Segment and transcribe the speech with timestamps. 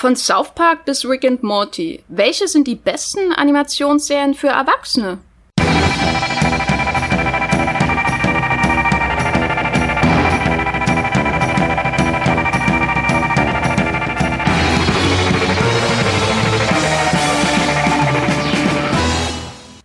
[0.00, 2.02] Von South Park bis Rick and Morty.
[2.08, 5.18] Welche sind die besten Animationsserien für Erwachsene?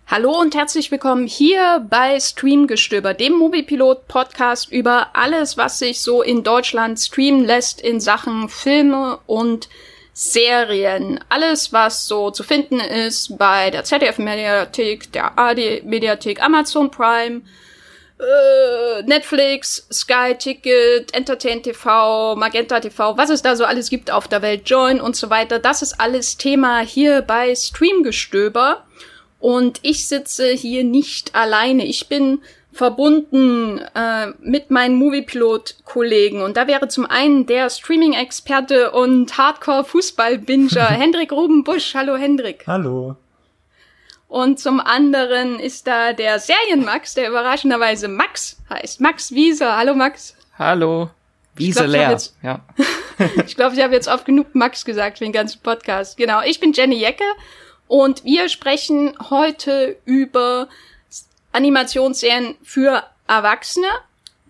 [0.06, 6.22] Hallo und herzlich willkommen hier bei Streamgestöber, dem Moviepilot Podcast über alles, was sich so
[6.22, 9.68] in Deutschland streamen lässt in Sachen Filme und
[10.18, 11.20] Serien.
[11.28, 17.42] Alles, was so zu finden ist bei der ZDF Mediathek, der AD Mediathek, Amazon Prime,
[18.18, 24.26] äh, Netflix, Sky Ticket, Entertain TV, Magenta TV, was es da so alles gibt auf
[24.26, 25.58] der Welt, Join und so weiter.
[25.58, 28.86] Das ist alles Thema hier bei Streamgestöber.
[29.38, 31.84] Und ich sitze hier nicht alleine.
[31.84, 32.40] Ich bin
[32.76, 36.42] verbunden äh, mit meinen Moviepilot-Kollegen.
[36.42, 41.94] Und da wäre zum einen der Streaming-Experte und Hardcore-Fußball-Binger Hendrik Rubenbusch.
[41.94, 42.64] Hallo Hendrik.
[42.66, 43.16] Hallo.
[44.28, 49.00] Und zum anderen ist da der Serienmax, der überraschenderweise Max heißt.
[49.00, 49.76] Max Wieser.
[49.76, 50.36] Hallo Max.
[50.58, 51.10] Hallo.
[51.54, 52.18] Wiese ich glaub, leer.
[52.42, 52.60] Ja.
[53.46, 56.16] ich glaube, ich habe jetzt oft genug Max gesagt für den ganzen Podcast.
[56.16, 56.42] Genau.
[56.42, 57.24] Ich bin Jenny Jecke
[57.86, 60.68] und wir sprechen heute über
[61.56, 63.88] Animationsserien für Erwachsene.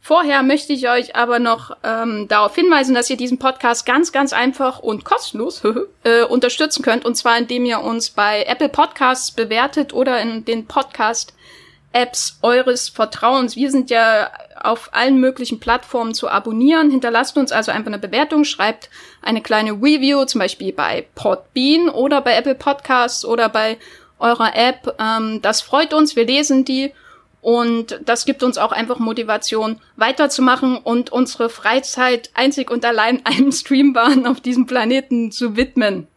[0.01, 4.33] Vorher möchte ich euch aber noch ähm, darauf hinweisen, dass ihr diesen Podcast ganz, ganz
[4.33, 5.63] einfach und kostenlos
[6.05, 7.05] äh, unterstützen könnt.
[7.05, 13.57] Und zwar indem ihr uns bei Apple Podcasts bewertet oder in den Podcast-Apps eures Vertrauens.
[13.57, 16.91] Wir sind ja auf allen möglichen Plattformen zu abonnieren.
[16.91, 18.91] Hinterlasst uns also einfach eine Bewertung, schreibt
[19.23, 23.77] eine kleine Review, zum Beispiel bei Podbean oder bei Apple Podcasts oder bei
[24.19, 24.97] eurer App.
[24.99, 26.93] Ähm, das freut uns, wir lesen die
[27.41, 33.53] und das gibt uns auch einfach Motivation, weiterzumachen und unsere Freizeit einzig und allein einem
[33.53, 36.09] Streambahn auf diesem Planeten zu widmen.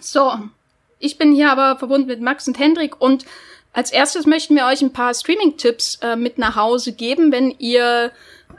[0.00, 0.32] So,
[0.98, 3.24] ich bin hier aber verbunden mit Max und Hendrik und
[3.72, 7.30] als erstes möchten wir euch ein paar Streaming-Tipps äh, mit nach Hause geben.
[7.30, 8.10] Wenn ihr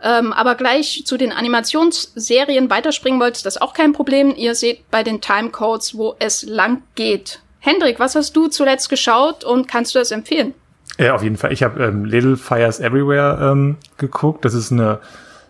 [0.02, 4.34] ähm, aber gleich zu den Animationsserien weiterspringen wollt, ist das auch kein Problem.
[4.36, 7.40] Ihr seht bei den Timecodes, wo es lang geht.
[7.62, 10.56] Hendrik, was hast du zuletzt geschaut und kannst du das empfehlen?
[10.98, 11.54] Ja, auf jeden Fall.
[11.54, 14.44] Ich habe ähm, Little Fires Everywhere ähm, geguckt.
[14.46, 15.00] Das ist eine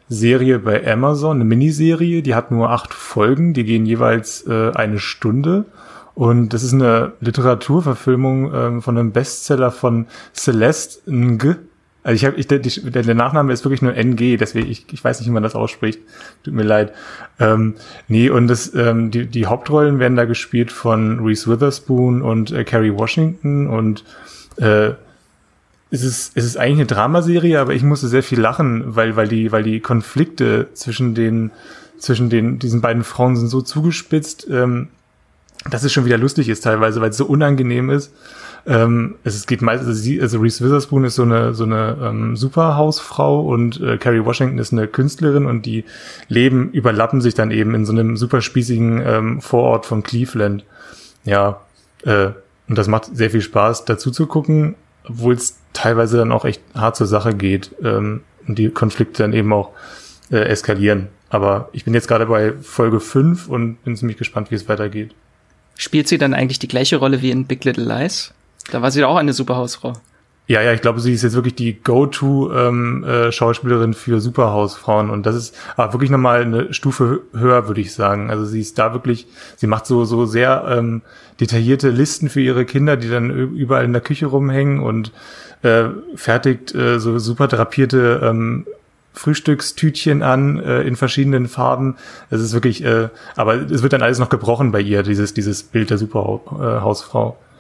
[0.10, 2.22] Serie bei Amazon, eine Miniserie.
[2.22, 3.54] Die hat nur acht Folgen.
[3.54, 5.66] Die gehen jeweils äh, eine Stunde.
[6.14, 11.56] Und das ist eine Literaturverfilmung ähm, von einem Bestseller von Celeste Ng.
[12.04, 15.20] Also ich habe, ich, der, der Nachname ist wirklich nur NG, deswegen ich, ich weiß
[15.20, 16.00] nicht, wie man das ausspricht.
[16.44, 16.94] Tut mir leid.
[17.40, 17.76] Ähm,
[18.08, 22.64] nee, und das, ähm, die, die Hauptrollen werden da gespielt von Reese Witherspoon und äh,
[22.64, 24.04] Carrie Washington und
[24.58, 24.94] äh,
[25.92, 29.28] es ist, es ist eigentlich eine Dramaserie, aber ich musste sehr viel lachen, weil, weil
[29.28, 31.52] die, weil die Konflikte zwischen den,
[32.00, 34.88] zwischen den, diesen beiden Frauen sind so zugespitzt, ähm,
[35.70, 38.12] dass es schon wieder lustig ist teilweise, weil es so unangenehm ist.
[38.66, 42.36] Ähm, es geht meistens, also, sie, also Reese Witherspoon ist so eine so eine ähm,
[42.36, 45.84] Superhausfrau und äh, Carrie Washington ist eine Künstlerin und die
[46.28, 50.64] Leben überlappen sich dann eben in so einem super spießigen ähm, Vorort von Cleveland.
[51.24, 51.62] Ja,
[52.04, 52.30] äh,
[52.68, 56.62] und das macht sehr viel Spaß, dazu zu gucken, obwohl es teilweise dann auch echt
[56.76, 59.72] hart zur Sache geht ähm, und die Konflikte dann eben auch
[60.32, 61.08] äh, eskalieren.
[61.30, 65.16] Aber ich bin jetzt gerade bei Folge 5 und bin ziemlich gespannt, wie es weitergeht.
[65.78, 68.34] Spielt sie dann eigentlich die gleiche Rolle wie in Big Little Lies?
[68.70, 69.94] Da war sie auch eine Superhausfrau.
[70.48, 75.26] Ja, ja, ich glaube, sie ist jetzt wirklich die Go-To-Schauspielerin ähm, äh, für Superhausfrauen und
[75.26, 78.30] das ist aber wirklich nochmal eine Stufe höher, würde ich sagen.
[78.30, 81.04] Also sie ist da wirklich, sie macht so so sehr ähm,
[81.40, 85.14] detaillierte Listen für ihre Kinder, die dann überall in der Küche rumhängen und
[85.62, 85.86] äh,
[86.16, 88.66] fertigt äh, so super drapierte ähm,
[89.14, 91.96] Frühstückstütchen an äh, in verschiedenen Farben.
[92.30, 95.64] Es ist wirklich, äh, aber es wird dann alles noch gebrochen bei ihr, dieses, dieses
[95.64, 97.30] Bild der Superhausfrau.
[97.30, 97.51] Ähm,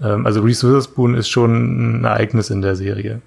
[0.00, 3.20] also Reese Witherspoon ist schon ein Ereignis in der Serie.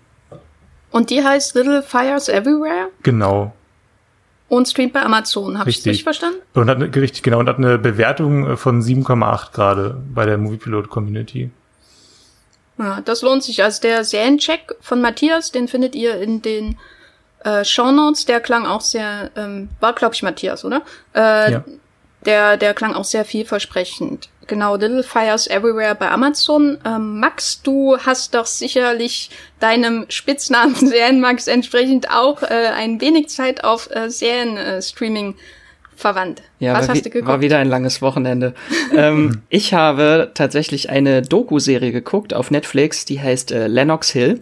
[0.91, 2.89] Und die heißt Little Fires Everywhere?
[3.03, 3.53] Genau.
[4.47, 6.39] Und streamt bei Amazon, habe ich richtig verstanden?
[6.55, 10.89] Und hat eine, richtig, genau, und hat eine Bewertung von 7,8 gerade bei der Moviepilot
[10.89, 11.51] Community.
[12.79, 13.63] Ja, das lohnt sich.
[13.63, 16.77] Also der Seriencheck von Matthias, den findet ihr in den
[17.43, 20.81] äh, Shownotes, der klang auch sehr, ähm, war glaube ich Matthias, oder?
[21.13, 21.63] Äh, ja.
[22.25, 24.29] Der, der klang auch sehr vielversprechend.
[24.49, 26.79] Genau, Little Fires Everywhere bei Amazon.
[26.83, 29.29] Ähm, Max, du hast doch sicherlich
[29.59, 35.35] deinem Spitznamen Serienmax entsprechend auch äh, ein wenig Zeit auf äh, Serienstreaming äh,
[35.95, 36.41] verwandt.
[36.57, 37.29] Ja, Was hast du geguckt?
[37.29, 38.55] war wieder ein langes Wochenende.
[38.95, 44.41] ähm, ich habe tatsächlich eine Doku-Serie geguckt auf Netflix, die heißt äh, Lennox Hill.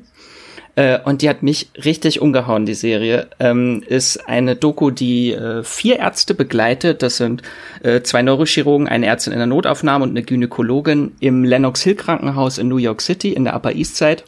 [0.78, 3.28] Äh, und die hat mich richtig umgehauen, die Serie.
[3.40, 7.02] Ähm, ist eine Doku, die äh, vier Ärzte begleitet.
[7.02, 7.42] Das sind
[7.82, 12.60] äh, zwei Neurochirurgen, eine Ärztin in der Notaufnahme und eine Gynäkologin im Lennox Hill Krankenhaus
[12.60, 14.22] in New York City in der Upper East Side.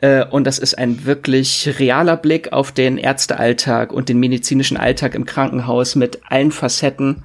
[0.00, 5.14] Äh, und das ist ein wirklich realer Blick auf den Ärztealltag und den medizinischen Alltag
[5.14, 7.24] im Krankenhaus mit allen Facetten.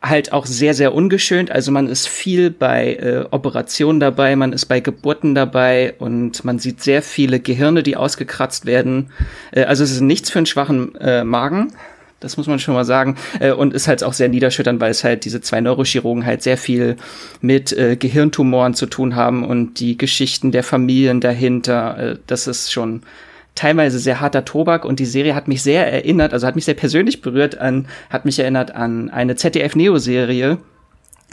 [0.00, 1.50] Halt auch sehr, sehr ungeschönt.
[1.50, 6.60] Also man ist viel bei äh, Operationen dabei, man ist bei Geburten dabei und man
[6.60, 9.10] sieht sehr viele Gehirne, die ausgekratzt werden.
[9.50, 11.72] Äh, also es ist nichts für einen schwachen äh, Magen.
[12.20, 13.16] Das muss man schon mal sagen.
[13.40, 16.58] Äh, und ist halt auch sehr niederschütternd, weil es halt diese zwei Neurochirurgen halt sehr
[16.58, 16.96] viel
[17.40, 21.98] mit äh, Gehirntumoren zu tun haben und die Geschichten der Familien dahinter.
[21.98, 23.02] Äh, das ist schon
[23.58, 26.74] teilweise sehr harter Tobak und die Serie hat mich sehr erinnert, also hat mich sehr
[26.74, 30.58] persönlich berührt an, hat mich erinnert an eine ZDF-Neo-Serie,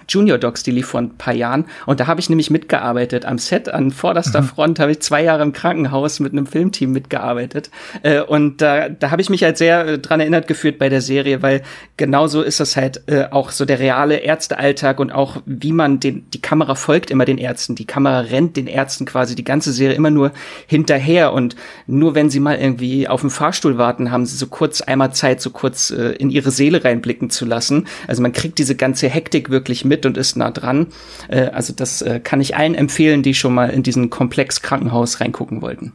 [0.07, 1.66] Junior Docs, die lief vor ein paar Jahren.
[1.86, 3.25] Und da habe ich nämlich mitgearbeitet.
[3.25, 4.46] Am Set an vorderster mhm.
[4.46, 7.69] Front habe ich zwei Jahre im Krankenhaus mit einem Filmteam mitgearbeitet.
[8.04, 11.02] Äh, und da, da habe ich mich halt sehr äh, dran erinnert gefühlt bei der
[11.02, 11.63] Serie, weil
[11.98, 16.30] genauso ist das halt äh, auch so der reale Ärztealltag und auch wie man den,
[16.31, 17.75] die Kamera folgt immer den Ärzten.
[17.75, 20.31] Die Kamera rennt den Ärzten quasi die ganze Serie immer nur
[20.68, 21.56] hinterher und
[21.88, 25.42] nur wenn sie mal irgendwie auf dem Fahrstuhl warten, haben sie so kurz einmal Zeit,
[25.42, 27.88] so kurz äh, in ihre Seele reinblicken zu lassen.
[28.08, 30.88] Also man kriegt diese ganze Hektik wirklich mit mit und ist nah dran.
[31.30, 35.22] Äh, also das äh, kann ich allen empfehlen, die schon mal in diesen Komplex Krankenhaus
[35.22, 35.94] reingucken wollten.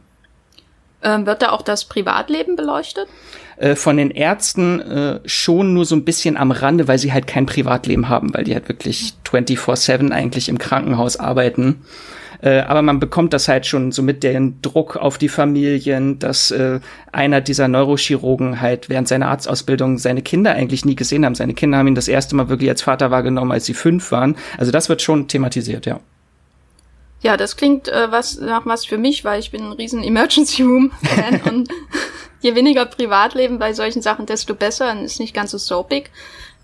[1.03, 3.07] Ähm, wird da auch das Privatleben beleuchtet?
[3.57, 7.27] Äh, von den Ärzten äh, schon nur so ein bisschen am Rande, weil sie halt
[7.27, 11.81] kein Privatleben haben, weil die halt wirklich 24-7 eigentlich im Krankenhaus arbeiten.
[12.41, 16.51] Äh, aber man bekommt das halt schon so mit den Druck auf die Familien, dass
[16.51, 16.79] äh,
[17.11, 21.35] einer dieser Neurochirurgen halt während seiner Arztausbildung seine Kinder eigentlich nie gesehen haben.
[21.35, 24.35] Seine Kinder haben ihn das erste Mal wirklich als Vater wahrgenommen, als sie fünf waren.
[24.57, 25.99] Also das wird schon thematisiert, ja.
[27.21, 30.63] Ja, das klingt äh, was nach was für mich, weil ich bin ein riesen Emergency
[30.63, 31.69] Room Fan und
[32.41, 34.87] je weniger Privatleben bei solchen Sachen, desto besser.
[34.87, 36.09] Dann ist nicht ganz so soapig.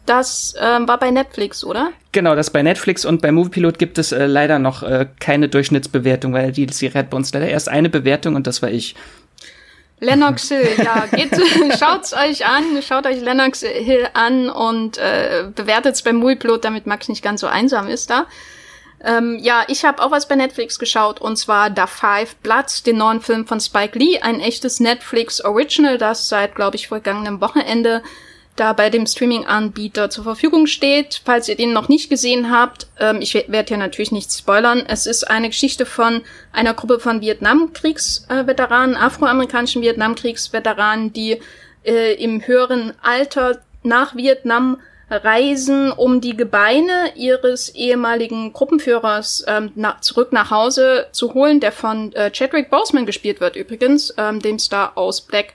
[0.08, 1.92] Das ähm, war bei Netflix, oder?
[2.14, 6.34] Genau, das bei Netflix und bei Moviepilot gibt es äh, leider noch äh, keine Durchschnittsbewertung,
[6.34, 8.96] weil die Serie hat bei uns leider erst eine Bewertung und das war ich.
[10.00, 11.32] Lennox Hill, ja, geht,
[11.80, 17.10] schaut's euch an, schaut euch Lennox Hill an und äh, bewertet's beim Moviepilot, damit Max
[17.10, 18.28] nicht ganz so einsam ist da.
[19.04, 22.98] Ähm, ja, ich habe auch was bei Netflix geschaut und zwar Da Five Bloods, den
[22.98, 28.02] neuen Film von Spike Lee, ein echtes Netflix Original, das seit, glaube ich, vergangenem Wochenende
[28.60, 31.22] da bei dem Streaming-Anbieter zur Verfügung steht.
[31.24, 34.84] Falls ihr den noch nicht gesehen habt, ähm, ich werde hier natürlich nicht spoilern.
[34.88, 41.40] Es ist eine Geschichte von einer Gruppe von Vietnamkriegsveteranen, äh, afroamerikanischen Vietnamkriegsveteranen, die
[41.84, 44.78] äh, im höheren Alter nach Vietnam
[45.10, 51.72] reisen, um die Gebeine ihres ehemaligen Gruppenführers ähm, na, zurück nach Hause zu holen, der
[51.72, 55.54] von äh, Chadwick Boseman gespielt wird übrigens, ähm, dem Star aus Black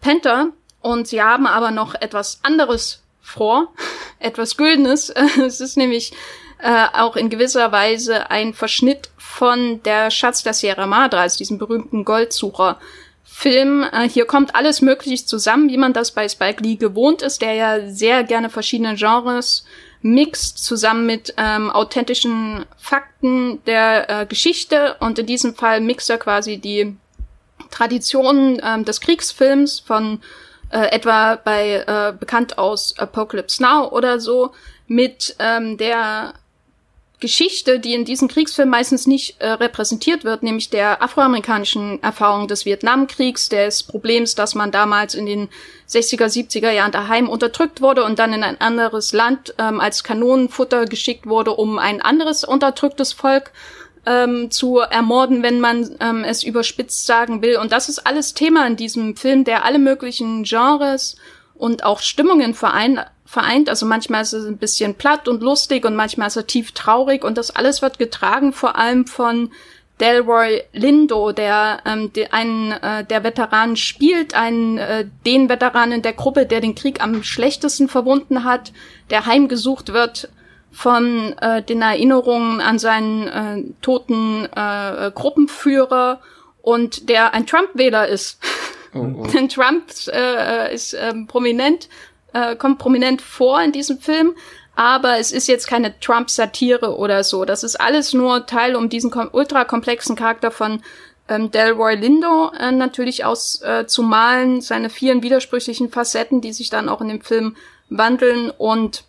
[0.00, 0.48] Panther.
[0.82, 3.72] Und sie haben aber noch etwas anderes vor,
[4.18, 5.10] etwas Güldenes.
[5.40, 6.12] es ist nämlich
[6.58, 11.58] äh, auch in gewisser Weise ein Verschnitt von der Schatz der Sierra Madre, also diesem
[11.58, 12.78] berühmten Goldsucher.
[13.24, 13.82] Film.
[13.82, 17.54] Äh, hier kommt alles Mögliche zusammen, wie man das bei Spike Lee gewohnt ist, der
[17.54, 19.64] ja sehr gerne verschiedene Genres
[20.02, 24.96] mixt, zusammen mit ähm, authentischen Fakten der äh, Geschichte.
[25.00, 26.94] Und in diesem Fall mixt er quasi die
[27.70, 30.20] Traditionen ähm, des Kriegsfilms von
[30.72, 34.52] äh, etwa bei äh, bekannt aus Apocalypse Now oder so,
[34.88, 36.34] mit ähm, der
[37.22, 42.64] Geschichte, die in diesem Kriegsfilm meistens nicht äh, repräsentiert wird, nämlich der afroamerikanischen Erfahrung des
[42.66, 45.48] Vietnamkriegs, des Problems, dass man damals in den
[45.88, 50.86] 60er, 70er Jahren daheim unterdrückt wurde und dann in ein anderes Land ähm, als Kanonenfutter
[50.86, 53.52] geschickt wurde, um ein anderes unterdrücktes Volk
[54.06, 57.56] ähm, zu ermorden, wenn man ähm, es überspitzt sagen will.
[57.56, 61.16] Und das ist alles Thema in diesem Film, der alle möglichen Genres
[61.54, 63.04] und auch Stimmungen vereint.
[63.24, 63.68] vereint.
[63.68, 67.24] Also manchmal ist es ein bisschen platt und lustig und manchmal ist er tief traurig
[67.24, 69.50] und das alles wird getragen vor allem von
[70.00, 76.12] Delroy Lindo, der ähm, de, einen äh, der Veteranen spielt, einen äh, den Veteranen der
[76.12, 78.72] Gruppe, der den Krieg am schlechtesten verwunden hat,
[79.10, 80.28] der heimgesucht wird
[80.72, 86.20] von äh, den Erinnerungen an seinen äh, toten äh, Gruppenführer
[86.62, 88.38] und der ein Trump-Wähler ist.
[88.94, 89.26] Oh, oh.
[89.34, 91.88] Denn Trump äh, ist äh, prominent,
[92.32, 94.34] äh, kommt prominent vor in diesem Film,
[94.74, 97.44] aber es ist jetzt keine Trump-Satire oder so.
[97.44, 100.82] Das ist alles nur Teil, um diesen ultra komplexen Charakter von
[101.28, 106.70] ähm, Delroy Lindo äh, natürlich aus äh, zu malen, seine vielen widersprüchlichen Facetten, die sich
[106.70, 107.56] dann auch in dem Film
[107.90, 109.04] wandeln und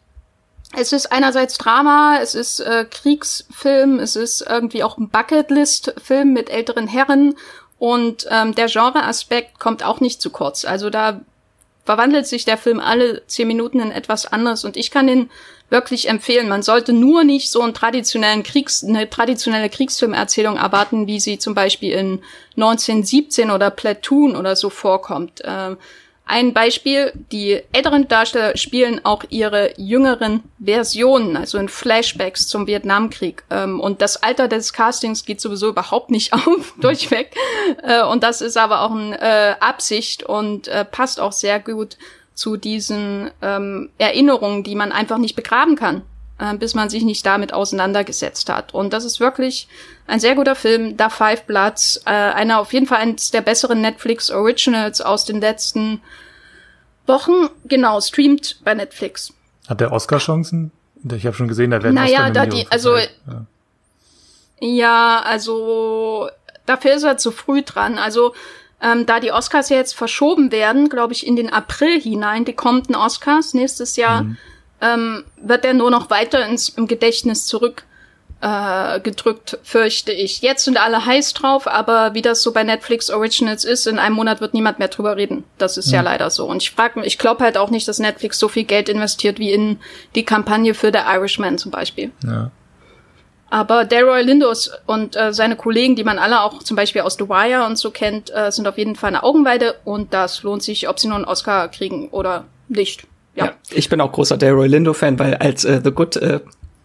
[0.76, 6.50] es ist einerseits Drama, es ist äh, Kriegsfilm, es ist irgendwie auch ein Bucketlist-Film mit
[6.50, 7.36] älteren Herren
[7.78, 10.66] Und ähm, der Genre-Aspekt kommt auch nicht zu kurz.
[10.66, 11.22] Also da
[11.86, 14.64] verwandelt sich der Film alle zehn Minuten in etwas anderes.
[14.64, 15.30] Und ich kann den
[15.70, 16.48] wirklich empfehlen.
[16.48, 21.56] Man sollte nur nicht so einen traditionellen Kriegs, eine traditionelle Kriegsfilmerzählung erwarten, wie sie zum
[21.56, 22.22] Beispiel in
[22.56, 25.42] 1917 oder Platoon oder so vorkommt.
[25.44, 25.78] Ähm,
[26.26, 33.44] ein Beispiel, die älteren Darsteller spielen auch ihre jüngeren Versionen, also in Flashbacks zum Vietnamkrieg.
[33.50, 37.36] Ähm, und das Alter des Castings geht sowieso überhaupt nicht auf, durchweg.
[37.84, 41.98] Äh, und das ist aber auch eine äh, Absicht und äh, passt auch sehr gut
[42.34, 46.02] zu diesen ähm, Erinnerungen, die man einfach nicht begraben kann,
[46.44, 48.74] äh, bis man sich nicht damit auseinandergesetzt hat.
[48.74, 49.68] Und das ist wirklich
[50.08, 53.82] ein sehr guter Film, Da Five Bloods, äh, einer auf jeden Fall eines der besseren
[53.82, 56.02] Netflix Originals aus den letzten
[57.08, 57.50] Wochen.
[57.66, 59.34] Genau, streamt bei Netflix.
[59.68, 60.72] Hat der Oscar-Chancen?
[61.16, 63.08] Ich habe schon gesehen, da werden Naja, da die, also ja.
[64.60, 66.30] ja, also
[66.66, 67.98] dafür ist er zu früh dran.
[67.98, 68.34] Also
[68.82, 72.96] ähm, da die Oscars jetzt verschoben werden, glaube ich, in den April hinein, die kommenden
[72.96, 74.38] Oscars nächstes Jahr, mhm.
[74.84, 77.86] Ähm, wird er nur noch weiter ins im Gedächtnis zurück
[78.44, 80.42] äh, gedrückt, fürchte ich.
[80.42, 84.16] Jetzt sind alle heiß drauf, aber wie das so bei Netflix Originals ist, in einem
[84.16, 85.46] Monat wird niemand mehr drüber reden.
[85.58, 86.46] Das ist ja, ja leider so.
[86.46, 89.40] Und ich frage mich, ich glaube halt auch nicht, dass Netflix so viel Geld investiert
[89.40, 89.80] wie in
[90.16, 92.12] die Kampagne für The Irishman zum Beispiel.
[92.26, 92.52] Ja.
[93.50, 97.30] Aber Delroy Lindos und äh, seine Kollegen, die man alle auch zum Beispiel aus The
[97.30, 100.90] Wire und so kennt, äh, sind auf jeden Fall eine Augenweide und das lohnt sich,
[100.90, 103.06] ob sie nur einen Oscar kriegen oder nicht.
[103.36, 106.40] Ja, ja ich bin auch großer Delroy Lindo-Fan, weil als äh, The Good äh,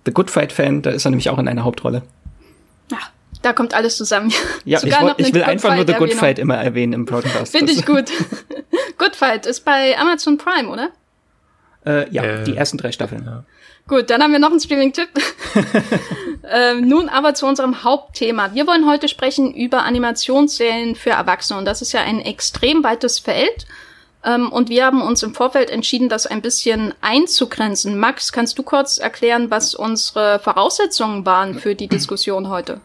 [0.09, 2.03] The Good Fight-Fan, da ist er nämlich auch in einer Hauptrolle.
[2.91, 2.99] Ja,
[3.43, 4.33] da kommt alles zusammen.
[4.65, 7.55] Ja, ich, wollt, ich will einfach nur The Good Fight immer erwähnen im Podcast.
[7.55, 8.07] Finde ich gut.
[8.99, 10.89] Good Fight ist bei Amazon Prime, oder?
[11.85, 13.25] Äh, ja, äh, die ersten drei Staffeln.
[13.27, 13.45] Ja.
[13.87, 15.09] Gut, dann haben wir noch einen Streaming-Tipp.
[16.51, 18.55] ähm, nun aber zu unserem Hauptthema.
[18.55, 23.19] Wir wollen heute sprechen über Animationsserien für Erwachsene und das ist ja ein extrem weites
[23.19, 23.67] Feld.
[24.29, 27.99] Ähm, und wir haben uns im Vorfeld entschieden, das ein bisschen einzugrenzen.
[27.99, 32.81] Max, kannst du kurz erklären, was unsere Voraussetzungen waren für die Diskussion heute?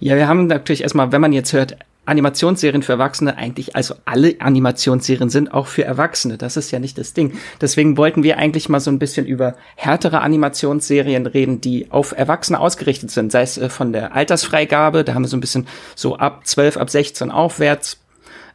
[0.00, 4.34] Ja, wir haben natürlich erstmal, wenn man jetzt hört, Animationsserien für Erwachsene eigentlich, also alle
[4.40, 6.36] Animationsserien sind auch für Erwachsene.
[6.36, 7.38] Das ist ja nicht das Ding.
[7.60, 12.58] Deswegen wollten wir eigentlich mal so ein bisschen über härtere Animationsserien reden, die auf Erwachsene
[12.58, 13.30] ausgerichtet sind.
[13.30, 16.76] Sei es äh, von der Altersfreigabe, da haben wir so ein bisschen so ab 12,
[16.76, 17.98] ab 16 aufwärts,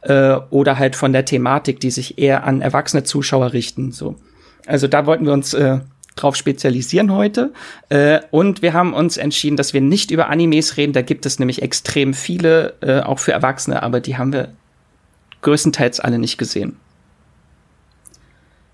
[0.02, 3.92] äh, oder halt von der Thematik, die sich eher an erwachsene Zuschauer richten.
[3.92, 4.16] So.
[4.66, 5.78] Also da wollten wir uns äh,
[6.16, 7.52] drauf spezialisieren heute.
[7.88, 10.92] Äh, und wir haben uns entschieden, dass wir nicht über Animes reden.
[10.92, 14.52] Da gibt es nämlich extrem viele, äh, auch für Erwachsene, aber die haben wir
[15.42, 16.76] größtenteils alle nicht gesehen.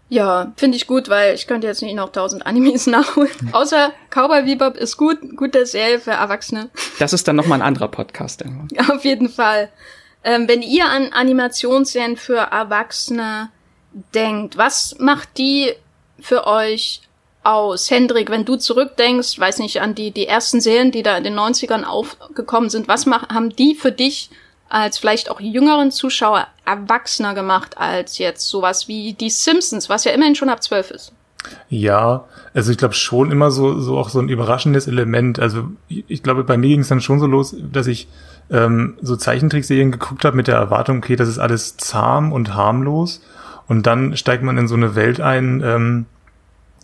[0.08, 3.30] Ja, finde ich gut, weil ich könnte jetzt nicht noch tausend Animes nachholen.
[3.40, 3.54] Mhm.
[3.54, 6.70] Außer Cowboy Bebop ist gut, gute Serie für Erwachsene.
[6.98, 8.44] Das ist dann noch mal ein anderer Podcast.
[8.90, 9.70] Auf jeden Fall.
[10.24, 13.50] Ähm, wenn ihr an Animationsserien für Erwachsene
[14.14, 15.72] denkt, was macht die
[16.18, 17.02] für euch
[17.42, 17.90] aus?
[17.90, 21.38] Hendrik, wenn du zurückdenkst, weiß nicht, an die, die ersten Serien, die da in den
[21.38, 24.30] 90ern aufgekommen sind, was mach, haben die für dich
[24.68, 30.12] als vielleicht auch jüngeren Zuschauer erwachsener gemacht als jetzt sowas wie die Simpsons, was ja
[30.12, 31.12] immerhin schon ab zwölf ist?
[31.68, 35.38] Ja, also ich glaube schon immer so, so auch so ein überraschendes Element.
[35.38, 38.08] Also ich glaube, bei mir ging es dann schon so los, dass ich
[38.50, 43.22] ähm, so Zeichentrickserien geguckt habe mit der Erwartung, okay, das ist alles zahm und harmlos.
[43.66, 46.06] Und dann steigt man in so eine Welt ein, ähm,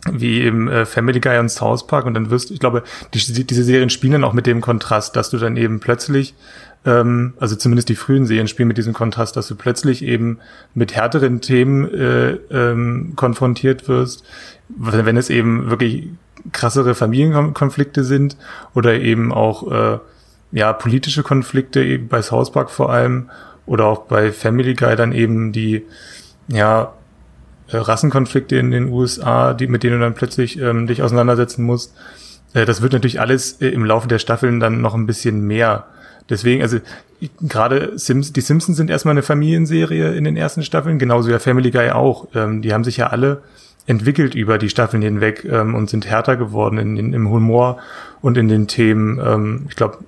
[0.09, 3.63] wie eben äh, Family Guy und South Park und dann wirst, ich glaube, die, diese
[3.63, 6.33] Serien spielen dann auch mit dem Kontrast, dass du dann eben plötzlich,
[6.85, 10.39] ähm, also zumindest die frühen Serien spielen mit diesem Kontrast, dass du plötzlich eben
[10.73, 14.23] mit härteren Themen äh, ähm, konfrontiert wirst,
[14.69, 16.07] wenn es eben wirklich
[16.51, 18.37] krassere Familienkonflikte sind
[18.73, 19.99] oder eben auch äh,
[20.51, 23.29] ja, politische Konflikte eben bei South Park vor allem
[23.65, 25.85] oder auch bei Family Guy dann eben die,
[26.47, 26.93] ja,
[27.71, 31.93] äh, Rassenkonflikte in den USA, die, mit denen du dann plötzlich ähm, dich auseinandersetzen musst.
[32.53, 35.85] Äh, das wird natürlich alles äh, im Laufe der Staffeln dann noch ein bisschen mehr.
[36.29, 36.79] Deswegen, also
[37.41, 41.71] gerade Sims, die Simpsons sind erstmal eine Familienserie in den ersten Staffeln, genauso wie Family
[41.71, 42.27] Guy auch.
[42.35, 43.41] Ähm, die haben sich ja alle
[43.87, 47.79] entwickelt über die Staffeln hinweg ähm, und sind härter geworden in, in, im Humor
[48.21, 49.19] und in den Themen.
[49.19, 49.99] Ähm, ich glaube,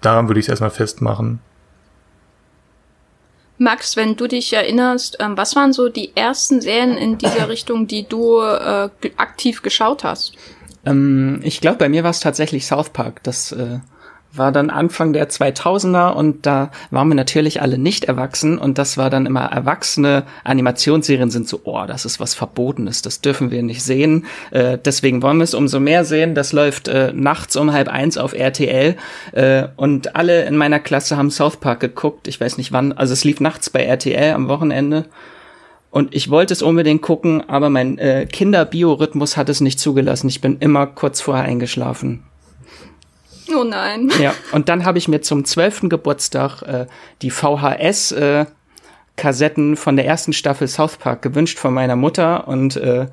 [0.00, 1.40] daran würde ich es erstmal festmachen.
[3.58, 7.86] Max, wenn du dich erinnerst, ähm, was waren so die ersten Serien in dieser Richtung,
[7.86, 10.34] die du äh, aktiv geschaut hast?
[10.86, 13.22] Ähm, ich glaube, bei mir war es tatsächlich South Park.
[13.24, 13.80] Das äh,
[14.32, 18.98] war dann Anfang der 2000er und da waren wir natürlich alle nicht erwachsen und das
[18.98, 23.62] war dann immer erwachsene Animationsserien sind so, oh, das ist was Verbotenes, das dürfen wir
[23.62, 24.26] nicht sehen.
[24.50, 26.34] Äh, deswegen wollen wir es umso mehr sehen.
[26.34, 28.96] Das läuft äh, nachts um halb eins auf RTL
[29.32, 32.28] äh, und alle in meiner Klasse haben South Park geguckt.
[32.28, 35.06] Ich weiß nicht wann, also es lief nachts bei RTL am Wochenende.
[35.90, 40.28] Und ich wollte es unbedingt gucken, aber mein äh, Kinderbiorhythmus hat es nicht zugelassen.
[40.28, 42.27] Ich bin immer kurz vorher eingeschlafen.
[43.54, 44.10] Oh nein.
[44.20, 46.86] Ja, und dann habe ich mir zum zwölften Geburtstag äh,
[47.22, 48.46] die VHS äh,
[49.16, 53.06] Kassetten von der ersten Staffel South Park gewünscht von meiner Mutter und äh,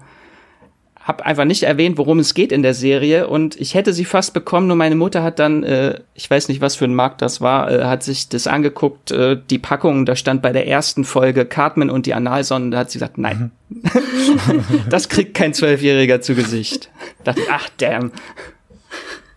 [1.06, 4.34] habe einfach nicht erwähnt, worum es geht in der Serie und ich hätte sie fast
[4.34, 7.42] bekommen, nur meine Mutter hat dann, äh, ich weiß nicht, was für ein Markt das
[7.42, 11.46] war, äh, hat sich das angeguckt, äh, die Packung, da stand bei der ersten Folge
[11.46, 13.52] Cartman und die Analsonnen, da hat sie gesagt, nein,
[14.90, 16.90] das kriegt kein Zwölfjähriger zu Gesicht.
[17.24, 18.12] Da dachte ach damn.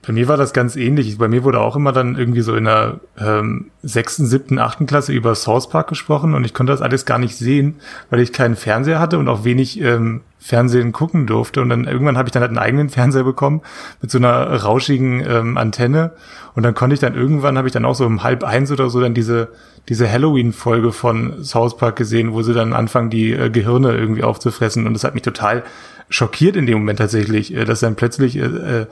[0.08, 1.18] Bei mir war das ganz ähnlich.
[1.18, 5.12] Bei mir wurde auch immer dann irgendwie so in der ähm, sechsten, siebten, achten Klasse
[5.12, 7.74] über Source Park gesprochen und ich konnte das alles gar nicht sehen,
[8.08, 11.60] weil ich keinen Fernseher hatte und auch wenig ähm, Fernsehen gucken durfte.
[11.60, 13.60] Und dann irgendwann habe ich dann halt einen eigenen Fernseher bekommen
[14.00, 16.12] mit so einer rauschigen ähm, Antenne.
[16.54, 18.88] Und dann konnte ich dann irgendwann, habe ich dann auch so um halb eins oder
[18.88, 19.48] so dann diese,
[19.90, 24.86] diese Halloween-Folge von South Park gesehen, wo sie dann anfangen, die äh, Gehirne irgendwie aufzufressen.
[24.86, 25.64] Und das hat mich total
[26.08, 28.86] schockiert in dem Moment tatsächlich, äh, dass dann plötzlich äh,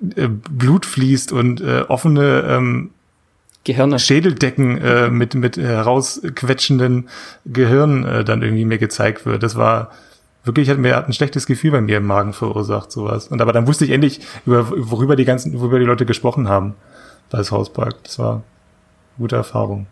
[0.00, 2.90] äh, äh, Blut fließt und äh, offene ähm,
[3.64, 3.98] Gehirne.
[3.98, 7.08] Schädeldecken äh, mit, mit herausquetschenden
[7.44, 9.42] Gehirnen äh, dann irgendwie mir gezeigt wird.
[9.42, 9.90] Das war
[10.44, 13.28] wirklich, hat mir hat ein schlechtes Gefühl bei mir im Magen verursacht, sowas.
[13.28, 16.74] Und aber dann wusste ich endlich, über, worüber die ganzen, worüber die Leute gesprochen haben
[17.28, 17.96] bei South Park.
[18.04, 18.42] Das war eine
[19.18, 19.86] gute Erfahrung.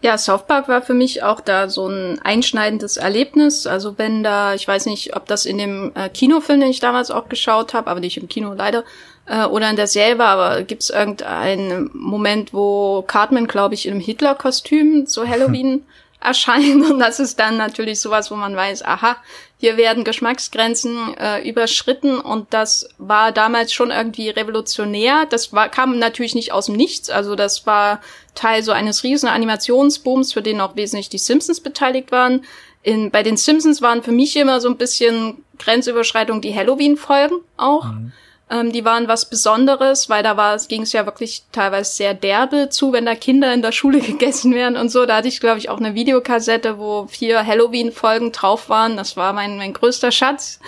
[0.00, 3.66] Ja, South Park war für mich auch da so ein einschneidendes Erlebnis.
[3.66, 7.10] Also wenn da, ich weiß nicht, ob das in dem äh, Kinofilm, den ich damals
[7.10, 8.84] auch geschaut habe, aber nicht im Kino leider,
[9.28, 13.86] äh, oder in der Serie war, aber gibt es irgendeinen Moment, wo Cartman, glaube ich,
[13.86, 15.84] in einem Hitler-Kostüm zu Halloween
[16.20, 19.16] erscheint und das ist dann natürlich sowas, wo man weiß, aha,
[19.60, 25.26] hier werden Geschmacksgrenzen äh, überschritten und das war damals schon irgendwie revolutionär.
[25.28, 28.00] Das war, kam natürlich nicht aus dem Nichts, also das war
[28.34, 32.44] Teil so eines riesen Animationsbooms, für den auch wesentlich die Simpsons beteiligt waren.
[32.82, 37.84] In, bei den Simpsons waren für mich immer so ein bisschen Grenzüberschreitung die Halloween-Folgen auch.
[37.84, 38.12] Mhm.
[38.50, 42.14] Ähm, die waren was Besonderes, weil da war es ging es ja wirklich teilweise sehr
[42.14, 45.06] derbe zu, wenn da Kinder in der Schule gegessen werden und so.
[45.06, 48.96] Da hatte ich, glaube ich, auch eine Videokassette, wo vier Halloween-Folgen drauf waren.
[48.96, 50.60] Das war mein, mein größter Schatz.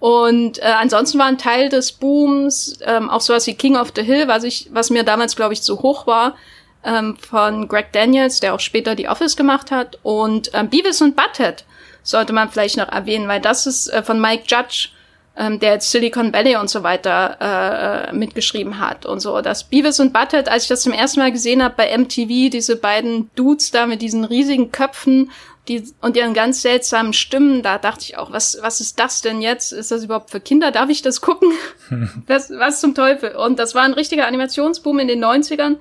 [0.00, 4.02] Und äh, ansonsten war ein Teil des Booms ähm, auch sowas wie King of the
[4.02, 6.34] Hill, was ich, was mir damals, glaube ich, zu hoch war,
[6.82, 10.00] ähm, von Greg Daniels, der auch später die Office gemacht hat.
[10.02, 11.64] Und ähm, Beavis und Butthead
[12.02, 14.88] sollte man vielleicht noch erwähnen, weil das ist äh, von Mike Judge
[15.36, 19.40] ähm, der jetzt Silicon Valley und so weiter äh, äh, mitgeschrieben hat und so.
[19.40, 22.76] Das Beavis und Butthead, als ich das zum ersten Mal gesehen habe bei MTV, diese
[22.76, 25.30] beiden Dudes da mit diesen riesigen Köpfen
[25.68, 29.40] die, und ihren ganz seltsamen Stimmen, da dachte ich auch, was, was ist das denn
[29.40, 29.72] jetzt?
[29.72, 30.70] Ist das überhaupt für Kinder?
[30.72, 31.52] Darf ich das gucken?
[32.26, 33.36] was, was zum Teufel?
[33.36, 35.76] Und das war ein richtiger Animationsboom in den 90ern,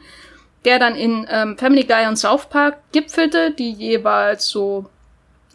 [0.66, 4.86] der dann in ähm, Family Guy und South Park gipfelte, die jeweils so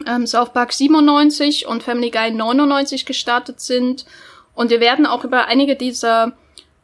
[0.07, 4.05] ähm, South Park 97 und Family Guy 99 gestartet sind.
[4.55, 6.33] Und wir werden auch über einige dieser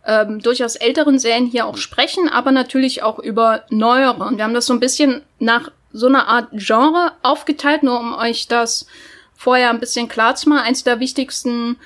[0.06, 4.24] ähm, durchaus älteren Serien hier auch sprechen, aber natürlich auch über neuere.
[4.24, 8.14] Und wir haben das so ein bisschen nach so einer Art Genre aufgeteilt, nur um
[8.14, 8.86] euch das
[9.34, 10.66] vorher ein bisschen klar zu machen.
[10.66, 11.76] Eins der wichtigsten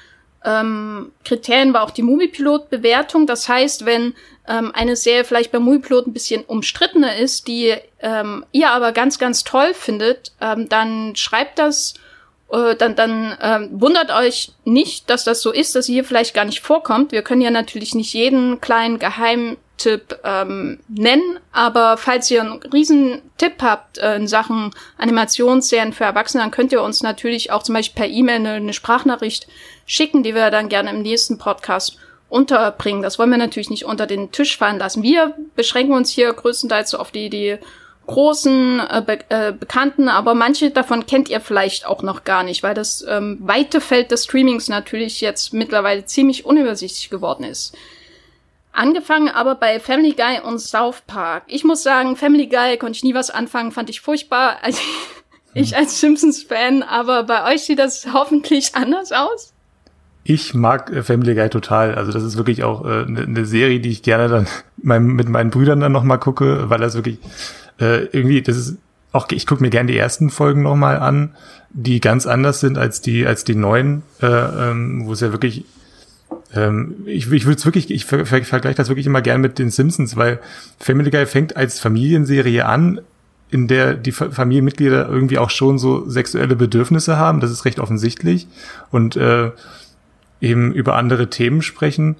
[0.46, 3.26] ähm, Kriterien war auch die Moviepilot-Bewertung.
[3.26, 4.14] Das heißt, wenn
[4.48, 9.18] ähm, eine Serie vielleicht bei Moviepilot ein bisschen umstrittener ist, die ähm, ihr aber ganz,
[9.18, 11.94] ganz toll findet, ähm, dann schreibt das,
[12.50, 16.32] äh, dann, dann ähm, wundert euch nicht, dass das so ist, dass sie hier vielleicht
[16.32, 17.10] gar nicht vorkommt.
[17.10, 19.00] Wir können ja natürlich nicht jeden kleinen
[19.76, 26.04] Geheimtipp ähm, nennen, aber falls ihr einen riesen Tipp habt äh, in Sachen Animationsserien für
[26.04, 29.46] Erwachsene, dann könnt ihr uns natürlich auch zum Beispiel per E-Mail eine, eine Sprachnachricht
[29.86, 33.02] schicken, die wir dann gerne im nächsten Podcast unterbringen.
[33.02, 35.02] Das wollen wir natürlich nicht unter den Tisch fallen lassen.
[35.02, 37.58] Wir beschränken uns hier größtenteils auf die, die
[38.06, 42.62] großen äh, be äh, Bekannten, aber manche davon kennt ihr vielleicht auch noch gar nicht,
[42.62, 47.76] weil das ähm, weite Feld des Streamings natürlich jetzt mittlerweile ziemlich unübersichtlich geworden ist.
[48.76, 51.44] Angefangen aber bei Family Guy und South Park.
[51.46, 54.58] Ich muss sagen, Family Guy konnte ich nie was anfangen, fand ich furchtbar.
[54.62, 54.80] Also
[55.54, 59.54] ich als Simpsons-Fan, aber bei euch sieht das hoffentlich anders aus.
[60.24, 61.94] Ich mag äh, Family Guy total.
[61.94, 65.06] Also das ist wirklich auch eine äh, ne, ne Serie, die ich gerne dann mein,
[65.06, 67.18] mit meinen Brüdern dann nochmal gucke, weil das wirklich
[67.80, 68.76] äh, irgendwie, das ist
[69.12, 71.34] auch, ich gucke mir gerne die ersten Folgen nochmal an,
[71.70, 75.64] die ganz anders sind als die, als die neuen, äh, ähm, wo es ja wirklich
[76.54, 79.58] Ähm, ich ich würde es wirklich, ich ver ver vergleiche das wirklich immer gern mit
[79.58, 80.40] den Simpsons, weil
[80.78, 83.00] Family Guy fängt als Familienserie an,
[83.50, 88.46] in der die Familienmitglieder irgendwie auch schon so sexuelle Bedürfnisse haben, das ist recht offensichtlich.
[88.90, 89.50] Und äh,
[90.40, 92.16] eben über andere Themen sprechen.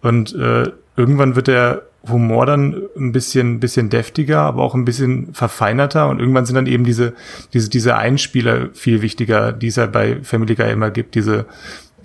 [0.00, 5.34] Und äh, irgendwann wird der Humor dann ein bisschen, bisschen deftiger, aber auch ein bisschen
[5.34, 6.08] verfeinerter.
[6.08, 7.14] Und irgendwann sind dann eben diese,
[7.52, 11.46] diese, diese Einspieler viel wichtiger, die es ja bei Family Guy immer gibt, diese,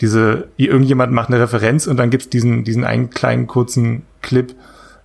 [0.01, 4.53] diese, irgendjemand macht eine Referenz und dann gibt's diesen, diesen einen kleinen kurzen Clip,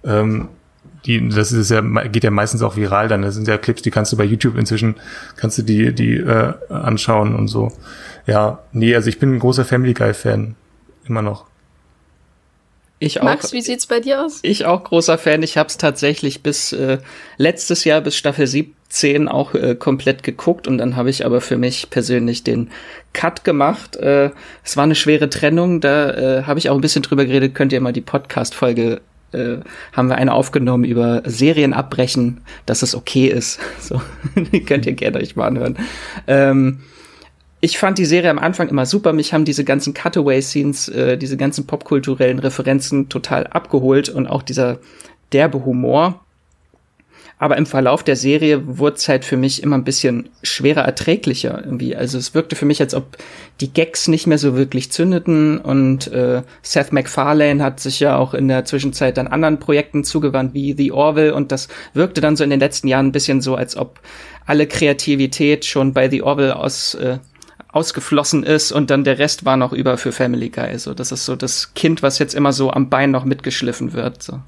[0.04, 0.48] ähm,
[1.04, 3.22] die, das ist ja, geht ja meistens auch viral dann.
[3.22, 4.96] Das sind ja Clips, die kannst du bei YouTube inzwischen,
[5.36, 7.72] kannst du die, die äh, anschauen und so.
[8.26, 10.54] Ja, nee, also ich bin ein großer Family Guy Fan.
[11.06, 11.46] Immer noch.
[12.98, 13.24] Ich auch.
[13.24, 14.40] Max, wie sieht's bei dir aus?
[14.42, 15.42] Ich auch großer Fan.
[15.42, 16.98] Ich habe es tatsächlich bis äh,
[17.36, 21.56] letztes Jahr bis Staffel 17 auch äh, komplett geguckt und dann habe ich aber für
[21.56, 22.70] mich persönlich den
[23.12, 23.96] Cut gemacht.
[23.96, 24.30] Äh,
[24.64, 27.54] es war eine schwere Trennung, da äh, habe ich auch ein bisschen drüber geredet.
[27.54, 29.00] Könnt ihr mal die Podcast Folge
[29.32, 29.58] äh,
[29.92, 33.60] haben wir eine aufgenommen über Serien abbrechen, dass es okay ist.
[33.80, 34.02] So,
[34.34, 35.78] die könnt ihr gerne euch mal anhören.
[36.26, 36.80] Ähm,
[37.60, 39.12] ich fand die Serie am Anfang immer super.
[39.12, 44.78] Mich haben diese ganzen Cutaway-Scenes, äh, diese ganzen popkulturellen Referenzen total abgeholt und auch dieser
[45.32, 46.20] derbe Humor.
[47.40, 51.62] Aber im Verlauf der Serie wurde es halt für mich immer ein bisschen schwerer erträglicher
[51.64, 51.94] irgendwie.
[51.94, 53.16] Also es wirkte für mich, als ob
[53.60, 58.34] die Gags nicht mehr so wirklich zündeten und äh, Seth MacFarlane hat sich ja auch
[58.34, 62.42] in der Zwischenzeit dann anderen Projekten zugewandt, wie The Orville und das wirkte dann so
[62.42, 64.00] in den letzten Jahren ein bisschen so, als ob
[64.44, 67.18] alle Kreativität schon bei The Orville aus äh,
[67.70, 70.78] ausgeflossen ist und dann der Rest war noch über für Family Guy.
[70.78, 74.22] So, das ist so das Kind, was jetzt immer so am Bein noch mitgeschliffen wird.
[74.22, 74.40] So.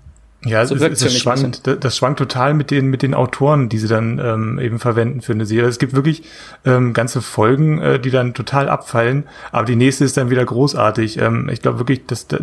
[0.44, 3.88] Ja, so es, es schwankt, das schwankt total mit den mit den Autoren, die sie
[3.88, 5.68] dann ähm, eben verwenden für eine Serie.
[5.68, 6.22] Es gibt wirklich
[6.64, 11.18] ähm, ganze Folgen, äh, die dann total abfallen, aber die nächste ist dann wieder großartig.
[11.18, 12.38] Ähm, ich glaube wirklich, dass da,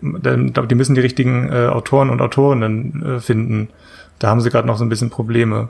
[0.00, 3.68] dann, glaub, die müssen die richtigen äh, Autoren und Autorinnen äh, finden.
[4.18, 5.68] Da haben sie gerade noch so ein bisschen Probleme.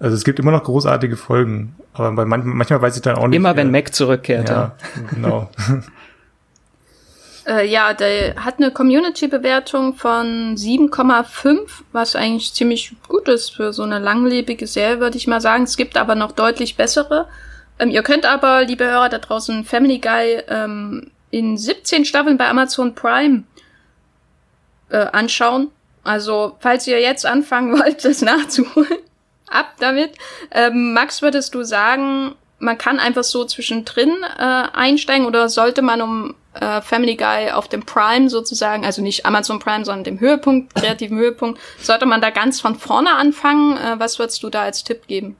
[0.00, 3.26] Also es gibt immer noch großartige Folgen, aber bei manchmal, manchmal weiß ich dann auch
[3.26, 3.36] nicht.
[3.36, 4.48] Immer wenn äh, Mac zurückkehrt.
[4.48, 4.76] Ja,
[5.10, 5.50] genau.
[7.48, 11.60] Äh, ja, der hat eine Community-Bewertung von 7,5,
[11.92, 15.64] was eigentlich ziemlich gut ist für so eine langlebige Serie, würde ich mal sagen.
[15.64, 17.26] Es gibt aber noch deutlich bessere.
[17.78, 22.48] Ähm, ihr könnt aber, liebe Hörer da draußen, Family Guy ähm, in 17 Staffeln bei
[22.48, 23.44] Amazon Prime
[24.90, 25.68] äh, anschauen.
[26.04, 28.98] Also, falls ihr jetzt anfangen wollt, das nachzuholen,
[29.50, 30.12] ab damit.
[30.50, 36.02] Ähm, Max, würdest du sagen, man kann einfach so zwischendrin äh, einsteigen oder sollte man
[36.02, 40.74] um äh, Family Guy auf dem Prime sozusagen, also nicht Amazon Prime, sondern dem Höhepunkt,
[40.74, 43.76] kreativen Höhepunkt, sollte man da ganz von vorne anfangen?
[43.76, 45.36] Äh, was würdest du da als Tipp geben?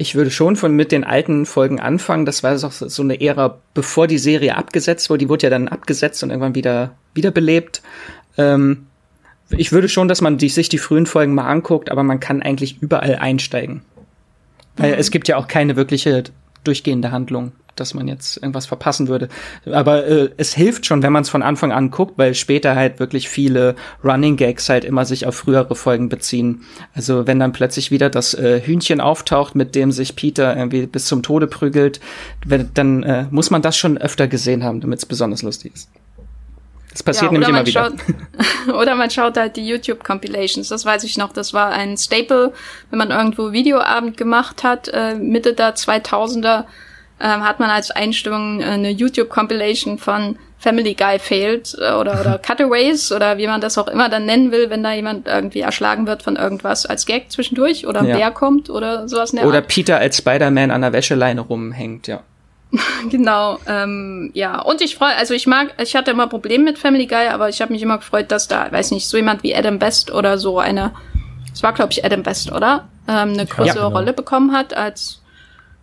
[0.00, 2.24] Ich würde schon von mit den alten Folgen anfangen.
[2.24, 5.18] Das war so, so eine Ära, bevor die Serie abgesetzt wurde.
[5.18, 7.82] Die wurde ja dann abgesetzt und irgendwann wieder wiederbelebt.
[8.36, 8.86] Ähm,
[9.50, 12.42] ich würde schon, dass man die, sich die frühen Folgen mal anguckt, aber man kann
[12.42, 13.82] eigentlich überall einsteigen.
[14.76, 14.98] Weil mhm.
[14.98, 16.24] es gibt ja auch keine wirkliche
[16.64, 19.28] durchgehende Handlung, dass man jetzt irgendwas verpassen würde.
[19.64, 23.00] Aber äh, es hilft schon, wenn man es von Anfang an guckt, weil später halt
[23.00, 26.62] wirklich viele Running Gags halt immer sich auf frühere Folgen beziehen.
[26.92, 31.06] Also wenn dann plötzlich wieder das äh, Hühnchen auftaucht, mit dem sich Peter irgendwie bis
[31.06, 32.00] zum Tode prügelt,
[32.44, 35.88] wenn, dann äh, muss man das schon öfter gesehen haben, damit es besonders lustig ist.
[36.98, 37.92] Das passiert ja, nämlich immer wieder.
[38.66, 40.68] Schaut, oder man schaut halt die YouTube-Compilations.
[40.68, 41.32] Das weiß ich noch.
[41.32, 42.52] Das war ein Staple,
[42.90, 46.64] wenn man irgendwo Videoabend gemacht hat, äh, Mitte der 2000er,
[47.20, 52.40] äh, hat man als Einstellung äh, eine YouTube-Compilation von Family Guy Failed äh, oder, oder
[52.44, 56.08] Cutaways oder wie man das auch immer dann nennen will, wenn da jemand irgendwie erschlagen
[56.08, 58.16] wird von irgendwas als Gag zwischendurch oder ein ja.
[58.16, 59.30] Bär kommt oder sowas.
[59.30, 59.68] In der oder Art.
[59.68, 62.24] Peter als Spider-Man an der Wäscheleine rumhängt, ja.
[63.10, 64.60] genau, ähm, ja.
[64.60, 67.62] Und ich freue, also ich mag, ich hatte immer Probleme mit Family Guy, aber ich
[67.62, 70.58] habe mich immer gefreut, dass da, weiß nicht, so jemand wie Adam Best oder so
[70.58, 70.92] eine,
[71.52, 72.88] es war glaube ich Adam Best, oder?
[73.08, 73.88] Ähm, eine größere ja, genau.
[73.88, 75.22] Rolle bekommen hat als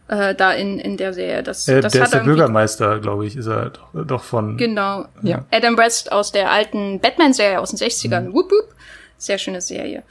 [0.07, 1.41] äh, da in, in der Serie.
[1.41, 4.57] Das, äh, das der ist der Bürgermeister, glaube ich, ist er doch, doch von.
[4.57, 5.05] Genau.
[5.23, 5.45] Ja.
[5.51, 8.21] Adam West aus der alten Batman-Serie aus den 60ern.
[8.21, 8.33] Mhm.
[8.33, 8.75] Wup, wup.
[9.17, 10.03] Sehr schöne Serie.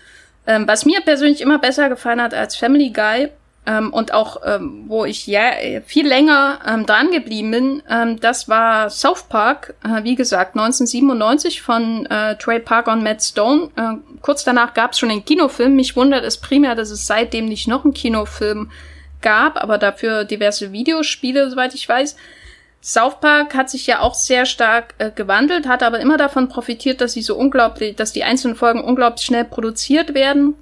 [0.46, 3.30] Ähm, was mir persönlich immer besser gefallen hat als Family Guy,
[3.66, 5.52] ähm, und auch ähm, wo ich ja
[5.86, 11.62] viel länger ähm, dran geblieben bin, ähm, das war South Park, äh, wie gesagt 1997
[11.62, 13.70] von äh, Trey Parker und Matt Stone.
[13.76, 15.74] Äh, kurz danach gab es schon einen Kinofilm.
[15.74, 18.70] Mich wundert es primär, dass es seitdem nicht noch einen Kinofilm
[19.22, 22.16] gab, aber dafür diverse Videospiele, soweit ich weiß.
[22.82, 27.00] South Park hat sich ja auch sehr stark äh, gewandelt, hat aber immer davon profitiert,
[27.00, 30.54] dass sie so unglaublich, dass die einzelnen Folgen unglaublich schnell produziert werden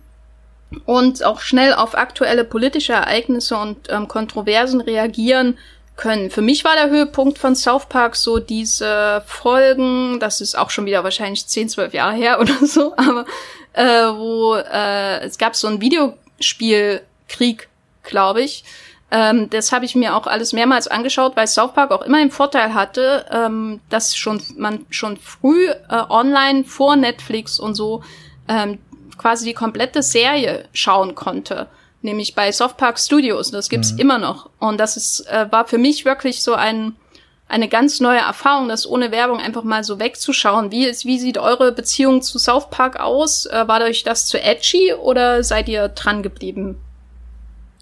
[0.86, 5.58] und auch schnell auf aktuelle politische Ereignisse und ähm, Kontroversen reagieren
[5.96, 6.30] können.
[6.30, 10.86] Für mich war der Höhepunkt von South Park so diese Folgen, das ist auch schon
[10.86, 13.24] wieder wahrscheinlich 10, 12 Jahre her oder so, aber
[13.72, 17.68] äh, wo äh, es gab so ein Videospielkrieg,
[18.02, 18.64] glaube ich.
[19.10, 22.30] Ähm, das habe ich mir auch alles mehrmals angeschaut, weil South Park auch immer den
[22.30, 25.76] Vorteil hatte, ähm, dass schon man schon früh äh,
[26.08, 28.02] online vor Netflix und so
[28.48, 28.78] ähm,
[29.22, 31.68] quasi die komplette Serie schauen konnte
[32.02, 33.50] nämlich bei Softpark Studios.
[33.50, 33.98] Das gibt's mhm.
[33.98, 34.50] immer noch.
[34.58, 36.92] Und das ist, äh, war für mich wirklich so ein,
[37.48, 40.70] eine ganz neue Erfahrung, das ohne Werbung einfach mal so wegzuschauen.
[40.70, 43.46] Wie, ist, wie sieht eure Beziehung zu South Park aus?
[43.46, 46.76] Äh, war euch das zu edgy oder seid ihr dran geblieben?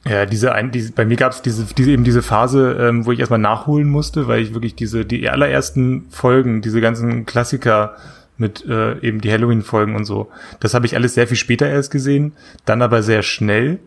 [0.08, 3.12] Ja, diese, ein, diese bei mir gab es diese, diese eben diese Phase, ähm, wo
[3.12, 7.96] ich erstmal nachholen musste, weil ich wirklich diese die allerersten Folgen, diese ganzen Klassiker
[8.40, 11.90] mit äh, eben die Halloween-Folgen und so, das habe ich alles sehr viel später erst
[11.90, 12.32] gesehen,
[12.64, 13.78] dann aber sehr schnell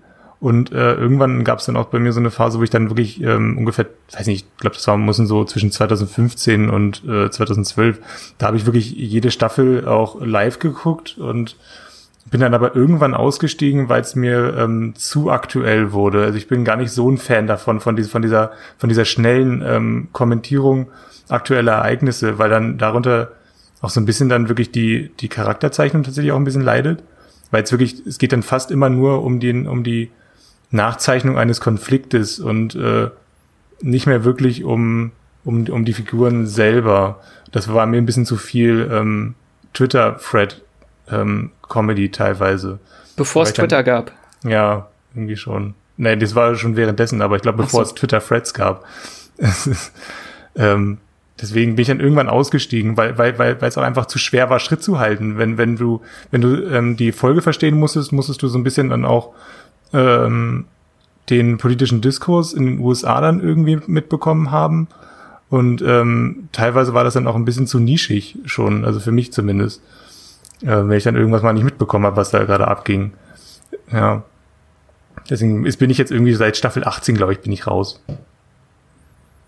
[0.43, 2.89] und äh, irgendwann gab es dann auch bei mir so eine Phase, wo ich dann
[2.89, 7.31] wirklich ähm, ungefähr, weiß nicht, ich glaube, das war müssen so zwischen 2015 und äh,
[7.31, 8.01] 2012.
[8.39, 11.55] Da habe ich wirklich jede Staffel auch live geguckt und
[12.29, 16.25] bin dann aber irgendwann ausgestiegen, weil es mir ähm, zu aktuell wurde.
[16.25, 19.05] Also ich bin gar nicht so ein Fan davon, von, dieser, von dieser, von dieser
[19.05, 20.87] schnellen ähm, Kommentierung
[21.29, 23.31] aktueller Ereignisse, weil dann darunter
[23.83, 27.03] auch so ein bisschen dann wirklich die, die Charakterzeichnung tatsächlich auch ein bisschen leidet.
[27.51, 30.09] Weil es wirklich, es geht dann fast immer nur um den, um die,
[30.73, 33.09] Nachzeichnung eines Konfliktes und äh,
[33.81, 35.11] nicht mehr wirklich um,
[35.45, 37.21] um, um die Figuren selber.
[37.51, 39.35] Das war mir ein bisschen zu viel ähm,
[39.73, 42.79] Twitter-Thread-Comedy ähm, teilweise.
[43.15, 44.11] Bevor es Twitter gab.
[44.43, 45.75] Ja, irgendwie schon.
[45.97, 47.91] Nee, das war schon währenddessen, aber ich glaube, bevor so.
[47.91, 48.83] es Twitter-Threads gab.
[50.55, 50.97] ähm,
[51.41, 54.49] deswegen bin ich dann irgendwann ausgestiegen, weil, weil, weil, weil es auch einfach zu schwer
[54.49, 55.37] war, Schritt zu halten.
[55.37, 58.89] Wenn, wenn du, wenn du ähm, die Folge verstehen musstest, musstest du so ein bisschen
[58.89, 59.33] dann auch
[59.93, 60.65] ähm,
[61.29, 64.87] den politischen Diskurs in den USA dann irgendwie mitbekommen haben.
[65.49, 69.31] Und ähm, teilweise war das dann auch ein bisschen zu nischig schon, also für mich
[69.31, 69.81] zumindest.
[70.61, 73.13] Äh, wenn ich dann irgendwas mal nicht mitbekommen habe, was da gerade abging.
[73.91, 74.23] Ja.
[75.29, 78.01] Deswegen ist, bin ich jetzt irgendwie seit Staffel 18, glaube ich, bin ich raus.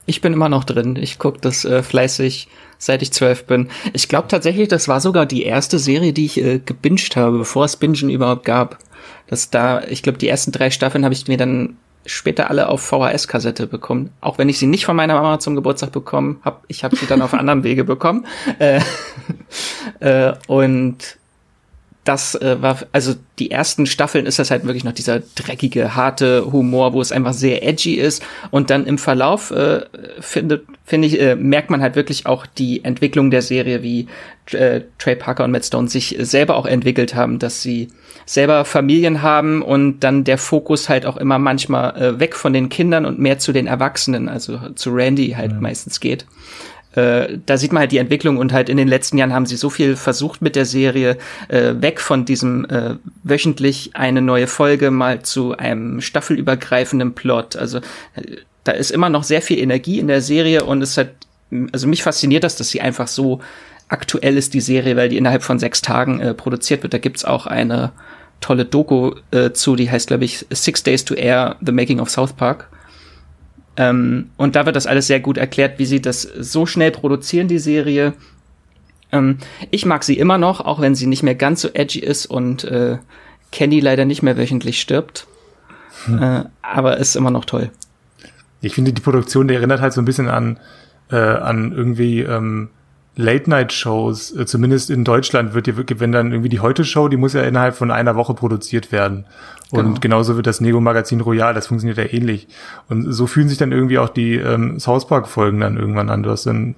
[0.06, 0.96] Ich bin immer noch drin.
[0.96, 3.70] Ich gucke das äh, fleißig, seit ich zwölf bin.
[3.94, 7.66] Ich glaube tatsächlich, das war sogar die erste Serie, die ich äh, gebinged habe, bevor
[7.66, 8.80] es Bingen überhaupt gab
[9.28, 12.82] dass da, ich glaube, die ersten drei Staffeln habe ich mir dann später alle auf
[12.82, 14.12] VHS-Kassette bekommen.
[14.22, 17.08] Auch wenn ich sie nicht von meiner Mama zum Geburtstag bekommen habe, ich habe sie
[17.08, 18.28] dann auf anderem Wege bekommen.
[18.60, 18.82] Äh,
[20.00, 21.18] äh, und
[22.06, 26.52] das äh, war, also die ersten Staffeln ist das halt wirklich noch dieser dreckige, harte
[26.52, 28.24] Humor, wo es einfach sehr edgy ist.
[28.52, 29.82] Und dann im Verlauf, äh,
[30.20, 34.08] finde, finde ich, äh, merkt man halt wirklich auch die Entwicklung der Serie, wie
[34.52, 37.88] äh, Trey Parker und Matt Stone sich selber auch entwickelt haben, dass sie
[38.28, 42.70] selber Familien haben und dann der Fokus halt auch immer manchmal äh, weg von den
[42.70, 45.60] Kindern und mehr zu den Erwachsenen, also zu Randy halt ja.
[45.60, 46.28] meistens geht.
[46.96, 49.58] Äh, da sieht man halt die Entwicklung und halt in den letzten Jahren haben sie
[49.58, 51.18] so viel versucht mit der Serie,
[51.50, 57.56] äh, weg von diesem äh, wöchentlich eine neue Folge mal zu einem staffelübergreifenden Plot.
[57.56, 61.10] Also äh, da ist immer noch sehr viel Energie in der Serie und es hat,
[61.72, 63.42] also mich fasziniert das, dass sie einfach so
[63.88, 66.94] aktuell ist, die Serie, weil die innerhalb von sechs Tagen äh, produziert wird.
[66.94, 67.92] Da gibt's auch eine
[68.42, 72.10] tolle Doku äh, zu, die heißt, glaube ich, Six Days to Air, The Making of
[72.10, 72.70] South Park.
[73.78, 77.48] Ähm, und da wird das alles sehr gut erklärt, wie sie das so schnell produzieren,
[77.48, 78.14] die Serie.
[79.12, 79.38] Ähm,
[79.72, 82.64] ich mag sie immer noch, auch wenn sie nicht mehr ganz so edgy ist und
[82.64, 82.98] äh,
[83.52, 85.28] Kenny leider nicht mehr wöchentlich stirbt.
[86.06, 86.22] Hm.
[86.22, 87.70] Äh, aber ist immer noch toll.
[88.62, 90.60] Ich finde, die Produktion, die erinnert halt so ein bisschen an,
[91.12, 92.70] äh, an irgendwie ähm,
[93.16, 97.34] Late-Night-Shows, äh, zumindest in Deutschland wird dir wirklich, wenn dann irgendwie die Heute-Show, die muss
[97.34, 99.26] ja innerhalb von einer Woche produziert werden.
[99.72, 100.00] Und genau.
[100.00, 102.48] genauso wird das Nego-Magazin Royal, das funktioniert ja ähnlich.
[102.90, 106.24] Und so fühlen sich dann irgendwie auch die ähm, South Park-Folgen dann irgendwann an.
[106.24, 106.76] Du hast dann,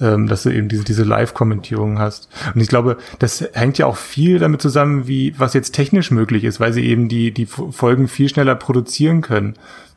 [0.00, 2.28] ähm, dass du eben diese, diese Live-Kommentierung hast.
[2.54, 6.44] Und ich glaube, das hängt ja auch viel damit zusammen, wie, was jetzt technisch möglich
[6.44, 9.54] ist, weil sie eben die, die Folgen viel schneller produzieren können.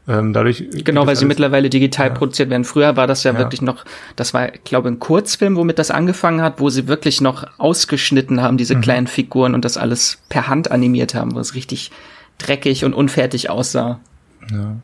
[0.08, 2.14] Ähm, dadurch genau, weil sie mittlerweile digital ja.
[2.14, 2.64] produziert werden.
[2.64, 3.86] Früher war das ja, ja, wirklich noch,
[4.16, 8.42] das war, glaube ich, ein Kurzfilm, womit das angefangen hat, wo sie wirklich noch ausgeschnitten
[8.42, 8.82] haben, diese mhm.
[8.82, 11.92] kleinen Figuren und das alles per Hand animiert haben, wo es richtig
[12.40, 14.00] dreckig und unfertig aussah.
[14.52, 14.76] Ja.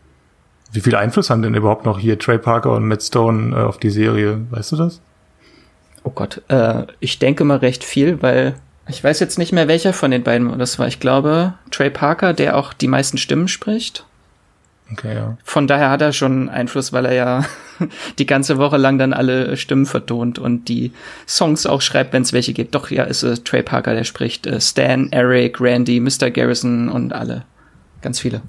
[0.71, 3.79] Wie viel Einfluss haben denn überhaupt noch hier Trey Parker und Matt Stone äh, auf
[3.79, 4.41] die Serie?
[4.51, 5.01] Weißt du das?
[6.03, 8.55] Oh Gott, äh, ich denke mal recht viel, weil
[8.87, 10.87] ich weiß jetzt nicht mehr, welcher von den beiden das war.
[10.87, 14.05] Ich glaube, Trey Parker, der auch die meisten Stimmen spricht.
[14.91, 15.37] Okay, ja.
[15.43, 17.45] Von daher hat er schon Einfluss, weil er ja
[18.19, 20.93] die ganze Woche lang dann alle Stimmen vertont und die
[21.27, 22.73] Songs auch schreibt, wenn es welche gibt.
[22.73, 26.31] Doch, ja, ist es Trey Parker, der spricht äh, Stan, Eric, Randy, Mr.
[26.31, 27.43] Garrison und alle.
[28.01, 28.41] Ganz viele.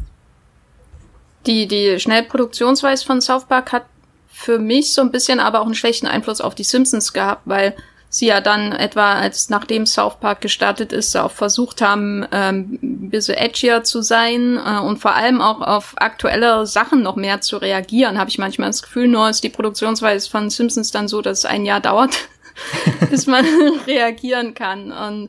[1.47, 3.87] Die, die Schnellproduktionsweise von South Park hat
[4.29, 7.75] für mich so ein bisschen aber auch einen schlechten Einfluss auf die Simpsons gehabt, weil
[8.11, 13.11] sie ja dann etwa, als nachdem South Park gestartet ist, auch versucht haben, ähm, ein
[13.11, 17.59] bisschen edgier zu sein äh, und vor allem auch auf aktuelle Sachen noch mehr zu
[17.59, 21.41] reagieren, habe ich manchmal das Gefühl, nur ist die Produktionsweise von Simpsons dann so, dass
[21.41, 22.17] es ein Jahr dauert,
[23.11, 23.45] bis man
[23.87, 24.91] reagieren kann.
[24.91, 25.29] Und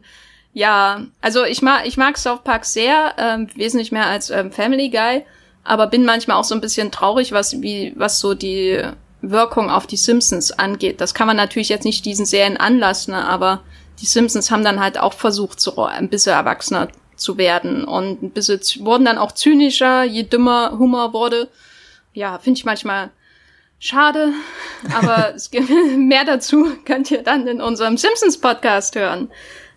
[0.53, 4.89] ja, also ich mag, ich mag South Park sehr, ähm, wesentlich mehr als ähm, Family
[4.89, 5.25] Guy,
[5.65, 8.81] aber bin manchmal auch so ein bisschen traurig, was, wie, was so die
[9.21, 11.01] Wirkung auf die Simpsons angeht.
[11.01, 13.63] Das kann man natürlich jetzt nicht diesen Serien anlassen, aber
[13.99, 18.31] die Simpsons haben dann halt auch versucht, so ein bisschen erwachsener zu werden und ein
[18.31, 21.49] bisschen wurden dann auch zynischer, je dümmer Humor wurde.
[22.13, 23.11] Ja, finde ich manchmal
[23.77, 24.33] schade,
[24.93, 29.29] aber es gibt mehr dazu könnt ihr dann in unserem Simpsons Podcast hören,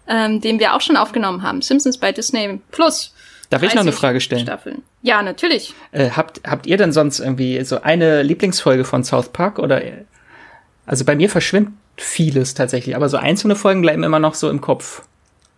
[0.07, 1.63] ähm, den wir auch schon aufgenommen haben.
[1.63, 3.13] Simpsons bei Disney Plus.
[3.53, 4.47] Darf ich noch eine Frage stellen?
[4.47, 4.83] Staffeln.
[5.03, 5.75] Ja, natürlich.
[5.91, 9.83] Äh, habt, habt ihr denn sonst irgendwie so eine Lieblingsfolge von South Park oder?
[10.87, 14.63] Also bei mir verschwimmt vieles tatsächlich, aber so einzelne Folgen bleiben immer noch so im
[14.63, 15.03] Kopf.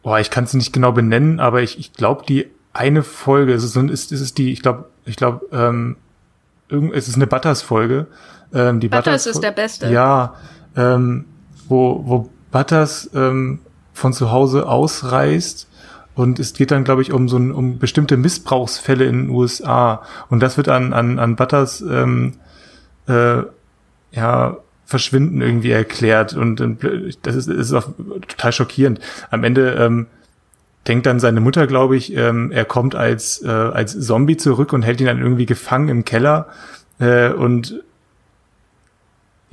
[0.03, 3.63] Boah, ich kann es nicht genau benennen, aber ich, ich glaube, die eine Folge, es
[3.63, 5.97] ist, ist, ist es die, ich glaube, ich glaube, ähm,
[6.93, 8.09] es ist eine Butters-Folge.
[8.53, 9.93] Ähm, die Butters, Butters ist der Beste.
[9.93, 10.35] Ja,
[10.77, 11.27] ähm,
[11.69, 13.61] wo, wo Butters ähm,
[13.93, 15.69] von zu Hause ausreist
[16.15, 20.03] und es geht dann, glaube ich, um so ein, um bestimmte Missbrauchsfälle in den USA.
[20.29, 22.35] Und das wird an, an, an Butters ähm,
[23.09, 23.43] äh,
[24.13, 26.35] ja, Verschwinden irgendwie erklärt.
[26.35, 26.63] Und,
[27.23, 27.89] das ist, ist auch
[28.29, 29.01] total schockierend.
[29.31, 30.07] Am Ende ähm,
[30.87, 34.83] denkt dann seine Mutter, glaube ich, ähm, er kommt als, äh, als Zombie zurück und
[34.83, 36.47] hält ihn dann irgendwie gefangen im Keller.
[37.01, 37.83] Äh, und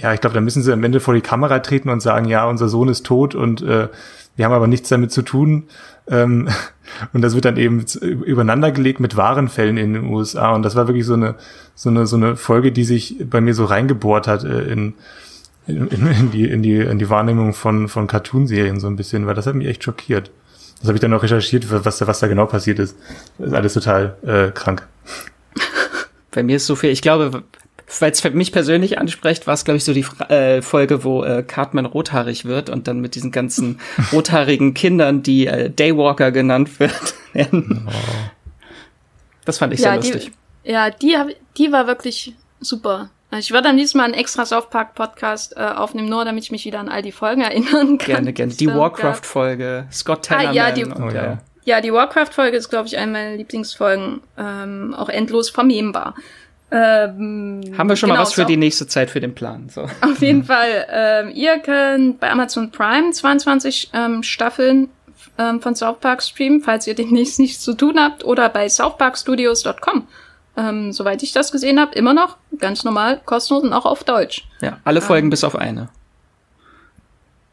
[0.01, 2.45] ja, ich glaube, da müssen sie am Ende vor die Kamera treten und sagen, ja,
[2.45, 3.87] unser Sohn ist tot und äh,
[4.35, 5.63] wir haben aber nichts damit zu tun.
[6.07, 6.49] Ähm,
[7.13, 10.53] und das wird dann eben übereinander gelegt mit wahren Fällen in den USA.
[10.53, 11.35] Und das war wirklich so eine,
[11.75, 14.95] so eine, so eine Folge, die sich bei mir so reingebohrt hat äh, in,
[15.67, 19.35] in, in, die, in, die, in die Wahrnehmung von, von Cartoonserien so ein bisschen, weil
[19.35, 20.31] das hat mich echt schockiert.
[20.79, 22.97] Das habe ich dann auch recherchiert, was da, was da genau passiert ist.
[23.37, 24.87] Das ist alles total äh, krank.
[26.31, 27.43] Bei mir ist so viel, ich glaube,
[27.99, 31.43] weil es mich persönlich anspricht, war es, glaube ich, so die äh, Folge, wo äh,
[31.43, 33.79] Cartman rothaarig wird und dann mit diesen ganzen
[34.13, 37.87] rothaarigen Kindern, die äh, Daywalker genannt wird, werden.
[37.87, 37.91] Oh.
[39.45, 40.31] Das fand ich ja, sehr lustig.
[40.63, 41.27] Die, ja, die, hab,
[41.57, 43.09] die war wirklich super.
[43.37, 46.51] Ich würde am liebsten mal einen extra South Park Podcast äh, aufnehmen, nur damit ich
[46.51, 48.15] mich wieder an all die Folgen erinnern kann.
[48.15, 48.53] Gerne, gerne.
[48.53, 50.49] Die Warcraft-Folge, Scott Tellerman.
[50.49, 51.37] Ah, ja, die, und, oh, ja.
[51.63, 56.15] ja, die Warcraft-Folge ist, glaube ich, eine meiner Lieblingsfolgen, ähm, auch endlos vermehmbar.
[56.71, 59.67] Ähm, Haben wir schon genau, mal was für die nächste Zeit für den Plan.
[59.69, 59.81] So.
[60.01, 60.87] Auf jeden Fall.
[60.89, 64.89] Ähm, ihr könnt bei Amazon Prime 22 ähm, Staffeln
[65.37, 70.07] ähm, von South Park streamen, falls ihr demnächst nichts zu tun habt, oder bei southparkstudios.com.
[70.57, 74.47] Ähm, soweit ich das gesehen habe, immer noch ganz normal, kostenlos und auch auf Deutsch.
[74.61, 75.89] Ja, alle Folgen ähm, bis auf eine.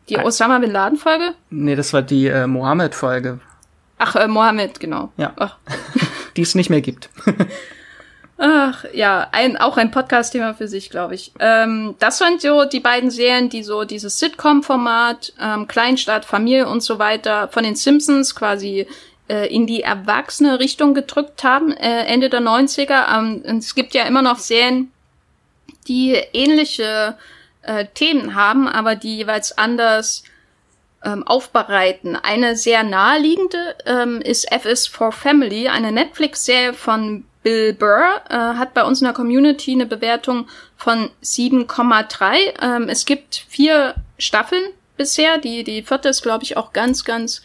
[0.08, 1.34] Die Osama Bin Laden Folge?
[1.50, 3.40] Nee, das war die äh, Mohammed Folge.
[3.98, 5.12] Ach, äh, Mohammed, genau.
[5.16, 5.32] Ja.
[5.36, 5.56] Ach.
[6.36, 7.10] die es nicht mehr gibt.
[8.40, 11.32] Ach, ja, ein, auch ein Podcast-Thema für sich, glaube ich.
[11.40, 16.80] Ähm, das sind so die beiden Serien, die so dieses Sitcom-Format, ähm, Kleinstadt, Familie und
[16.80, 18.86] so weiter von den Simpsons quasi
[19.28, 23.18] äh, in die erwachsene Richtung gedrückt haben, äh, Ende der 90er.
[23.18, 24.92] Ähm, es gibt ja immer noch Serien,
[25.88, 27.18] die ähnliche
[27.62, 30.22] äh, Themen haben, aber die jeweils anders
[31.04, 32.14] ähm, aufbereiten.
[32.14, 38.34] Eine sehr naheliegende ähm, ist F is for Family, eine Netflix-Serie von Bill Burr äh,
[38.34, 42.36] hat bei uns in der Community eine Bewertung von 7,3.
[42.62, 44.64] Ähm, es gibt vier Staffeln
[44.96, 45.38] bisher.
[45.38, 47.42] Die, die vierte ist, glaube ich, auch ganz, ganz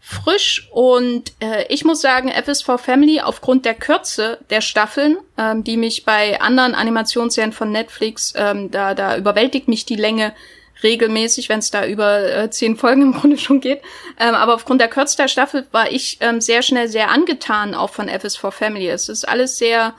[0.00, 0.68] frisch.
[0.72, 6.04] Und äh, ich muss sagen, FSV Family aufgrund der Kürze der Staffeln, ähm, die mich
[6.04, 10.34] bei anderen Animationsserien von Netflix, ähm, da, da überwältigt mich die Länge
[10.82, 13.80] regelmäßig, wenn es da über äh, zehn Folgen im Grunde schon geht.
[14.18, 17.90] Ähm, aber aufgrund der Kürze der Staffel war ich ähm, sehr schnell sehr angetan auch
[17.90, 18.88] von FS4 Family.
[18.88, 19.94] Es ist alles sehr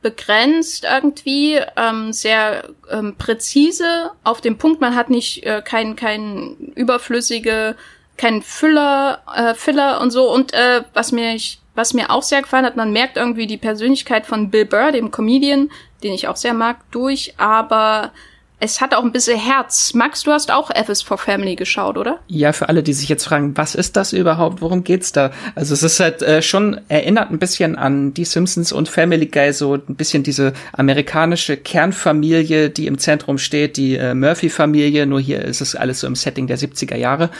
[0.00, 4.80] begrenzt irgendwie, ähm, sehr ähm, präzise auf dem Punkt.
[4.80, 7.74] Man hat nicht äh, kein kein überflüssige,
[8.16, 10.32] kein Füller, äh, Filler und so.
[10.32, 13.56] Und äh, was mir ich, was mir auch sehr gefallen hat, man merkt irgendwie die
[13.56, 15.70] Persönlichkeit von Bill Burr, dem Comedian,
[16.02, 18.12] den ich auch sehr mag, durch, aber
[18.60, 19.94] es hat auch ein bisschen Herz.
[19.94, 22.18] Max, du hast auch F is for Family geschaut, oder?
[22.26, 24.60] Ja, für alle, die sich jetzt fragen, was ist das überhaupt?
[24.60, 25.30] Worum geht's da?
[25.54, 29.52] Also es ist halt äh, schon erinnert ein bisschen an die Simpsons und Family Guy,
[29.52, 35.42] so ein bisschen diese amerikanische Kernfamilie, die im Zentrum steht, die äh, Murphy-Familie, nur hier
[35.42, 37.30] ist es alles so im Setting der 70er Jahre.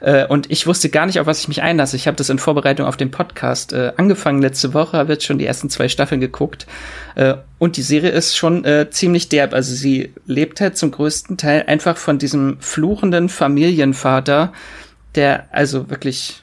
[0.00, 1.96] Äh, und ich wusste gar nicht, auf was ich mich einlasse.
[1.96, 5.38] Ich habe das in Vorbereitung auf den Podcast äh, angefangen letzte Woche, habe jetzt schon
[5.38, 6.66] die ersten zwei Staffeln geguckt.
[7.16, 9.52] Äh, und die Serie ist schon äh, ziemlich derb.
[9.52, 14.52] Also sie lebt halt zum größten Teil einfach von diesem fluchenden Familienvater,
[15.14, 16.42] der also wirklich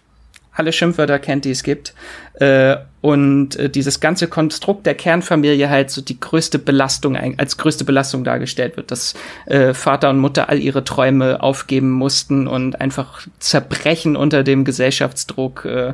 [0.55, 1.93] alle Schimpfwörter kennt, die es gibt.
[2.36, 7.84] Äh, und äh, dieses ganze Konstrukt der Kernfamilie halt so die größte Belastung, als größte
[7.84, 9.13] Belastung dargestellt wird, dass
[9.45, 15.65] äh, Vater und Mutter all ihre Träume aufgeben mussten und einfach zerbrechen unter dem Gesellschaftsdruck.
[15.65, 15.93] Äh,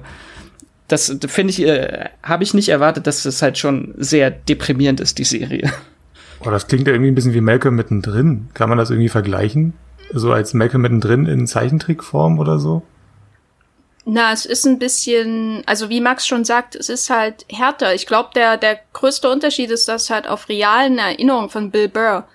[0.88, 5.18] das finde ich, äh, habe ich nicht erwartet, dass es halt schon sehr deprimierend ist,
[5.18, 5.72] die Serie.
[6.44, 8.50] Oh, das klingt ja irgendwie ein bisschen wie Malcolm mittendrin.
[8.54, 9.74] Kann man das irgendwie vergleichen?
[10.14, 12.84] So als Malcolm mittendrin in Zeichentrickform oder so?
[14.06, 17.94] Na, es ist ein bisschen, also wie Max schon sagt, es ist halt härter.
[17.94, 22.28] Ich glaube, der, der größte Unterschied ist, dass halt auf realen Erinnerungen von Bill Burr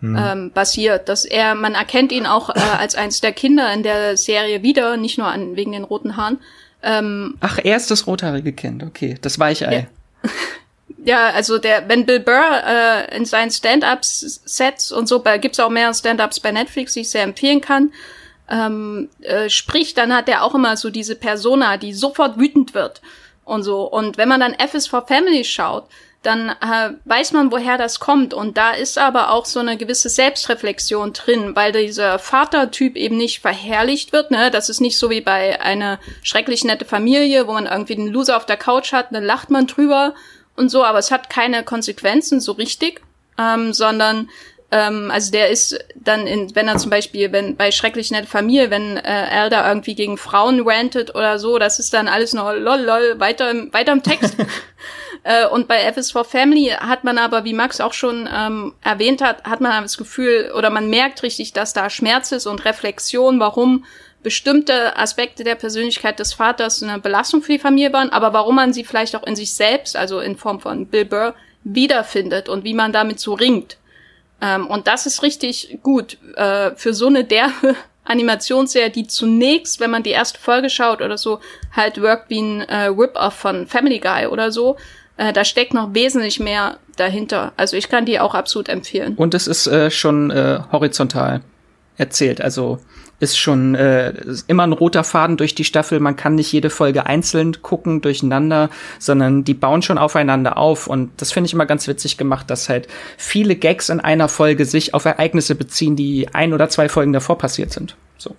[0.00, 0.16] hm.
[0.18, 1.08] ähm, basiert.
[1.08, 4.98] Dass er, man erkennt ihn auch äh, als eins der Kinder in der Serie wieder,
[4.98, 6.38] nicht nur an, wegen den roten Haaren.
[6.82, 9.16] Ähm, Ach, er ist das rothaarige Kind, okay.
[9.22, 9.88] Das Weichei.
[10.22, 10.30] Ja.
[11.04, 15.70] ja, also der, wenn Bill Burr äh, in seinen Stand-Ups-Sets und so, bei, gibt's auch
[15.70, 17.92] mehr Stand-Ups bei Netflix, die ich sehr empfehlen kann,
[18.50, 23.00] ähm, äh, spricht, dann hat er auch immer so diese Persona, die sofort wütend wird
[23.44, 23.82] und so.
[23.82, 25.88] Und wenn man dann F is for Family schaut,
[26.22, 28.32] dann äh, weiß man, woher das kommt.
[28.32, 33.40] Und da ist aber auch so eine gewisse Selbstreflexion drin, weil dieser Vatertyp eben nicht
[33.40, 34.30] verherrlicht wird.
[34.30, 34.50] Ne?
[34.50, 38.36] Das ist nicht so wie bei einer schrecklich nette Familie, wo man irgendwie den Loser
[38.36, 40.14] auf der Couch hat, dann lacht man drüber
[40.56, 43.00] und so, aber es hat keine Konsequenzen so richtig,
[43.38, 44.28] ähm, sondern
[44.74, 48.70] ähm, also der ist dann in, wenn er zum Beispiel, wenn bei schrecklich nette Familie,
[48.70, 52.80] wenn äh, Elder irgendwie gegen Frauen rantet oder so, das ist dann alles noch lol
[52.80, 54.36] lol weiter im, weiter im Text.
[55.22, 58.74] äh, und bei F is for Family hat man aber, wie Max auch schon ähm,
[58.82, 62.64] erwähnt hat, hat man das Gefühl oder man merkt richtig, dass da Schmerz ist und
[62.64, 63.84] Reflexion, warum
[64.24, 68.72] bestimmte Aspekte der Persönlichkeit des Vaters eine Belastung für die Familie waren, aber warum man
[68.72, 72.74] sie vielleicht auch in sich selbst, also in Form von Bill Burr, wiederfindet und wie
[72.74, 73.76] man damit so ringt.
[74.40, 79.90] Ähm, und das ist richtig gut äh, für so eine derbe Animationsserie, die zunächst, wenn
[79.90, 81.40] man die erste Folge schaut oder so,
[81.72, 84.76] halt wirkt wie ein äh, Rip-Off von Family Guy oder so.
[85.16, 87.52] Äh, da steckt noch wesentlich mehr dahinter.
[87.56, 89.14] Also ich kann die auch absolut empfehlen.
[89.16, 91.42] Und es ist äh, schon äh, horizontal
[91.96, 92.40] erzählt.
[92.40, 92.80] Also
[93.20, 94.12] ist schon äh,
[94.46, 96.00] immer ein roter Faden durch die Staffel.
[96.00, 100.86] Man kann nicht jede Folge einzeln gucken, durcheinander, sondern die bauen schon aufeinander auf.
[100.86, 104.64] Und das finde ich immer ganz witzig gemacht, dass halt viele Gags in einer Folge
[104.64, 107.96] sich auf Ereignisse beziehen, die ein oder zwei Folgen davor passiert sind.
[108.18, 108.34] So.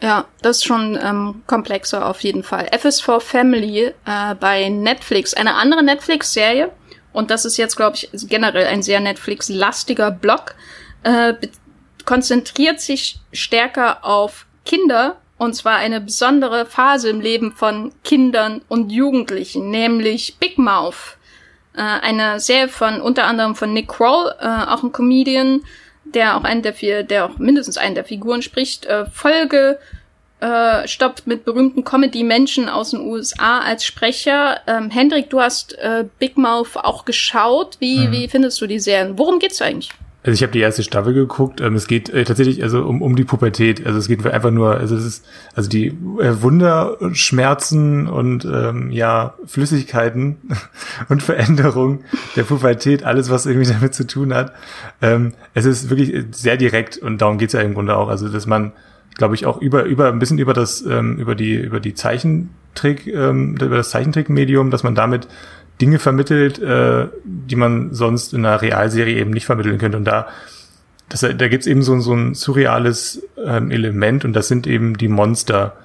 [0.00, 2.68] Ja, das ist schon ähm, komplexer auf jeden Fall.
[2.72, 6.70] F is for Family äh, bei Netflix, eine andere Netflix-Serie.
[7.12, 10.54] Und das ist jetzt, glaube ich, generell ein sehr Netflix-lastiger Blog.
[11.02, 11.34] Äh,
[12.04, 18.92] konzentriert sich stärker auf Kinder und zwar eine besondere Phase im Leben von Kindern und
[18.92, 21.16] Jugendlichen, nämlich Big Mouth.
[21.74, 25.62] Äh, eine Serie von unter anderem von Nick Kroll, äh, auch ein Comedian,
[26.04, 29.78] der auch einen der vier, der auch mindestens einen der Figuren spricht, äh, Folge
[30.42, 34.60] äh, stoppt mit berühmten Comedy-Menschen aus den USA als Sprecher.
[34.66, 37.76] Ähm, Hendrik, du hast äh, Big Mouth auch geschaut.
[37.78, 38.12] Wie, mhm.
[38.12, 39.18] wie findest du die Serien?
[39.18, 39.90] Worum geht's eigentlich?
[40.24, 41.60] Also ich habe die erste Staffel geguckt.
[41.60, 43.84] Ähm, es geht äh, tatsächlich also um, um die Pubertät.
[43.84, 49.34] Also es geht einfach nur, also es ist also die äh, Wunderschmerzen und ähm, ja
[49.46, 50.36] Flüssigkeiten
[51.08, 52.04] und Veränderung
[52.36, 54.52] der Pubertät, alles was irgendwie damit zu tun hat.
[55.00, 58.08] Ähm, es ist wirklich sehr direkt und darum geht's ja im Grunde auch.
[58.08, 58.72] Also dass man,
[59.16, 63.08] glaube ich, auch über über ein bisschen über das ähm, über die über die Zeichentrick
[63.08, 65.26] ähm, über das Zeichentrickmedium, dass man damit
[65.82, 69.98] Dinge vermittelt, äh, die man sonst in einer Realserie eben nicht vermitteln könnte.
[69.98, 70.28] Und da,
[71.08, 75.08] das, da gibt's eben so, so ein surreales ähm, Element und das sind eben die
[75.08, 75.76] Monster,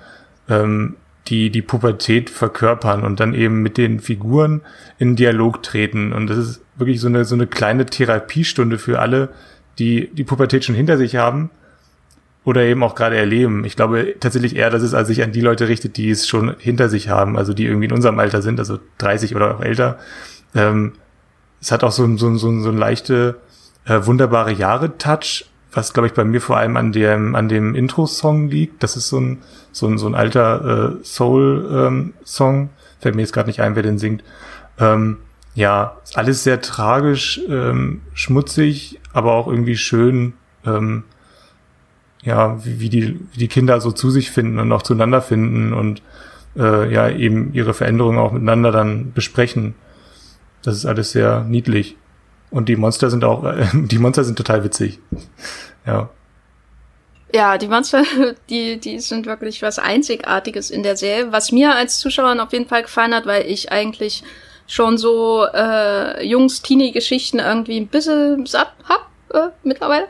[0.47, 4.61] ähm, die die Pubertät verkörpern und dann eben mit den Figuren
[4.99, 6.13] in Dialog treten.
[6.13, 9.29] Und das ist wirklich so eine, so eine kleine Therapiestunde für alle,
[9.79, 11.49] die die Pubertät schon hinter sich haben
[12.47, 13.65] oder eben auch gerade erleben.
[13.65, 16.55] Ich glaube tatsächlich eher, dass es also sich an die Leute richtet, die es schon
[16.59, 19.97] hinter sich haben, also die irgendwie in unserem Alter sind, also 30 oder auch älter.
[20.55, 20.93] Ähm,
[21.59, 23.35] es hat auch so, so, so, so ein leichte,
[23.83, 25.43] äh, wunderbare Jahre-Touch,
[25.73, 28.81] was glaube ich bei mir vor allem an dem, an dem Intro-Song liegt.
[28.81, 29.39] Das ist so ein,
[29.73, 32.55] so ein, so ein alter äh, Soul-Song.
[32.55, 32.69] Ähm,
[33.01, 34.23] Fällt mir jetzt gerade nicht ein, wer den singt.
[34.79, 35.17] Ähm,
[35.53, 40.31] ja, alles sehr tragisch, ähm, schmutzig, aber auch irgendwie schön
[40.65, 41.03] ähm,
[42.23, 45.73] ja, wie, wie, die, wie die Kinder so zu sich finden und auch zueinander finden
[45.73, 46.01] und
[46.57, 49.75] äh, ja, eben ihre Veränderungen auch miteinander dann besprechen.
[50.63, 51.95] Das ist alles sehr niedlich.
[52.49, 54.99] Und die Monster sind auch, äh, die Monster sind total witzig.
[55.85, 56.09] Ja.
[57.33, 58.03] Ja, die Monster,
[58.49, 62.67] die, die sind wirklich was Einzigartiges in der Serie, was mir als Zuschauerin auf jeden
[62.67, 64.23] Fall gefallen hat, weil ich eigentlich
[64.65, 70.07] schon so äh, Jungs-Teenie-Geschichten irgendwie ein bisschen satt hab äh, mittlerweile,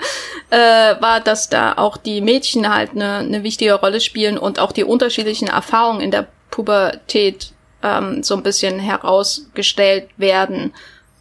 [0.49, 0.57] äh,
[1.01, 4.84] war, dass da auch die Mädchen halt eine, eine wichtige Rolle spielen und auch die
[4.84, 7.51] unterschiedlichen Erfahrungen in der Pubertät
[7.84, 10.74] ähm, so ein bisschen herausgestellt werden.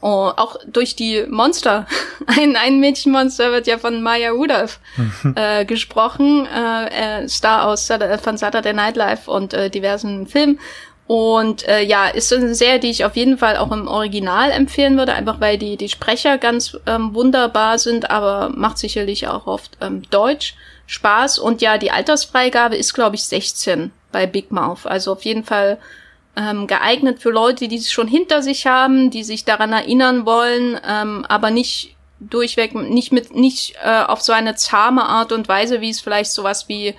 [0.02, 1.86] Oh, auch durch die Monster.
[2.26, 4.78] Ein, ein Mädchenmonster wird ja von Maya Rudolph
[5.34, 7.88] äh, gesprochen, äh, äh, Star aus
[8.22, 10.60] von Saturday Night Live und äh, diversen Filmen.
[11.06, 14.98] Und äh, ja, ist eine Serie, die ich auf jeden Fall auch im Original empfehlen
[14.98, 19.76] würde, einfach weil die, die Sprecher ganz ähm, wunderbar sind, aber macht sicherlich auch oft
[19.80, 21.38] ähm, Deutsch Spaß.
[21.38, 24.84] Und ja, die Altersfreigabe ist, glaube ich, 16 bei Big Mouth.
[24.86, 25.78] Also auf jeden Fall
[26.36, 30.78] ähm, geeignet für Leute, die es schon hinter sich haben, die sich daran erinnern wollen,
[30.86, 35.80] ähm, aber nicht durchweg, nicht mit, nicht äh, auf so eine zahme Art und Weise,
[35.80, 36.94] wie es vielleicht sowas wie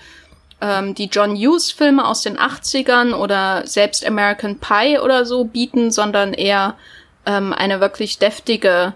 [0.61, 5.91] ähm, die John Hughes Filme aus den 80ern oder selbst American Pie oder so bieten,
[5.91, 6.75] sondern eher
[7.25, 8.93] ähm, eine wirklich deftige,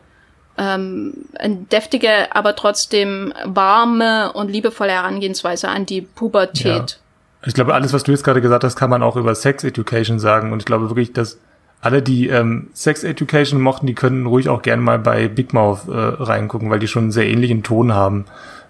[0.57, 1.26] ähm,
[1.72, 6.66] deftige, aber trotzdem warme und liebevolle Herangehensweise an die Pubertät.
[6.66, 6.86] Ja.
[7.45, 10.20] Ich glaube, alles, was du jetzt gerade gesagt hast, kann man auch über Sex Education
[10.20, 10.51] sagen.
[10.51, 11.39] Und ich glaube wirklich, dass
[11.82, 15.88] alle, die ähm, Sex Education mochten, die können ruhig auch gerne mal bei Big Mouth
[15.88, 18.26] äh, reingucken, weil die schon einen sehr ähnlichen Ton haben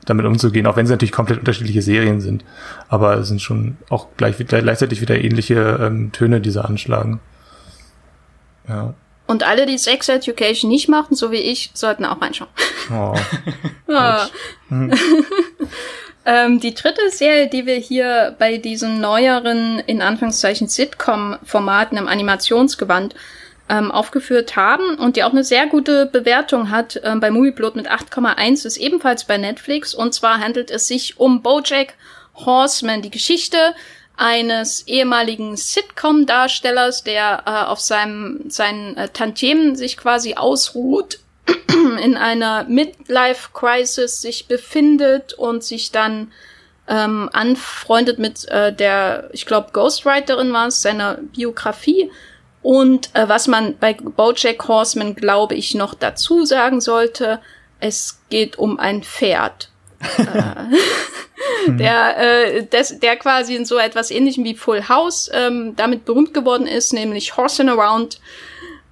[0.06, 2.44] damit umzugehen, auch wenn sie natürlich komplett unterschiedliche Serien sind.
[2.90, 7.20] Aber es sind schon auch gleich, gleichzeitig wieder ähnliche ähm, Töne, die sie anschlagen.
[8.68, 8.94] Ja.
[9.28, 12.52] Und alle, die Sex Education nicht machen, so wie ich, sollten auch reinschauen.
[12.92, 13.16] Oh.
[14.70, 14.94] Mhm.
[16.26, 23.14] ähm, die dritte Serie, die wir hier bei diesen neueren, in Anführungszeichen, Sitcom-Formaten im Animationsgewand
[23.72, 27.90] ähm, aufgeführt haben und die auch eine sehr gute Bewertung hat ähm, bei Movieplot mit
[27.90, 29.94] 8,1 ist ebenfalls bei Netflix.
[29.94, 31.94] Und zwar handelt es sich um BoJack
[32.36, 33.74] Horseman, die Geschichte
[34.18, 41.20] eines ehemaligen Sitcom-Darstellers, der äh, auf seinem seinen äh, Tantiemen sich quasi ausruht,
[42.04, 46.34] in einer Midlife-Crisis sich befindet und sich dann
[46.90, 52.12] ähm, anfreundet mit äh, der, ich glaube, Ghostwriterin war es, seiner Biografie
[52.62, 57.40] und äh, was man bei Bojack Horseman, glaube ich, noch dazu sagen sollte,
[57.80, 59.70] es geht um ein Pferd.
[60.18, 60.28] äh,
[61.68, 66.34] der, äh, des, der quasi in so etwas ähnlichem wie Full House ähm, damit berühmt
[66.34, 68.20] geworden ist, nämlich Horsing Around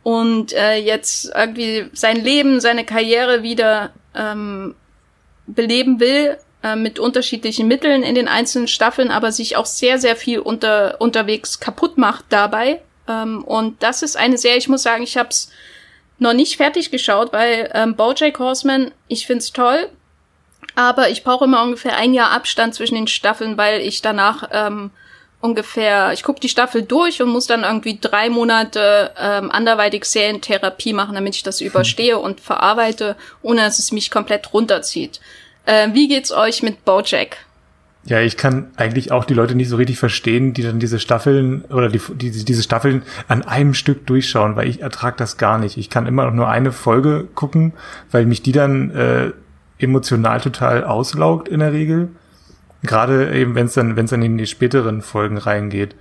[0.01, 4.75] und äh, jetzt irgendwie sein Leben, seine Karriere wieder ähm,
[5.45, 10.15] beleben will äh, mit unterschiedlichen Mitteln in den einzelnen Staffeln, aber sich auch sehr, sehr
[10.15, 15.03] viel unter, unterwegs kaputt macht dabei ähm, und das ist eine Serie, ich muss sagen,
[15.03, 15.51] ich habe es
[16.19, 19.89] noch nicht fertig geschaut, weil ähm, BoJack Horseman, ich find's toll,
[20.75, 24.91] aber ich brauche immer ungefähr ein Jahr Abstand zwischen den Staffeln, weil ich danach ähm,
[25.41, 30.93] ungefähr, ich gucke die Staffel durch und muss dann irgendwie drei Monate ähm, anderweitig Serientherapie
[30.93, 35.19] machen, damit ich das überstehe und verarbeite, ohne dass es mich komplett runterzieht.
[35.65, 37.37] Äh, wie geht's euch mit BoJack?
[38.05, 41.65] Ja, ich kann eigentlich auch die Leute nicht so richtig verstehen, die dann diese Staffeln
[41.65, 45.77] oder die, die diese Staffeln an einem Stück durchschauen, weil ich ertrag das gar nicht.
[45.77, 47.73] Ich kann immer noch nur eine Folge gucken,
[48.09, 49.31] weil mich die dann äh,
[49.79, 52.09] emotional total auslaugt in der Regel.
[52.83, 55.95] Gerade eben, wenn es dann, wenn es dann in die späteren Folgen reingeht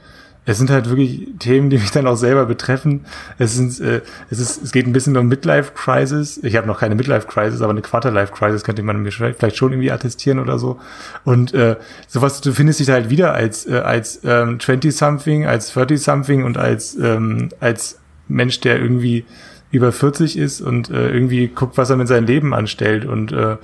[0.49, 3.05] es sind halt wirklich Themen, die mich dann auch selber betreffen.
[3.37, 6.41] Es sind, äh, es ist, es geht ein bisschen um Midlife Crisis.
[6.43, 9.73] Ich habe noch keine Midlife Crisis, aber eine Quarterlife Crisis könnte man mir vielleicht schon
[9.73, 10.81] irgendwie attestieren oder so.
[11.23, 11.77] Und äh,
[12.07, 16.01] sowas, du findest dich da halt wieder als äh, als ähm, 20 something, als 30
[16.01, 19.27] something und als ähm, als Mensch, der irgendwie
[19.71, 23.05] über 40 ist und äh, irgendwie guckt, was er mit seinem Leben anstellt.
[23.05, 23.59] Und äh,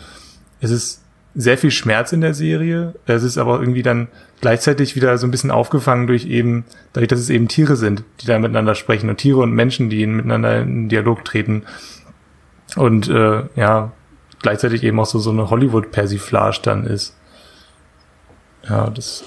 [0.61, 1.04] es ist
[1.35, 2.95] sehr viel Schmerz in der Serie.
[3.07, 4.09] Es ist aber irgendwie dann
[4.41, 8.27] gleichzeitig wieder so ein bisschen aufgefangen durch eben, dadurch, dass es eben Tiere sind, die
[8.27, 11.65] da miteinander sprechen und Tiere und Menschen, die miteinander in Dialog treten.
[12.77, 13.93] Und äh, ja,
[14.43, 17.17] gleichzeitig eben auch so, so eine Hollywood-Persiflage dann ist.
[18.69, 19.25] Ja, das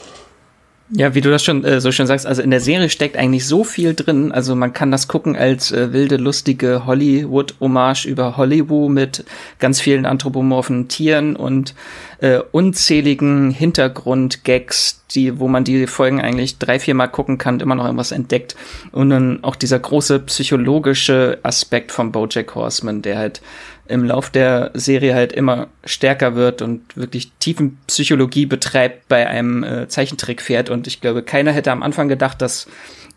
[0.89, 3.45] ja, wie du das schon äh, so schön sagst, also in der Serie steckt eigentlich
[3.45, 4.31] so viel drin.
[4.31, 9.25] Also man kann das gucken als äh, wilde, lustige Hollywood-Hommage über Hollywood mit
[9.59, 11.75] ganz vielen anthropomorphen Tieren und
[12.19, 17.75] äh, unzähligen Hintergrund-Gags, die, wo man die Folgen eigentlich drei, vier Mal gucken kann, immer
[17.75, 18.55] noch irgendwas entdeckt.
[18.93, 23.41] Und dann auch dieser große psychologische Aspekt von Bojack Horseman, der halt
[23.89, 29.63] im Lauf der Serie halt immer stärker wird und wirklich tiefen Psychologie betreibt bei einem
[29.63, 30.69] äh, Zeichentrickpferd.
[30.69, 32.67] Und ich glaube, keiner hätte am Anfang gedacht, dass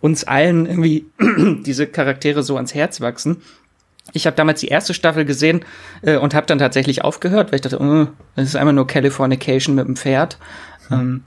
[0.00, 1.06] uns allen irgendwie
[1.66, 3.38] diese Charaktere so ans Herz wachsen.
[4.12, 5.64] Ich habe damals die erste Staffel gesehen
[6.02, 9.74] äh, und habe dann tatsächlich aufgehört, weil ich dachte, oh, das ist einfach nur Californication
[9.74, 10.38] mit dem Pferd.
[10.88, 10.98] Hm.
[11.00, 11.22] Ähm,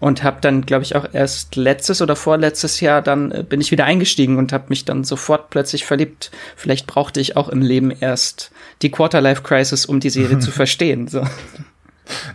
[0.00, 3.70] und habe dann, glaube ich, auch erst letztes oder vorletztes Jahr dann äh, bin ich
[3.70, 6.30] wieder eingestiegen und habe mich dann sofort plötzlich verliebt.
[6.56, 8.50] Vielleicht brauchte ich auch im Leben erst
[8.82, 11.06] die Quarterlife Crisis, um die Serie zu verstehen.
[11.06, 11.20] So.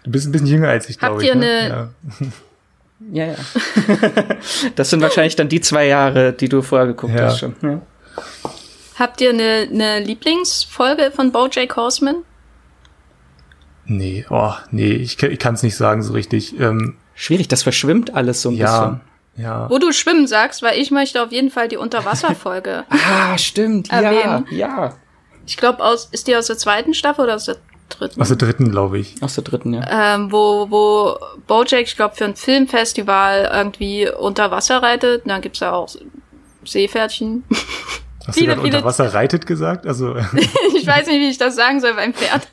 [0.04, 1.30] Du bist ein bisschen jünger als ich, glaube ich.
[1.30, 1.90] Habt ihr ne?
[3.12, 3.36] Ja, ja.
[4.76, 7.26] das sind wahrscheinlich dann die zwei Jahre, die du vorher geguckt ja.
[7.26, 7.56] hast schon.
[7.62, 7.82] Ja.
[8.98, 12.24] Habt ihr eine, eine Lieblingsfolge von BoJack Horseman?
[13.86, 16.60] Nee, oh, nee, ich, ich kann es nicht sagen so richtig.
[16.60, 19.02] Ähm, Schwierig, das verschwimmt alles so ein ja, bisschen.
[19.38, 19.70] Ja.
[19.70, 22.86] Wo du schwimmen sagst, weil ich möchte auf jeden Fall die Unterwasserfolge.
[22.90, 24.46] ah, stimmt, erwähnen.
[24.52, 24.94] ja, ja.
[25.48, 27.58] Ich glaube, aus ist die aus der zweiten Staffel oder aus der
[27.90, 28.22] dritten?
[28.22, 29.16] Aus der dritten, glaube ich.
[29.22, 30.16] Aus der dritten, ja.
[30.16, 35.24] Ähm, wo, wo Bojack, ich glaube, für ein Filmfestival irgendwie unter Wasser reitet.
[35.24, 35.90] Und dann gibt's da auch
[36.64, 37.44] Seepferdchen.
[38.28, 39.86] Hast viele, du gerade unter Wasser reitet gesagt?
[39.86, 40.16] Also
[40.76, 42.48] ich weiß nicht, wie ich das sagen soll beim Pferd.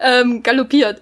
[0.00, 1.00] ähm, galoppiert.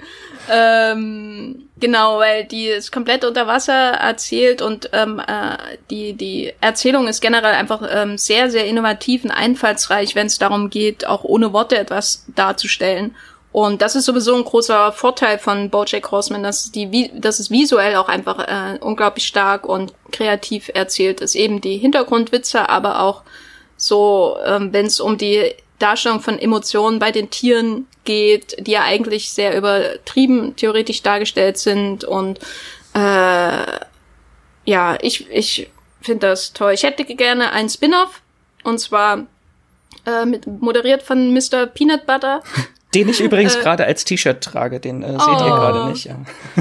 [0.50, 5.56] Ähm, genau, weil die ist komplett unter Wasser erzählt und ähm, äh,
[5.90, 10.68] die, die Erzählung ist generell einfach ähm, sehr, sehr innovativ und einfallsreich, wenn es darum
[10.70, 13.14] geht, auch ohne Worte etwas darzustellen.
[13.52, 17.94] Und das ist sowieso ein großer Vorteil von Bojack Horseman, dass die, dass es visuell
[17.94, 21.36] auch einfach äh, unglaublich stark und kreativ erzählt ist.
[21.36, 23.22] Eben die Hintergrundwitze, aber auch
[23.76, 28.82] so, ähm, wenn es um die Darstellung von Emotionen bei den Tieren geht, die ja
[28.82, 32.38] eigentlich sehr übertrieben theoretisch dargestellt sind und
[32.94, 33.66] äh,
[34.66, 35.70] ja, ich, ich
[36.00, 36.72] finde das toll.
[36.72, 38.22] Ich hätte gerne einen Spin-off
[38.62, 39.26] und zwar
[40.06, 41.66] äh, mit, moderiert von Mr.
[41.66, 42.42] Peanut Butter.
[42.94, 45.32] Den ich übrigens äh, gerade als T-Shirt trage, den äh, seht oh.
[45.32, 46.04] ihr gerade nicht.
[46.04, 46.16] Ja.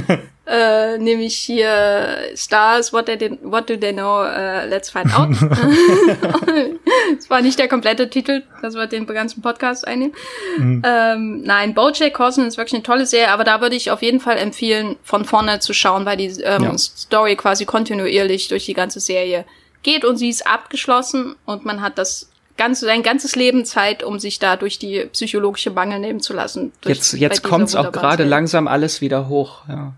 [0.46, 5.30] äh, nämlich hier Stars, what, they, what do they know, uh, let's find out.
[7.16, 10.14] das war nicht der komplette Titel, das wird den ganzen Podcast einnehmen.
[10.58, 10.82] Mhm.
[10.86, 14.20] Ähm, nein, Bojack Horseman ist wirklich eine tolle Serie, aber da würde ich auf jeden
[14.20, 16.78] Fall empfehlen, von vorne zu schauen, weil die ähm, ja.
[16.78, 19.46] Story quasi kontinuierlich durch die ganze Serie
[19.82, 24.20] geht und sie ist abgeschlossen und man hat das ganze, sein ganzes Leben Zeit, um
[24.20, 26.74] sich da durch die psychologische Mangel nehmen zu lassen.
[26.86, 29.62] Jetzt, jetzt kommt's auch gerade langsam alles wieder hoch.
[29.68, 29.94] Ja.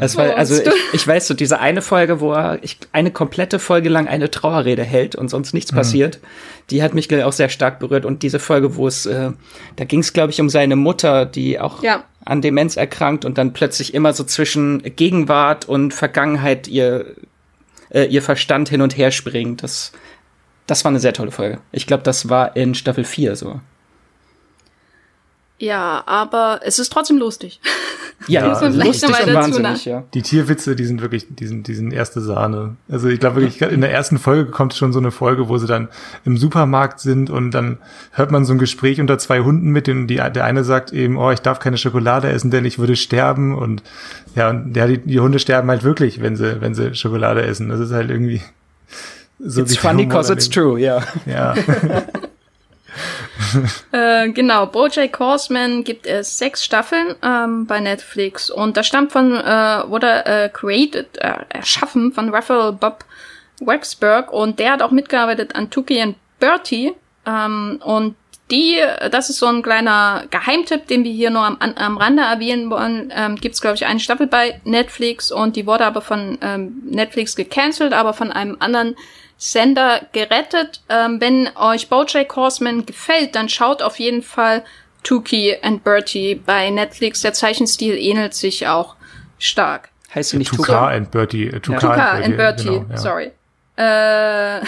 [0.00, 3.58] Es war, also ich, ich weiß so, diese eine Folge, wo er ich, eine komplette
[3.58, 5.76] Folge lang eine Trauerrede hält und sonst nichts mhm.
[5.76, 6.20] passiert,
[6.70, 8.04] die hat mich auch sehr stark berührt.
[8.04, 9.32] Und diese Folge, wo es, äh,
[9.76, 12.04] da ging es, glaube ich, um seine Mutter, die auch ja.
[12.24, 17.16] an Demenz erkrankt und dann plötzlich immer so zwischen Gegenwart und Vergangenheit ihr,
[17.90, 19.64] äh, ihr Verstand hin und her springt.
[19.64, 19.90] Das,
[20.68, 21.58] das war eine sehr tolle Folge.
[21.72, 23.60] Ich glaube, das war in Staffel 4 so.
[25.58, 27.60] Ja, aber es ist trotzdem lustig.
[28.28, 30.04] Ja, ja lustig und wahnsinnig, ja.
[30.14, 32.76] Die Tierwitze, die sind wirklich, die sind, die sind erste Sahne.
[32.90, 35.66] Also ich glaube wirklich, in der ersten Folge kommt schon so eine Folge, wo sie
[35.66, 35.88] dann
[36.24, 37.78] im Supermarkt sind und dann
[38.12, 41.16] hört man so ein Gespräch unter zwei Hunden mit und die, der eine sagt eben,
[41.16, 43.82] oh, ich darf keine Schokolade essen, denn ich würde sterben und
[44.34, 47.68] ja, und ja, die, die Hunde sterben halt wirklich, wenn sie, wenn sie Schokolade essen.
[47.68, 48.40] Das ist halt irgendwie
[49.38, 49.62] so.
[49.62, 51.02] It's funny cause it's true, ja.
[51.26, 51.54] Ja.
[53.92, 58.50] äh, genau, Bojack Horseman gibt es sechs Staffeln ähm, bei Netflix.
[58.50, 63.04] Und das stammt von, äh, wurde äh, created, äh, erschaffen von Raphael Bob
[63.60, 66.92] Waxberg und der hat auch mitgearbeitet an Tuki and Bertie.
[67.26, 68.16] Ähm, und
[68.50, 68.76] die,
[69.10, 73.10] das ist so ein kleiner Geheimtipp, den wir hier nur am, am Rande erwähnen wollen.
[73.16, 75.32] Ähm, Gibt es, glaube ich, eine Staffel bei Netflix.
[75.32, 78.94] Und die wurde aber von ähm, Netflix gecancelt, aber von einem anderen
[79.44, 80.82] Sender gerettet.
[80.88, 84.62] Ähm, wenn euch Bojack Horseman gefällt, dann schaut auf jeden Fall
[85.02, 87.22] Tuki and Bertie bei Netflix.
[87.22, 88.94] Der Zeichenstil ähnelt sich auch
[89.40, 89.88] stark.
[90.14, 91.48] Heißt sie nicht Tuka and Bertie?
[91.48, 92.24] Äh, Tuka, ja.
[92.24, 92.96] And Bertie, genau, ja.
[92.96, 93.32] sorry.
[93.76, 94.60] Äh,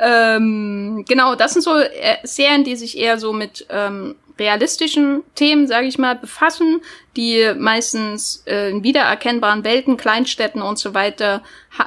[0.00, 5.66] ähm, genau, das sind so äh, Serien, die sich eher so mit ähm, realistischen Themen,
[5.66, 6.82] sage ich mal, befassen,
[7.16, 11.42] die meistens äh, in wiedererkennbaren Welten, Kleinstädten und so weiter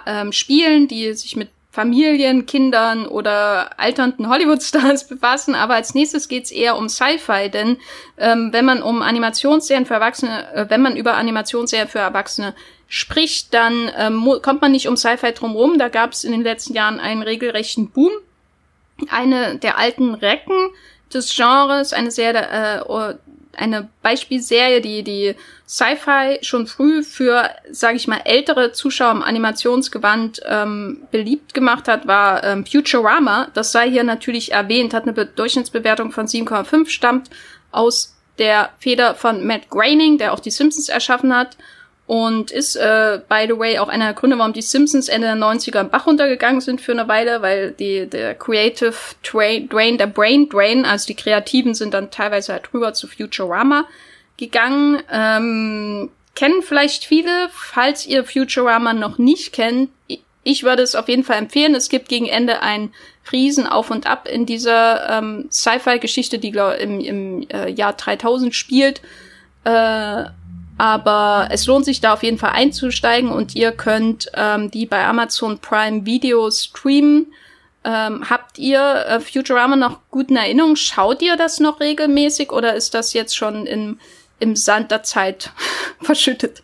[0.06, 5.56] ähm, spielen, die sich mit Familien, Kindern oder alternden Hollywood-Stars befassen.
[5.56, 7.78] Aber als nächstes geht's eher um Sci-Fi, denn
[8.18, 12.56] ähm, wenn man um Animationsserien für Erwachsene, äh, wenn man über Animationsserien für Erwachsene
[12.88, 15.78] spricht, dann ähm, kommt man nicht um Sci-Fi drumherum.
[15.78, 18.12] Da gab's in den letzten Jahren einen regelrechten Boom.
[19.10, 20.70] Eine der alten Recken
[21.16, 23.16] des Genres, eine sehr äh,
[23.58, 25.36] eine Beispielserie, die die
[25.68, 32.06] Sci-Fi schon früh für, sage ich mal, ältere Zuschauer im Animationsgewand ähm, beliebt gemacht hat,
[32.06, 33.48] war ähm, Futurama.
[33.54, 37.30] Das sei hier natürlich erwähnt, hat eine Be Durchschnittsbewertung von 7,5, stammt
[37.72, 41.58] aus der Feder von Matt Groening, der auch die Simpsons erschaffen hat
[42.08, 45.36] und ist, äh, by the way, auch einer der Gründe, warum die Simpsons Ende der
[45.36, 48.94] 90er im Bach runtergegangen sind für eine Weile, weil die, der Creative
[49.24, 53.86] Drain, der Brain Drain, also die Kreativen sind dann teilweise halt rüber zu Futurama
[54.38, 55.02] gegangen.
[55.12, 59.90] Ähm, kennen vielleicht viele, falls ihr Futurama noch nicht kennt.
[60.44, 61.74] Ich würde es auf jeden Fall empfehlen.
[61.74, 62.94] Es gibt gegen Ende ein
[63.32, 68.54] Riesen auf und ab in dieser ähm, Sci-Fi-Geschichte, die glaub, im, im äh, Jahr 3000
[68.54, 69.02] spielt.
[69.64, 70.26] Äh,
[70.78, 75.06] aber es lohnt sich da auf jeden Fall einzusteigen und ihr könnt ähm, die bei
[75.06, 77.28] Amazon Prime Video streamen.
[77.84, 80.76] Ähm, habt ihr äh, Futurama noch guten Erinnerungen?
[80.76, 84.00] Schaut ihr das noch regelmäßig oder ist das jetzt schon im,
[84.40, 85.52] im Sand der Zeit
[86.02, 86.64] verschüttet?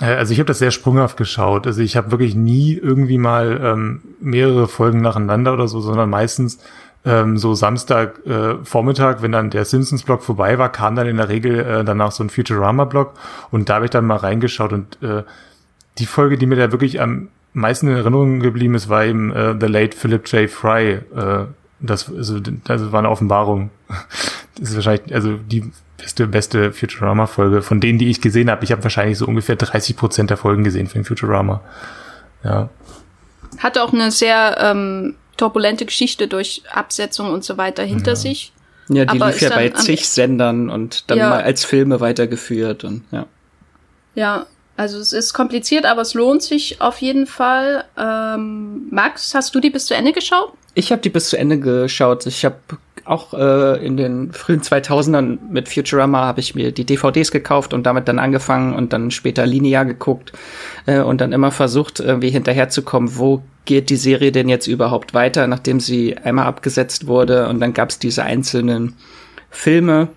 [0.00, 1.66] Äh, also ich habe das sehr sprunghaft geschaut.
[1.66, 6.58] Also ich habe wirklich nie irgendwie mal ähm, mehrere Folgen nacheinander oder so, sondern meistens
[7.04, 11.28] ähm, so Samstag äh, Vormittag, wenn dann der Simpsons-Blog vorbei war, kam dann in der
[11.28, 13.14] Regel äh, danach so ein Futurama-Blog
[13.50, 15.22] und da habe ich dann mal reingeschaut und äh,
[15.98, 19.54] die Folge, die mir da wirklich am meisten in Erinnerung geblieben ist, war eben äh,
[19.58, 20.50] The Late Philip J.
[20.50, 21.00] Fry.
[21.14, 21.46] Äh,
[21.80, 23.70] das, also, das war eine Offenbarung.
[24.56, 28.62] Das ist wahrscheinlich, also die beste, beste Futurama-Folge von denen, die ich gesehen habe.
[28.62, 31.60] Ich habe wahrscheinlich so ungefähr 30 Prozent der Folgen gesehen von Futurama.
[32.44, 32.68] Ja.
[33.58, 38.16] Hatte auch eine sehr ähm, turbulente Geschichte durch Absetzung und so weiter hinter ja.
[38.16, 38.52] sich.
[38.88, 41.30] Ja, die Aber lief ja bei zig Sendern und dann ja.
[41.30, 43.26] mal als Filme weitergeführt und ja.
[44.14, 47.84] Ja, also es ist kompliziert, aber es lohnt sich auf jeden Fall.
[47.96, 50.52] Ähm, Max, hast du die bis zu Ende geschaut?
[50.74, 52.26] Ich habe die bis zu Ende geschaut.
[52.26, 52.56] Ich habe
[53.04, 57.84] auch äh, in den frühen 2000ern mit Futurama habe ich mir die DVDs gekauft und
[57.84, 60.32] damit dann angefangen und dann später linear geguckt
[60.86, 65.46] äh, und dann immer versucht, irgendwie hinterherzukommen, wo geht die Serie denn jetzt überhaupt weiter,
[65.46, 68.94] nachdem sie einmal abgesetzt wurde und dann gab es diese einzelnen
[69.50, 70.08] Filme,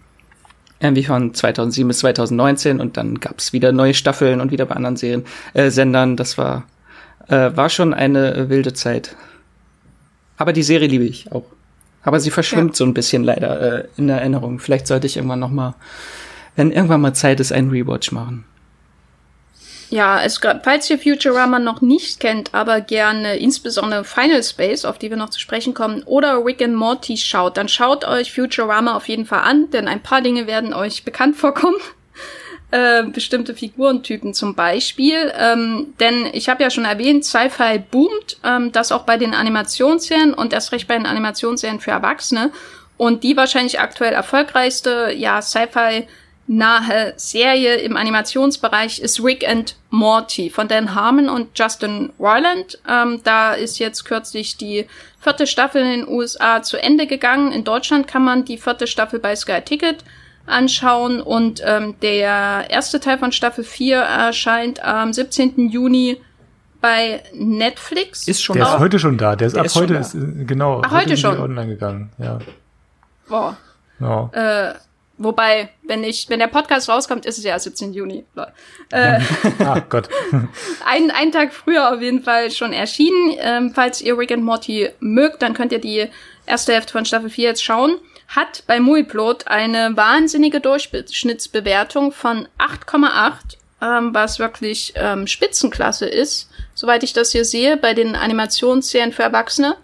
[0.80, 4.76] irgendwie von 2007 bis 2019 und dann gab es wieder neue Staffeln und wieder bei
[4.76, 6.16] anderen Serien, äh, Sendern.
[6.18, 6.66] Das war,
[7.28, 9.16] äh, war schon eine wilde Zeit.
[10.38, 11.46] Aber die Serie liebe ich auch.
[12.08, 12.76] Aber sie verschwimmt ja.
[12.78, 14.60] so ein bisschen leider äh, in der Erinnerung.
[14.60, 15.76] Vielleicht sollte ich irgendwann noch mal,
[16.56, 18.46] wenn irgendwann mal Zeit ist, einen Rewatch machen.
[19.90, 25.10] Ja, es, falls ihr Futurama noch nicht kennt, aber gerne insbesondere Final Space, auf die
[25.10, 29.10] wir noch zu sprechen kommen, oder Rick and Morty schaut, dann schaut euch Futurama auf
[29.10, 31.76] jeden Fall an, denn ein paar Dinge werden euch bekannt vorkommen.
[32.70, 35.32] Äh, bestimmte Figurentypen zum Beispiel.
[35.40, 40.34] Ähm, denn ich habe ja schon erwähnt, Sci-Fi boomt, ähm, das auch bei den Animationsserien
[40.34, 42.52] und erst recht bei den Animationsserien für Erwachsene.
[42.98, 46.08] Und die wahrscheinlich aktuell erfolgreichste, ja, Sci-Fi
[46.48, 52.80] nahe Serie im Animationsbereich ist Rick and Morty von Dan Harmon und Justin Roiland.
[52.86, 54.88] Ähm, da ist jetzt kürzlich die
[55.22, 57.54] vierte Staffel in den USA zu Ende gegangen.
[57.54, 60.04] In Deutschland kann man die vierte Staffel bei Sky Ticket
[60.48, 61.22] anschauen.
[61.22, 65.70] Und ähm, der erste Teil von Staffel 4 erscheint am 17.
[65.70, 66.18] Juni
[66.82, 68.28] bei Netflix.
[68.28, 68.74] Ist schon der da.
[68.76, 69.36] ist heute schon da.
[69.36, 70.82] Der ist der ab ist heute ist, äh, genau.
[70.84, 72.12] Ach, heute, heute schon online gegangen.
[72.18, 72.40] Ja.
[73.28, 73.58] Boah.
[74.00, 74.30] Ja.
[74.32, 74.74] Äh,
[75.18, 77.94] wobei, wenn ich, wenn der Podcast rauskommt, ist es ja 17.
[77.94, 78.24] Juni.
[78.92, 79.20] Äh,
[79.60, 80.08] ah Gott.
[80.86, 83.36] ein, einen Tag früher auf jeden Fall schon erschienen.
[83.40, 86.08] Ähm, falls ihr Rick and Morty mögt, dann könnt ihr die
[86.46, 87.96] erste Hälfte von Staffel 4 jetzt schauen
[88.28, 97.04] hat bei Muiplot eine wahnsinnige Durchschnittsbewertung von 8,8, ähm, was wirklich ähm, Spitzenklasse ist, soweit
[97.04, 99.78] ich das hier sehe, bei den Animationsserien für Erwachsene.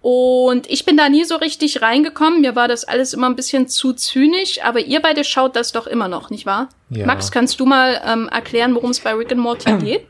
[0.00, 2.40] Und ich bin da nie so richtig reingekommen.
[2.40, 5.86] Mir war das alles immer ein bisschen zu zynisch, aber ihr beide schaut das doch
[5.86, 6.70] immer noch, nicht wahr?
[6.90, 7.06] Ja.
[7.06, 10.06] Max, kannst du mal ähm, erklären, worum es bei Rick and Morty geht?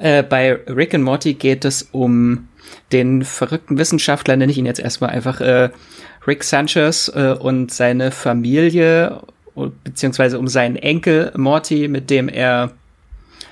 [0.00, 2.48] Äh, bei Rick and Morty geht es um
[2.90, 5.70] den verrückten Wissenschaftler, nenne ich ihn jetzt erstmal einfach, äh,
[6.26, 9.20] Rick Sanchez äh, und seine Familie,
[9.84, 12.72] beziehungsweise um seinen Enkel Morty, mit dem er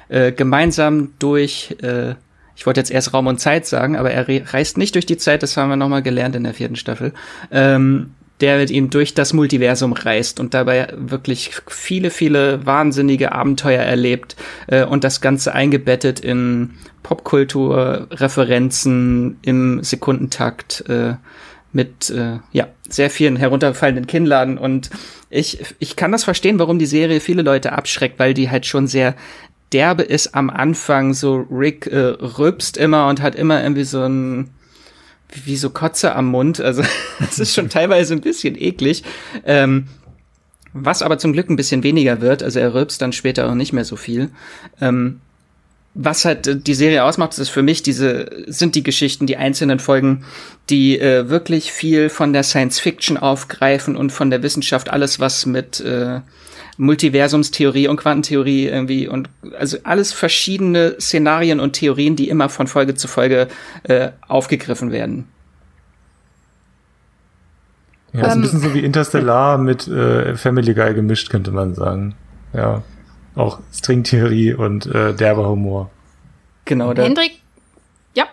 [0.08, 2.14] äh, gemeinsam durch, äh,
[2.56, 5.42] ich wollte jetzt erst Raum und Zeit sagen, aber er reist nicht durch die Zeit,
[5.42, 7.12] das haben wir nochmal gelernt in der vierten Staffel,
[7.50, 8.10] ähm,
[8.40, 14.34] der mit ihm durch das Multiversum reist und dabei wirklich viele, viele wahnsinnige Abenteuer erlebt
[14.66, 16.70] äh, und das Ganze eingebettet in
[17.02, 20.84] Popkultur-Referenzen im Sekundentakt.
[20.88, 21.14] Äh,
[21.72, 24.90] mit äh, ja sehr vielen herunterfallenden Kinnladen und
[25.28, 28.86] ich ich kann das verstehen, warum die Serie viele Leute abschreckt, weil die halt schon
[28.86, 29.14] sehr
[29.72, 31.14] derbe ist am Anfang.
[31.14, 34.50] So Rick äh, rülpst immer und hat immer irgendwie so ein
[35.44, 36.60] wie so Kotze am Mund.
[36.60, 36.82] Also
[37.20, 39.04] es ist schon teilweise ein bisschen eklig.
[39.44, 39.86] Ähm,
[40.72, 43.72] Was aber zum Glück ein bisschen weniger wird, also er rülpst dann später auch nicht
[43.72, 44.30] mehr so viel.
[44.80, 45.20] Ähm,
[45.94, 50.24] was halt die Serie ausmacht, ist für mich diese, sind die Geschichten, die einzelnen Folgen,
[50.68, 55.46] die äh, wirklich viel von der Science Fiction aufgreifen und von der Wissenschaft, alles was
[55.46, 56.20] mit äh,
[56.76, 59.28] Multiversumstheorie und Quantentheorie irgendwie und
[59.58, 63.48] also alles verschiedene Szenarien und Theorien, die immer von Folge zu Folge
[63.82, 65.26] äh, aufgegriffen werden.
[68.12, 71.74] Ja, ist ein ähm, bisschen so wie Interstellar mit äh, Family Guy gemischt, könnte man
[71.74, 72.14] sagen.
[72.52, 72.82] Ja.
[73.34, 75.90] Auch Stringtheorie und äh, derber Humor.
[76.64, 77.02] Genau, da.
[77.02, 77.40] Hendrik?
[78.14, 78.26] Ja.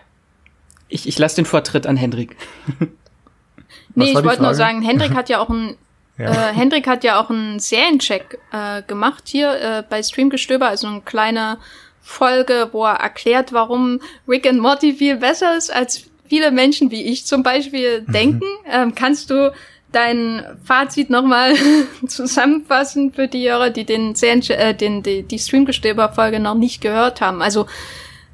[0.88, 2.36] Ich, ich lasse den Vortritt an Hendrik.
[3.94, 5.76] nee, ich wollte nur sagen, Hendrik hat ja auch ein
[6.18, 6.50] ja.
[6.50, 11.00] Äh, Hendrik hat ja auch einen Seriencheck äh, gemacht hier äh, bei Streamgestöber, also eine
[11.00, 11.58] kleine
[12.02, 17.02] Folge, wo er erklärt, warum Rick and Morty viel besser ist, als viele Menschen wie
[17.02, 18.12] ich zum Beispiel mhm.
[18.12, 18.46] denken.
[18.70, 19.52] Ähm, kannst du
[19.92, 21.54] dein Fazit nochmal
[22.06, 27.42] zusammenfassen für die Hörer, die den, äh, den die, die Streamgestöber-Folge noch nicht gehört haben?
[27.42, 27.66] Also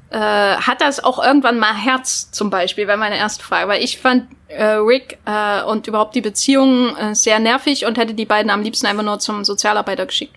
[0.09, 3.67] äh, hat das auch irgendwann mal Herz zum Beispiel, wäre meine erste Frage.
[3.67, 8.13] Weil ich fand äh, Rick äh, und überhaupt die Beziehungen äh, sehr nervig und hätte
[8.13, 10.35] die beiden am liebsten einfach nur zum Sozialarbeiter geschickt.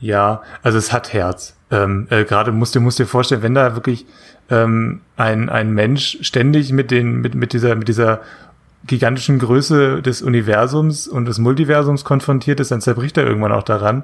[0.00, 1.56] Ja, also es hat Herz.
[1.70, 4.06] Ähm, äh, Gerade musst du musst dir vorstellen, wenn da wirklich
[4.50, 8.20] ähm, ein, ein Mensch ständig mit den mit, mit dieser mit dieser
[8.86, 14.02] gigantischen Größe des Universums und des Multiversums konfrontiert ist, dann zerbricht er irgendwann auch daran.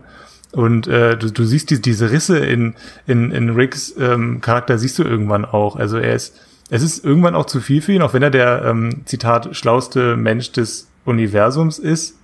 [0.53, 2.75] Und äh, du, du siehst die, diese Risse in,
[3.07, 5.77] in, in Ricks ähm, Charakter, siehst du irgendwann auch.
[5.77, 8.65] Also er ist, es ist irgendwann auch zu viel für ihn, auch wenn er der,
[8.65, 12.17] ähm, Zitat, schlauste Mensch des Universums ist.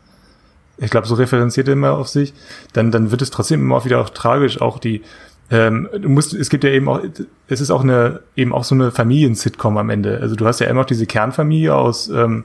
[0.78, 2.34] Ich glaube, so referenziert er immer auf sich.
[2.72, 4.61] Dann, dann wird es trotzdem immer auch wieder auch tragisch.
[4.61, 5.02] Auch die,
[5.49, 7.01] ähm, du musst, es gibt ja eben auch,
[7.47, 10.18] es ist auch eine, eben auch so eine Familien-Sitcom am Ende.
[10.20, 12.44] Also du hast ja immer noch diese Kernfamilie aus ähm,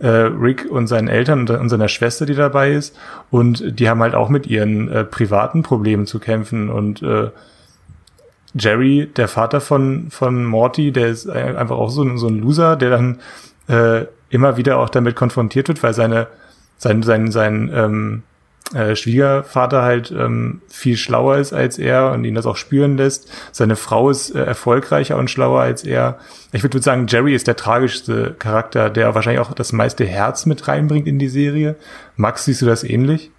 [0.00, 2.94] äh, Rick und seinen Eltern und, und seiner Schwester, die dabei ist.
[3.30, 6.68] Und die haben halt auch mit ihren äh, privaten Problemen zu kämpfen.
[6.68, 7.30] Und äh,
[8.54, 12.90] Jerry, der Vater von, von Morty, der ist einfach auch so, so ein Loser, der
[12.90, 13.20] dann
[13.68, 16.26] äh, immer wieder auch damit konfrontiert wird, weil seine,
[16.76, 18.22] sein, sein, sein, ähm,
[18.74, 23.30] äh, Schwiegervater halt ähm, viel schlauer ist als er und ihn das auch spüren lässt.
[23.52, 26.18] Seine Frau ist äh, erfolgreicher und schlauer als er.
[26.52, 30.68] Ich würde sagen, Jerry ist der tragischste Charakter, der wahrscheinlich auch das meiste Herz mit
[30.68, 31.76] reinbringt in die Serie.
[32.16, 33.30] Max, siehst du das ähnlich?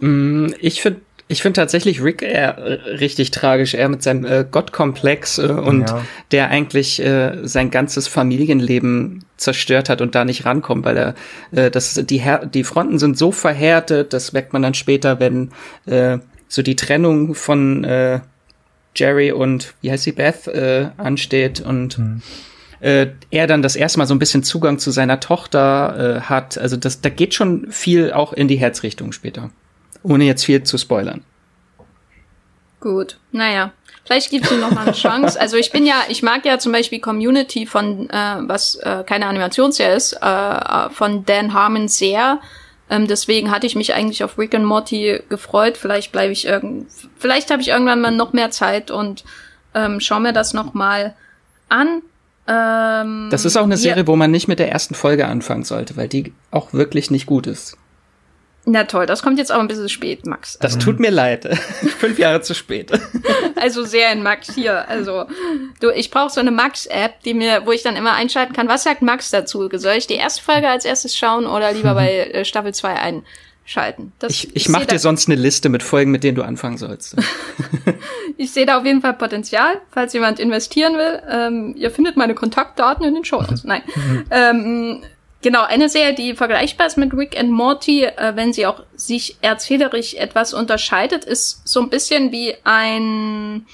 [0.00, 1.00] Mm, ich finde
[1.30, 5.88] ich finde tatsächlich Rick eher äh, richtig tragisch, er mit seinem äh, Gottkomplex äh, und
[5.88, 6.04] ja.
[6.32, 11.14] der eigentlich äh, sein ganzes Familienleben zerstört hat und da nicht rankommt, weil er
[11.52, 15.50] äh, das die Her die Fronten sind so verhärtet, das merkt man dann später, wenn
[15.84, 16.18] äh,
[16.48, 18.20] so die Trennung von äh,
[18.96, 22.22] Jerry und wie heißt sie Beth äh, ansteht und mhm.
[22.80, 26.56] äh, er dann das erste Mal so ein bisschen Zugang zu seiner Tochter äh, hat.
[26.56, 29.50] Also das da geht schon viel auch in die Herzrichtung später
[30.02, 31.22] ohne jetzt viel zu spoilern.
[32.80, 33.72] Gut, naja.
[34.04, 35.38] Vielleicht gibt es ihm noch mal eine Chance.
[35.38, 39.26] Also ich bin ja, ich mag ja zum Beispiel Community von, äh, was äh, keine
[39.26, 42.40] Animationsserie ist, äh, von Dan Harmon sehr.
[42.88, 45.76] Ähm, deswegen hatte ich mich eigentlich auf Rick and Morty gefreut.
[45.76, 46.86] Vielleicht bleibe ich irgend,
[47.18, 49.24] vielleicht habe ich irgendwann mal noch mehr Zeit und
[49.74, 51.14] ähm, schau mir das noch mal
[51.68, 52.00] an.
[52.46, 55.98] Ähm, das ist auch eine Serie, wo man nicht mit der ersten Folge anfangen sollte,
[55.98, 57.76] weil die auch wirklich nicht gut ist.
[58.70, 60.58] Na toll, das kommt jetzt auch ein bisschen spät, Max.
[60.58, 61.48] Das tut mir leid.
[61.98, 62.90] Fünf Jahre zu spät.
[63.60, 64.88] Also sehr in Max hier.
[64.88, 65.24] Also
[65.80, 68.68] du, ich brauche so eine Max-App, die mir, wo ich dann immer einschalten kann.
[68.68, 69.68] Was sagt Max dazu?
[69.72, 73.22] Soll ich die erste Folge als erstes schauen oder lieber bei äh, Staffel 2
[73.64, 74.12] einschalten?
[74.20, 77.16] Das, ich ich mache dir sonst eine Liste mit Folgen, mit denen du anfangen sollst.
[78.36, 81.20] ich sehe da auf jeden Fall Potenzial, falls jemand investieren will.
[81.28, 83.42] Ähm, ihr findet meine Kontaktdaten in den Show.
[83.64, 83.82] Nein.
[84.30, 85.02] ähm,
[85.40, 89.36] Genau, eine Serie, die vergleichbar ist mit Rick and Morty, äh, wenn sie auch sich
[89.40, 93.64] erzählerisch etwas unterscheidet, ist so ein bisschen wie ein,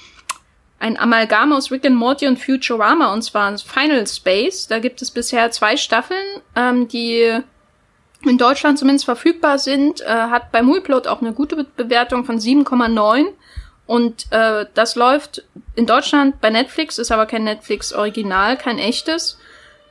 [0.79, 4.67] ein Amalgam aus Rick and Morty und Futurama, und zwar Final Space.
[4.67, 7.41] Da gibt es bisher zwei Staffeln, ähm, die
[8.23, 12.39] in Deutschland zumindest verfügbar sind, äh, hat bei Mulplot auch eine gute Be Bewertung von
[12.39, 13.25] 7,9.
[13.87, 15.43] Und äh, das läuft
[15.75, 19.39] in Deutschland bei Netflix, ist aber kein Netflix-Original, kein echtes.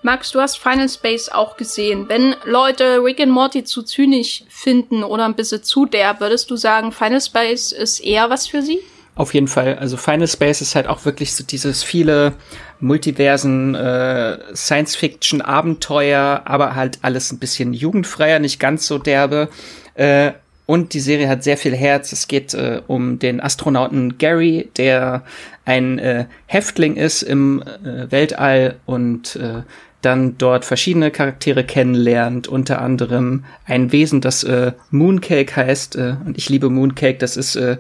[0.05, 2.11] Max, du hast Final Space auch gesehen.
[2.11, 6.57] Wenn Leute Rick and Morty zu zynisch finden oder ein bisschen zu derb, würdest du
[6.57, 8.81] sagen, Final Space ist eher was für sie?
[9.15, 9.79] Auf jeden Fall.
[9.79, 12.35] Also Final Space ist halt auch wirklich so dieses viele
[12.81, 19.49] Multiversen, äh, Science-Fiction-Abenteuer, aber halt alles ein bisschen jugendfreier, nicht ganz so derbe.
[19.95, 20.33] Äh,
[20.67, 22.13] und die Serie hat sehr viel Herz.
[22.13, 25.25] Es geht äh, um den Astronauten Gary, der
[25.65, 29.63] ein äh, Häftling ist im äh, Weltall und äh,
[30.05, 35.97] dann dort verschiedene Charaktere kennenlernt, unter anderem ein Wesen, das äh, Mooncake heißt.
[35.97, 37.79] Äh, und ich liebe Mooncake, das ist äh,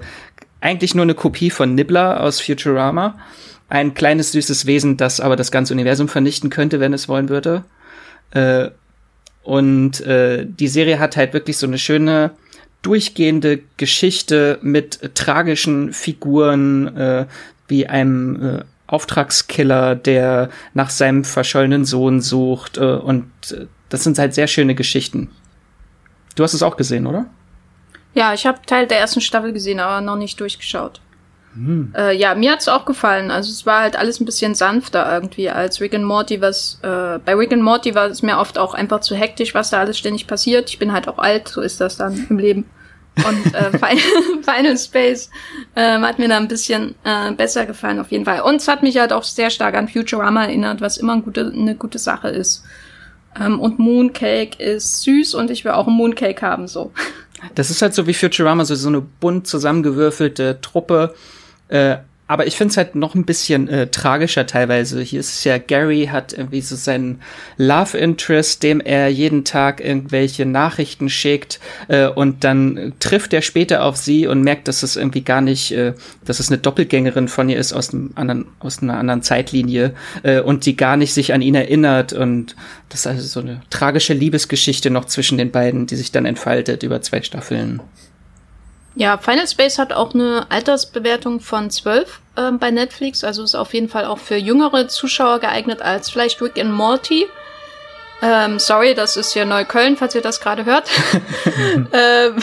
[0.60, 3.18] eigentlich nur eine Kopie von Nibbler aus Futurama.
[3.68, 7.64] Ein kleines, süßes Wesen, das aber das ganze Universum vernichten könnte, wenn es wollen würde.
[8.30, 8.70] Äh,
[9.42, 12.30] und äh, die Serie hat halt wirklich so eine schöne
[12.82, 17.26] durchgehende Geschichte mit tragischen Figuren, äh,
[17.68, 18.64] wie einem äh,
[18.94, 22.78] Auftragskiller, der nach seinem verschollenen Sohn sucht.
[22.78, 25.30] Äh, und äh, das sind halt sehr schöne Geschichten.
[26.36, 27.26] Du hast es auch gesehen, oder?
[28.14, 31.00] Ja, ich habe Teil der ersten Staffel gesehen, aber noch nicht durchgeschaut.
[31.54, 31.92] Hm.
[31.96, 33.30] Äh, ja, mir hat's auch gefallen.
[33.30, 36.40] Also es war halt alles ein bisschen sanfter irgendwie als Rick and Morty.
[36.40, 39.70] Was äh, bei Rick and Morty war es mir oft auch einfach zu hektisch, was
[39.70, 40.70] da alles ständig passiert.
[40.70, 42.64] Ich bin halt auch alt, so ist das dann im Leben.
[43.16, 43.70] Und äh,
[44.42, 45.30] Final Space
[45.74, 48.40] äh, hat mir da ein bisschen äh, besser gefallen auf jeden Fall.
[48.40, 51.52] Und es hat mich halt auch sehr stark an Futurama erinnert, was immer eine gute,
[51.54, 52.64] eine gute Sache ist.
[53.38, 56.92] Ähm, und Mooncake ist süß und ich will auch einen Mooncake haben so.
[57.54, 61.14] Das ist halt so wie Futurama, so, so eine bunt zusammengewürfelte Truppe
[61.68, 61.96] äh,
[62.26, 65.02] aber ich finde es halt noch ein bisschen äh, tragischer teilweise.
[65.02, 67.20] Hier ist es ja, Gary hat irgendwie so seinen
[67.58, 73.84] Love Interest, dem er jeden Tag irgendwelche Nachrichten schickt äh, und dann trifft er später
[73.84, 75.92] auf sie und merkt, dass es irgendwie gar nicht, äh,
[76.24, 80.40] dass es eine Doppelgängerin von ihr ist aus, einem anderen, aus einer anderen Zeitlinie äh,
[80.40, 82.56] und die gar nicht sich an ihn erinnert und
[82.88, 86.82] das ist also so eine tragische Liebesgeschichte noch zwischen den beiden, die sich dann entfaltet
[86.84, 87.82] über zwei Staffeln.
[88.96, 93.74] Ja, Final Space hat auch eine Altersbewertung von 12 äh, bei Netflix, also ist auf
[93.74, 97.26] jeden Fall auch für jüngere Zuschauer geeignet als vielleicht Rick and Morty.
[98.22, 100.88] Ähm, sorry, das ist hier Neukölln, falls ihr das gerade hört.
[101.92, 102.36] ähm,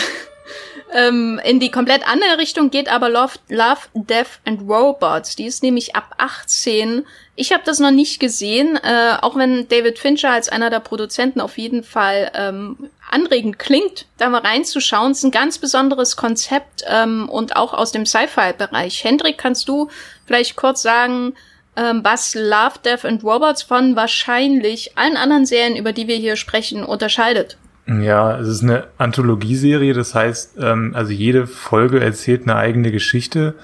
[0.93, 5.37] ähm, in die komplett andere Richtung geht aber Love, Love, Death and Robots.
[5.37, 7.05] Die ist nämlich ab 18
[7.41, 11.41] ich habe das noch nicht gesehen, äh, auch wenn David Fincher als einer der Produzenten
[11.41, 15.11] auf jeden Fall ähm, anregend klingt, da mal reinzuschauen.
[15.11, 19.03] Es ist ein ganz besonderes Konzept ähm, und auch aus dem Sci-Fi-Bereich.
[19.03, 19.89] Hendrik, kannst du
[20.25, 21.33] vielleicht kurz sagen,
[21.75, 26.35] ähm, was Love, Death and Robots von wahrscheinlich allen anderen Serien, über die wir hier
[26.35, 27.57] sprechen, unterscheidet?
[27.87, 33.55] Ja, es ist eine Anthologieserie, das heißt, ähm, also jede Folge erzählt eine eigene Geschichte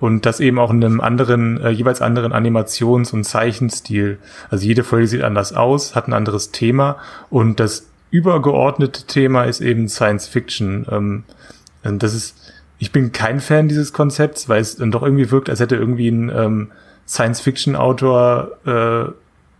[0.00, 4.18] und das eben auch in einem anderen, äh, jeweils anderen Animations- und Zeichenstil.
[4.50, 6.96] Also jede Folge sieht anders aus, hat ein anderes Thema
[7.30, 10.86] und das übergeordnete Thema ist eben Science Fiction.
[10.90, 11.24] Ähm,
[11.82, 15.60] das ist, ich bin kein Fan dieses Konzepts, weil es dann doch irgendwie wirkt, als
[15.60, 16.72] hätte irgendwie ein ähm,
[17.06, 19.12] Science-Fiction-Autor äh,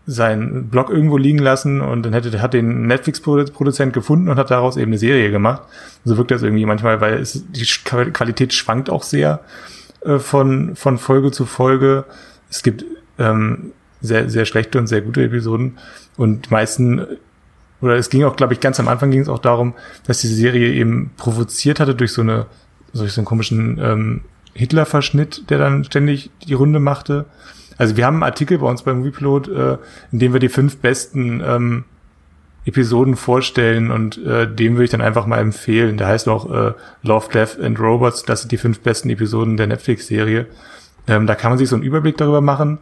[0.09, 4.77] seinen Blog irgendwo liegen lassen und dann hätte hat den Netflix-Produzent gefunden und hat daraus
[4.77, 5.63] eben eine Serie gemacht.
[6.05, 9.41] So wirkt das irgendwie manchmal, weil es die Qualität schwankt auch sehr.
[10.01, 12.05] Äh, von, von Folge zu Folge.
[12.49, 12.85] Es gibt
[13.19, 13.71] ähm,
[14.01, 15.77] sehr, sehr schlechte und sehr gute Episoden.
[16.15, 17.05] Und die meisten,
[17.81, 19.73] oder es ging auch, glaube ich, ganz am Anfang ging es auch darum,
[20.05, 22.47] dass diese Serie eben provoziert hatte durch so eine,
[22.93, 24.21] durch so einen komischen ähm,
[24.53, 27.25] Hitler-Verschnitt, der dann ständig die Runde machte.
[27.77, 29.77] Also wir haben einen Artikel bei uns beim Moviepilot, äh,
[30.11, 31.85] in dem wir die fünf besten ähm,
[32.65, 35.97] Episoden vorstellen und äh, dem würde ich dann einfach mal empfehlen.
[35.97, 36.73] Der heißt auch äh,
[37.03, 38.23] Love, Death and Robots.
[38.23, 40.47] Das sind die fünf besten Episoden der Netflix-Serie.
[41.07, 42.79] Ähm, da kann man sich so einen Überblick darüber machen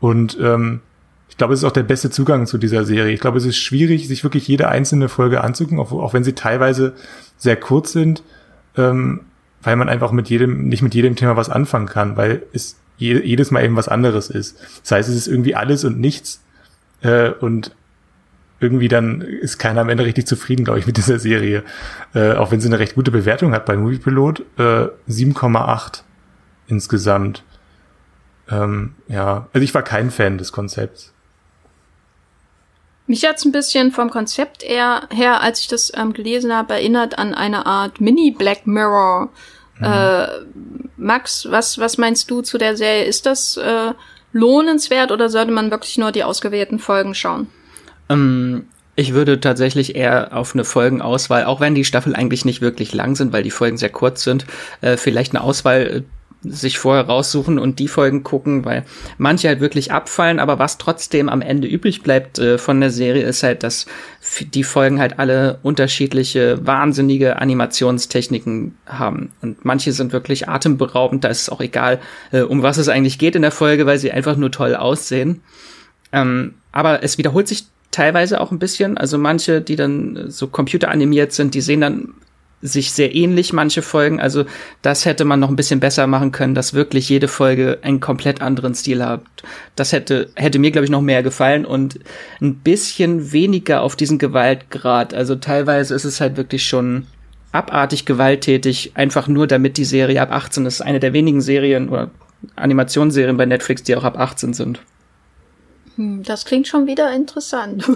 [0.00, 0.80] und ähm,
[1.32, 3.14] ich glaube, es ist auch der beste Zugang zu dieser Serie.
[3.14, 6.34] Ich glaube, es ist schwierig, sich wirklich jede einzelne Folge anzugucken, auch, auch wenn sie
[6.34, 6.92] teilweise
[7.38, 8.22] sehr kurz sind,
[8.76, 9.22] ähm,
[9.62, 13.50] weil man einfach mit jedem, nicht mit jedem Thema was anfangen kann, weil es jedes
[13.50, 14.58] Mal eben was anderes ist.
[14.82, 16.42] Das heißt, es ist irgendwie alles und nichts.
[17.00, 17.74] Äh, und
[18.60, 21.62] irgendwie dann ist keiner am Ende richtig zufrieden, glaube ich, mit dieser Serie.
[22.14, 24.40] Äh, auch wenn sie eine recht gute Bewertung hat bei Moviepilot.
[24.58, 26.02] Äh, 7,8
[26.66, 27.42] insgesamt.
[28.50, 31.14] Ähm, ja, also ich war kein Fan des Konzepts.
[33.12, 37.18] Mich hat's ein bisschen vom Konzept eher her, als ich das ähm, gelesen habe, erinnert
[37.18, 39.28] an eine Art Mini-Black Mirror.
[39.78, 39.84] Mhm.
[39.84, 40.26] Äh,
[40.96, 43.04] Max, was, was meinst du zu der Serie?
[43.04, 43.92] Ist das äh,
[44.32, 47.48] lohnenswert oder sollte man wirklich nur die ausgewählten Folgen schauen?
[48.08, 48.64] Ähm,
[48.96, 53.14] ich würde tatsächlich eher auf eine Folgenauswahl, auch wenn die Staffel eigentlich nicht wirklich lang
[53.14, 54.46] sind, weil die Folgen sehr kurz sind,
[54.80, 56.02] äh, vielleicht eine Auswahl äh,
[56.44, 58.84] sich vorher raussuchen und die Folgen gucken, weil
[59.18, 63.24] manche halt wirklich abfallen, aber was trotzdem am Ende übrig bleibt äh, von der Serie
[63.24, 63.86] ist halt, dass
[64.52, 69.30] die Folgen halt alle unterschiedliche, wahnsinnige Animationstechniken haben.
[69.40, 72.00] Und manche sind wirklich atemberaubend, da ist es auch egal,
[72.32, 75.42] äh, um was es eigentlich geht in der Folge, weil sie einfach nur toll aussehen.
[76.12, 78.98] Ähm, aber es wiederholt sich teilweise auch ein bisschen.
[78.98, 82.14] Also manche, die dann so computeranimiert sind, die sehen dann
[82.62, 84.20] sich sehr ähnlich, manche Folgen.
[84.20, 84.44] Also
[84.80, 88.40] das hätte man noch ein bisschen besser machen können, dass wirklich jede Folge einen komplett
[88.40, 89.22] anderen Stil hat.
[89.74, 91.98] Das hätte, hätte mir, glaube ich, noch mehr gefallen und
[92.40, 95.12] ein bisschen weniger auf diesen Gewaltgrad.
[95.12, 97.06] Also teilweise ist es halt wirklich schon
[97.50, 100.80] abartig gewalttätig, einfach nur damit die Serie ab 18 ist.
[100.80, 102.10] Eine der wenigen Serien oder
[102.56, 104.80] Animationsserien bei Netflix, die auch ab 18 sind.
[105.96, 107.84] Hm, das klingt schon wieder interessant.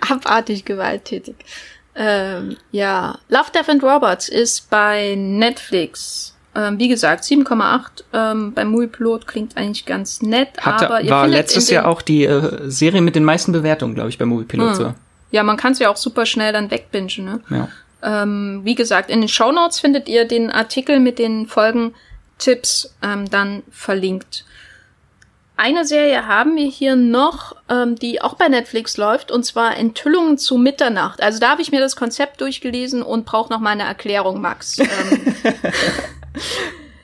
[0.00, 1.36] Abartig gewalttätig.
[1.96, 6.34] Ähm, ja, Love, Death and Robots ist bei Netflix.
[6.54, 10.48] Ähm, wie gesagt, 7,8 ähm, beim Moviepilot klingt eigentlich ganz nett.
[10.58, 14.08] Hatte, aber ihr war letztes Jahr auch die äh, Serie mit den meisten Bewertungen, glaube
[14.08, 14.68] ich, beim Moviepilot.
[14.70, 14.74] Hm.
[14.74, 14.94] So.
[15.32, 17.24] Ja, man kann es ja auch super schnell dann wegbingen.
[17.24, 17.40] Ne?
[17.50, 17.68] Ja.
[18.02, 23.28] Ähm, wie gesagt, in den Show Notes findet ihr den Artikel mit den Folgentipps ähm,
[23.28, 24.44] dann verlinkt.
[25.58, 30.36] Eine Serie haben wir hier noch, ähm, die auch bei Netflix läuft, und zwar Enthüllungen
[30.36, 31.22] zu Mitternacht.
[31.22, 34.78] Also da habe ich mir das Konzept durchgelesen und brauche noch mal eine Erklärung, Max.
[34.78, 34.86] Ähm,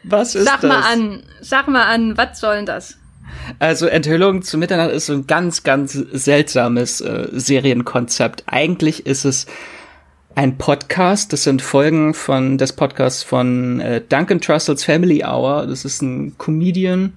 [0.05, 0.69] Was ist sag das?
[0.69, 2.99] mal an, sag mal an, was soll denn das?
[3.59, 8.45] Also Enthüllung zu Mitternacht ist so ein ganz, ganz seltsames äh, Serienkonzept.
[8.47, 9.47] Eigentlich ist es
[10.35, 11.33] ein Podcast.
[11.33, 15.67] Das sind Folgen von des Podcasts von äh, Duncan Trussell's Family Hour.
[15.67, 17.15] Das ist ein Comedian.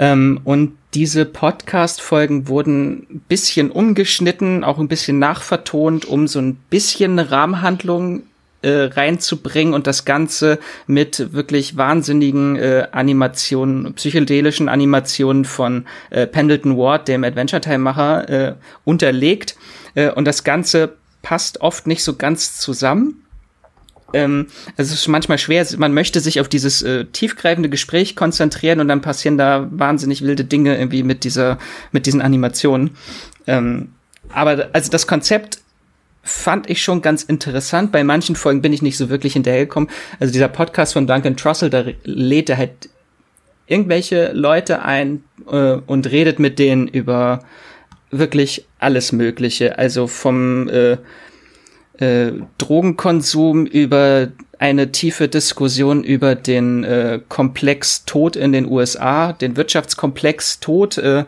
[0.00, 6.56] Ähm, und diese Podcast-Folgen wurden ein bisschen umgeschnitten, auch ein bisschen nachvertont, um so ein
[6.70, 8.22] bisschen eine Rahmenhandlung
[8.62, 16.78] äh, reinzubringen und das Ganze mit wirklich wahnsinnigen äh, Animationen, psychedelischen Animationen von äh, Pendleton
[16.78, 19.54] Ward, dem Adventure Time-Macher, äh, unterlegt.
[19.94, 23.26] Äh, und das Ganze passt oft nicht so ganz zusammen.
[24.12, 24.46] Ähm,
[24.76, 29.00] es ist manchmal schwer, man möchte sich auf dieses äh, tiefgreifende Gespräch konzentrieren und dann
[29.00, 31.58] passieren da wahnsinnig wilde Dinge irgendwie mit dieser,
[31.92, 32.90] mit diesen Animationen.
[33.46, 33.90] Ähm,
[34.32, 35.58] aber also das Konzept
[36.22, 37.92] fand ich schon ganz interessant.
[37.92, 39.88] Bei manchen Folgen bin ich nicht so wirklich hinterhergekommen.
[40.18, 42.90] Also dieser Podcast von Duncan Trussell, da lädt er halt
[43.66, 47.44] irgendwelche Leute ein äh, und redet mit denen über
[48.10, 49.78] wirklich alles Mögliche.
[49.78, 50.98] Also vom äh,
[52.00, 54.28] äh, Drogenkonsum über
[54.58, 60.98] eine tiefe Diskussion über den äh, Komplex Tod in den USA, den Wirtschaftskomplex Tod.
[60.98, 61.24] Äh,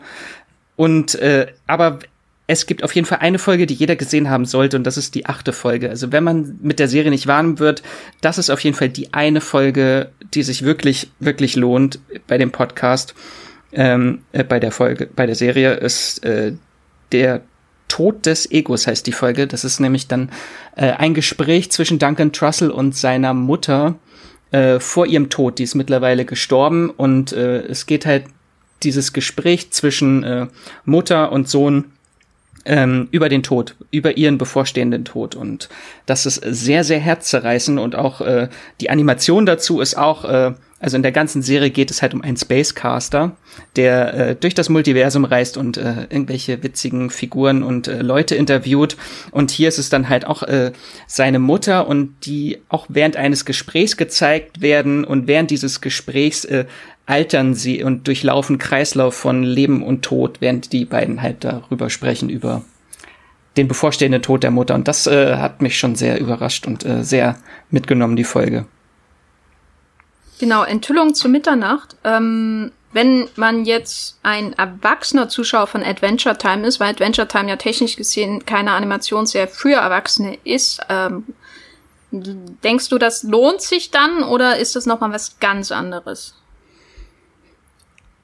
[0.75, 1.99] und äh, aber
[2.45, 5.15] es gibt auf jeden Fall eine Folge, die jeder gesehen haben sollte, und das ist
[5.15, 5.89] die achte Folge.
[5.89, 7.81] Also wenn man mit der Serie nicht warm wird,
[8.21, 12.51] das ist auf jeden Fall die eine Folge, die sich wirklich, wirklich lohnt bei dem
[12.51, 13.15] Podcast,
[13.71, 16.53] ähm, äh, bei der Folge, bei der Serie ist äh,
[17.11, 17.41] der
[17.93, 19.45] Tod des Egos heißt die Folge.
[19.45, 20.31] Das ist nämlich dann
[20.75, 23.93] äh, ein Gespräch zwischen Duncan Trussell und seiner Mutter
[24.49, 25.59] äh, vor ihrem Tod.
[25.59, 28.25] Die ist mittlerweile gestorben und äh, es geht halt
[28.81, 30.47] dieses Gespräch zwischen äh,
[30.85, 31.91] Mutter und Sohn
[32.65, 35.35] ähm, über den Tod, über ihren bevorstehenden Tod.
[35.35, 35.69] Und
[36.07, 38.49] das ist sehr, sehr herzzerreißend und auch äh,
[38.81, 40.53] die Animation dazu ist auch, äh,
[40.83, 43.37] also in der ganzen Serie geht es halt um einen Spacecaster,
[43.77, 48.97] der äh, durch das Multiversum reist und äh, irgendwelche witzigen Figuren und äh, Leute interviewt.
[49.31, 50.73] Und hier ist es dann halt auch äh,
[51.07, 56.65] seine Mutter und die auch während eines Gesprächs gezeigt werden und während dieses Gesprächs äh,
[57.05, 62.27] altern sie und durchlaufen Kreislauf von Leben und Tod, während die beiden halt darüber sprechen,
[62.27, 62.61] über
[63.55, 64.75] den bevorstehenden Tod der Mutter.
[64.75, 67.37] Und das äh, hat mich schon sehr überrascht und äh, sehr
[67.71, 68.65] mitgenommen, die Folge.
[70.43, 71.95] Genau, Enthüllung zu Mitternacht.
[72.03, 77.55] Ähm, wenn man jetzt ein erwachsener Zuschauer von Adventure Time ist, weil Adventure Time ja
[77.55, 81.23] technisch gesehen keine Animationsserie für Erwachsene ist, ähm,
[82.11, 86.35] denkst du, das lohnt sich dann oder ist das nochmal was ganz anderes?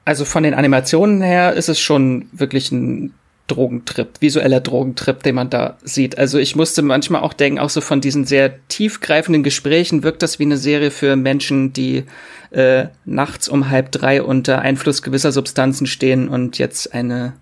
[0.04, 3.14] Also von den Animationen her ist es schon wirklich ein
[3.50, 6.16] Drogentrip, visueller Drogentrip, den man da sieht.
[6.16, 10.38] Also ich musste manchmal auch denken, auch so von diesen sehr tiefgreifenden Gesprächen wirkt das
[10.38, 12.04] wie eine Serie für Menschen, die
[12.50, 17.34] äh, nachts um halb drei unter Einfluss gewisser Substanzen stehen und jetzt eine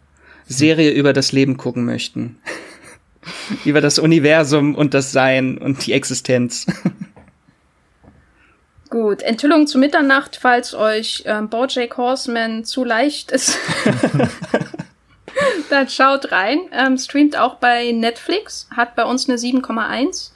[0.47, 2.39] Serie über das Leben gucken möchten.
[3.65, 6.67] über das Universum und das Sein und die Existenz.
[8.91, 13.59] Gut, Enthüllung zu Mitternacht, falls euch ähm, Bojack Horseman zu leicht ist.
[15.71, 16.61] Dann schaut rein.
[16.73, 20.33] Ähm, streamt auch bei Netflix, hat bei uns eine 7,1.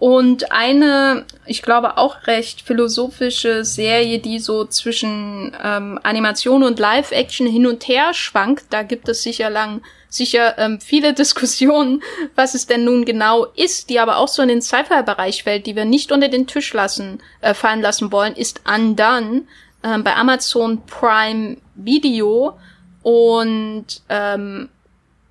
[0.00, 7.46] Und eine, ich glaube auch recht philosophische Serie, die so zwischen ähm, Animation und Live-Action
[7.46, 8.64] hin und her schwankt.
[8.70, 12.02] Da gibt es sicher lang, sicher ähm, viele Diskussionen,
[12.34, 15.76] was es denn nun genau ist, die aber auch so in den Sci-Fi-Bereich fällt, die
[15.76, 19.42] wir nicht unter den Tisch lassen, äh, fallen lassen wollen, ist Undone
[19.84, 22.58] ähm, bei Amazon Prime Video.
[23.02, 24.68] Und ähm,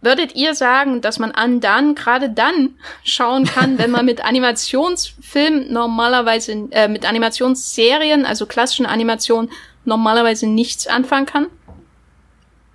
[0.01, 2.71] würdet ihr sagen, dass man an dann gerade dann
[3.03, 9.51] schauen kann, wenn man mit Animationsfilmen normalerweise äh, mit Animationsserien, also klassischen Animationen
[9.85, 11.47] normalerweise nichts anfangen kann?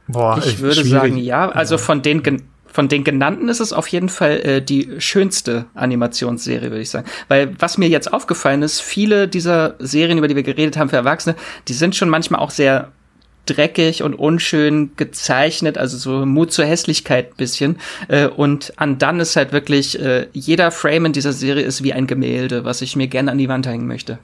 [0.07, 0.91] Boah, ich würde schwierig.
[0.91, 1.49] sagen, ja.
[1.49, 6.71] Also von den von den genannten ist es auf jeden Fall äh, die schönste Animationsserie,
[6.71, 7.07] würde ich sagen.
[7.29, 10.97] Weil was mir jetzt aufgefallen ist, viele dieser Serien, über die wir geredet haben für
[10.97, 11.37] Erwachsene,
[11.69, 12.91] die sind schon manchmal auch sehr
[13.47, 17.77] dreckig und unschön gezeichnet, also so Mut zur Hässlichkeit bisschen.
[18.09, 21.93] Äh, und an dann ist halt wirklich, äh, jeder Frame in dieser Serie ist wie
[21.93, 24.19] ein Gemälde, was ich mir gerne an die Wand hängen möchte.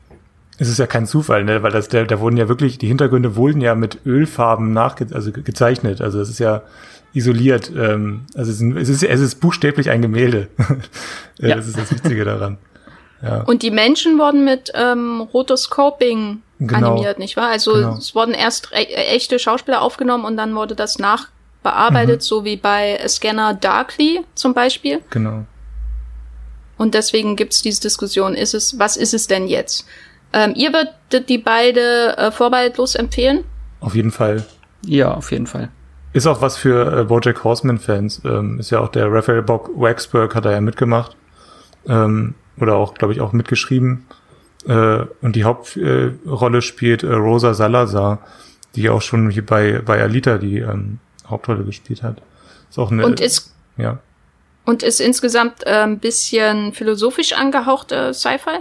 [0.58, 1.62] Es ist ja kein Zufall, ne?
[1.62, 5.32] weil das, da, da wurden ja wirklich, die Hintergründe wurden ja mit Ölfarben nachge also
[5.32, 6.02] gezeichnet.
[6.02, 6.62] Also es ist ja
[7.14, 7.72] isoliert.
[7.74, 10.48] Ähm, also es ist, es ist, es ist buchstäblich ein Gemälde.
[11.38, 11.56] ja.
[11.56, 12.58] Das ist das Witzige daran.
[13.22, 13.42] Ja.
[13.42, 16.92] Und die Menschen wurden mit ähm, Rotoscoping genau.
[16.92, 17.50] animiert, nicht wahr?
[17.50, 17.96] Also genau.
[17.96, 22.24] es wurden erst e echte Schauspieler aufgenommen und dann wurde das nachbearbeitet, mhm.
[22.24, 25.00] so wie bei Scanner Darkly zum Beispiel.
[25.10, 25.44] Genau.
[26.78, 29.86] Und deswegen gibt's diese Diskussion, ist es, was ist es denn jetzt?
[30.32, 33.44] Ähm, ihr würdet die beide äh, vorbehaltlos empfehlen?
[33.80, 34.46] Auf jeden Fall.
[34.86, 35.68] Ja, auf jeden Fall.
[36.12, 38.22] Ist auch was für äh, Bojack Horseman-Fans.
[38.24, 41.16] Ähm, ist ja auch der Raphael Bob Waxberg hat da ja mitgemacht.
[41.86, 44.06] Ähm, oder auch, glaube ich, auch mitgeschrieben.
[44.66, 48.18] Äh, und die Hauptrolle äh, spielt äh, Rosa Salazar,
[48.74, 52.22] die auch schon hier bei, bei Alita die ähm, Hauptrolle gespielt hat.
[52.68, 53.98] Ist auch eine, und ist, ja.
[54.64, 58.60] Und ist insgesamt äh, ein bisschen philosophisch angehaucht äh, Sci-Fi?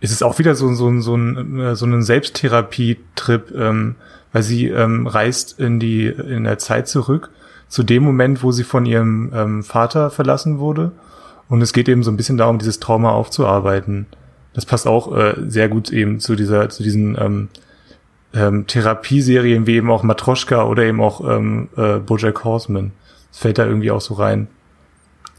[0.00, 3.96] Es ist auch wieder so, so, so ein, äh, so ein Selbsttherapie-Trip, ähm,
[4.32, 7.30] weil sie ähm, reist in die in der Zeit zurück
[7.68, 10.92] zu dem Moment, wo sie von ihrem ähm, Vater verlassen wurde.
[11.48, 14.06] Und es geht eben so ein bisschen darum, dieses Trauma aufzuarbeiten.
[14.54, 17.48] Das passt auch äh, sehr gut eben zu dieser, zu diesen ähm,
[18.32, 22.92] ähm, Therapieserien wie eben auch Matroschka oder eben auch ähm, äh, Bojack Horseman.
[23.30, 24.48] Das fällt da irgendwie auch so rein.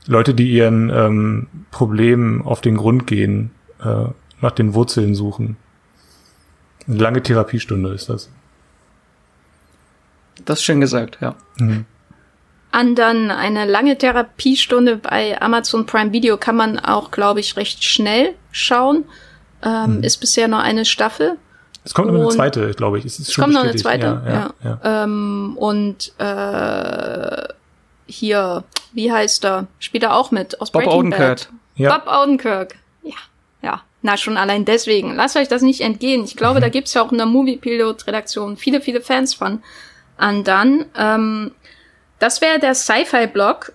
[0.07, 3.51] Leute, die ihren ähm, Problemen auf den Grund gehen,
[3.83, 4.05] äh,
[4.41, 5.57] nach den Wurzeln suchen.
[6.87, 8.29] Eine lange Therapiestunde ist das.
[10.43, 11.35] Das ist schön gesagt, ja.
[11.59, 11.85] Mhm.
[12.75, 17.85] An dann eine lange Therapiestunde bei Amazon Prime Video kann man auch, glaube ich, recht
[17.85, 19.05] schnell schauen.
[19.63, 20.03] Ähm, mhm.
[20.03, 21.37] Ist bisher nur eine Staffel.
[21.85, 23.05] Es kommt noch eine zweite, glaube ich.
[23.05, 24.29] Es, ist es kommt noch eine zweite, ja.
[24.29, 24.79] ja, ja.
[24.83, 25.03] ja.
[25.03, 27.47] Ähm, und äh,
[28.07, 29.67] hier, wie heißt er?
[29.79, 31.47] Spielt er auch mit aus Bob Breaking Odenkirk.
[31.47, 31.49] Bad.
[31.77, 31.97] Ja.
[31.97, 32.75] Bob Odenkirk.
[33.03, 33.15] Ja,
[33.61, 33.81] ja.
[34.01, 35.15] Na, schon allein deswegen.
[35.15, 36.25] Lasst euch das nicht entgehen.
[36.25, 36.63] Ich glaube, mhm.
[36.63, 39.63] da gibt's ja auch in der Movie Pilot Redaktion viele, viele Fans von
[40.17, 40.87] an dann.
[40.97, 41.51] Ähm,
[42.19, 43.73] das wäre der Sci-Fi-Blog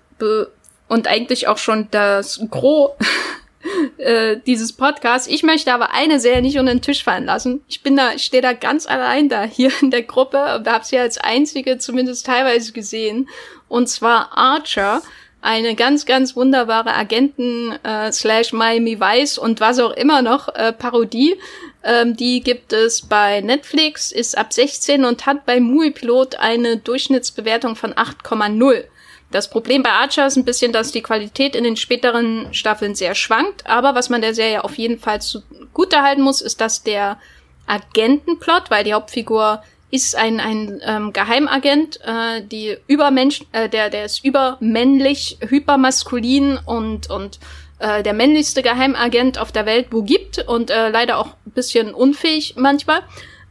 [0.88, 2.90] und eigentlich auch schon das Gros
[3.98, 5.28] äh, dieses Podcasts.
[5.28, 7.62] Ich möchte aber eine Serie nicht unter den Tisch fallen lassen.
[7.68, 10.84] Ich bin da, ich stehe da ganz allein da hier in der Gruppe und habe
[10.84, 13.28] sie als einzige zumindest teilweise gesehen.
[13.68, 15.02] Und zwar Archer
[15.42, 20.72] eine ganz, ganz wunderbare Agenten äh, slash Miami Vice und was auch immer noch äh,
[20.72, 21.36] Parodie.
[21.82, 26.76] Ähm, die gibt es bei Netflix, ist ab 16 und hat bei Movie Pilot eine
[26.76, 28.84] Durchschnittsbewertung von 8,0.
[29.30, 33.14] Das Problem bei Archer ist ein bisschen, dass die Qualität in den späteren Staffeln sehr
[33.14, 37.18] schwankt, aber was man der Serie auf jeden Fall zugute halten muss, ist, dass der
[37.66, 39.62] Agentenplot, weil die Hauptfigur
[39.92, 47.10] ist ein, ein ähm, Geheimagent, äh, die übermensch, äh, der, der ist übermännlich, hypermaskulin und,
[47.10, 47.38] und
[47.80, 51.94] äh, der männlichste Geheimagent auf der Welt wo gibt und äh, leider auch ein bisschen
[51.94, 53.02] unfähig manchmal.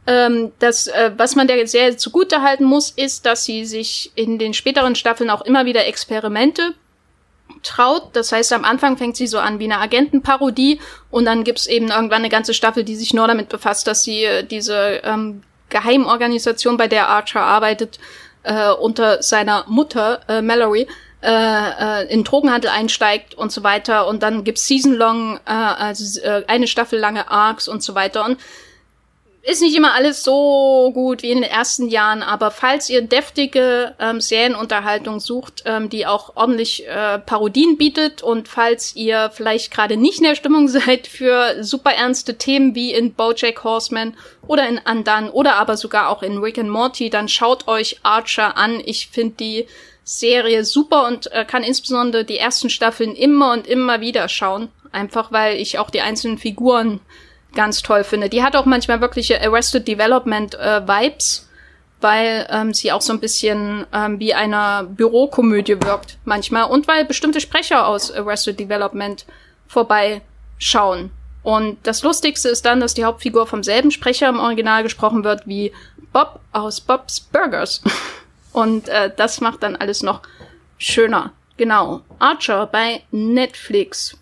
[0.06, 4.38] Ähm, das, äh, was man der sehr zugute halten muss, ist, dass sie sich in
[4.38, 6.74] den späteren Staffeln auch immer wieder Experimente
[7.62, 8.10] traut.
[8.14, 10.80] Das heißt, am Anfang fängt sie so an wie eine Agentenparodie
[11.10, 14.24] und dann gibt's eben irgendwann eine ganze Staffel, die sich nur damit befasst, dass sie
[14.24, 17.98] äh, diese ähm, Geheimorganisation, bei der Archer arbeitet,
[18.42, 20.86] äh, unter seiner Mutter, äh, Mallory,
[21.22, 24.06] äh, äh, in Drogenhandel einsteigt und so weiter.
[24.06, 28.24] Und dann gibt's season-long, äh, also äh, eine Staffel lange Arcs und so weiter.
[28.24, 28.38] Und
[29.42, 33.94] ist nicht immer alles so gut wie in den ersten Jahren, aber falls ihr deftige
[33.98, 39.96] ähm, Serienunterhaltung sucht, ähm, die auch ordentlich äh, Parodien bietet und falls ihr vielleicht gerade
[39.96, 44.14] nicht in der Stimmung seid für super ernste Themen wie in BoJack Horseman
[44.46, 48.58] oder in Undone oder aber sogar auch in Rick and Morty, dann schaut euch Archer
[48.58, 48.82] an.
[48.84, 49.66] Ich finde die
[50.18, 55.30] Serie super und äh, kann insbesondere die ersten Staffeln immer und immer wieder schauen, einfach
[55.30, 57.00] weil ich auch die einzelnen Figuren
[57.54, 58.28] ganz toll finde.
[58.28, 61.48] Die hat auch manchmal wirkliche Arrested Development äh, Vibes,
[62.00, 67.04] weil ähm, sie auch so ein bisschen ähm, wie einer Bürokomödie wirkt manchmal und weil
[67.04, 69.24] bestimmte Sprecher aus Arrested Development
[69.68, 71.12] vorbeischauen.
[71.44, 75.46] Und das Lustigste ist dann, dass die Hauptfigur vom selben Sprecher im Original gesprochen wird
[75.46, 75.72] wie
[76.12, 77.80] Bob aus Bob's Burgers.
[78.52, 80.22] Und äh, das macht dann alles noch
[80.78, 81.32] schöner.
[81.56, 82.02] Genau.
[82.18, 84.16] Archer bei Netflix.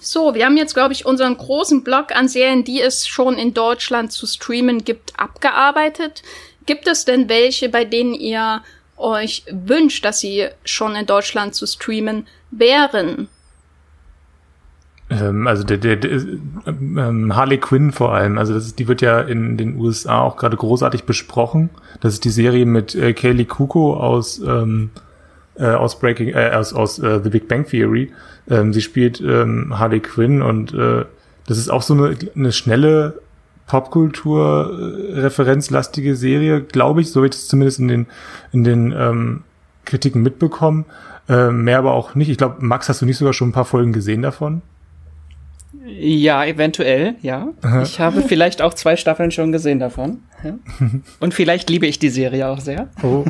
[0.00, 3.54] So, wir haben jetzt, glaube ich, unseren großen Block an Serien, die es schon in
[3.54, 6.22] Deutschland zu streamen gibt, abgearbeitet.
[6.66, 8.62] Gibt es denn welche, bei denen ihr
[8.96, 13.28] euch wünscht, dass sie schon in Deutschland zu streamen wären?
[15.12, 16.22] Ähm, also der, der, der
[16.66, 20.36] ähm, Harley Quinn vor allem, also das ist, die wird ja in den USA auch
[20.36, 21.70] gerade großartig besprochen.
[22.00, 24.90] Das ist die Serie mit äh, Kaylee Kuko aus ähm,
[25.56, 28.10] äh, aus Breaking, äh, aus, aus äh, The Big Bang Theory.
[28.48, 31.04] Ähm, sie spielt ähm, Harley Quinn und äh,
[31.46, 33.20] das ist auch so eine, eine schnelle
[33.66, 38.06] Popkultur-referenzlastige Serie, glaube ich, so habe ich das zumindest in den
[38.52, 39.42] in den ähm,
[39.84, 40.86] Kritiken mitbekommen.
[41.28, 42.30] Äh, mehr aber auch nicht.
[42.30, 44.62] Ich glaube, Max, hast du nicht sogar schon ein paar Folgen gesehen davon?
[45.98, 47.48] Ja, eventuell, ja.
[47.62, 47.82] Aha.
[47.82, 50.22] Ich habe vielleicht auch zwei Staffeln schon gesehen davon.
[50.42, 50.54] Ja.
[51.20, 52.88] Und vielleicht liebe ich die Serie auch sehr.
[53.02, 53.24] Oh.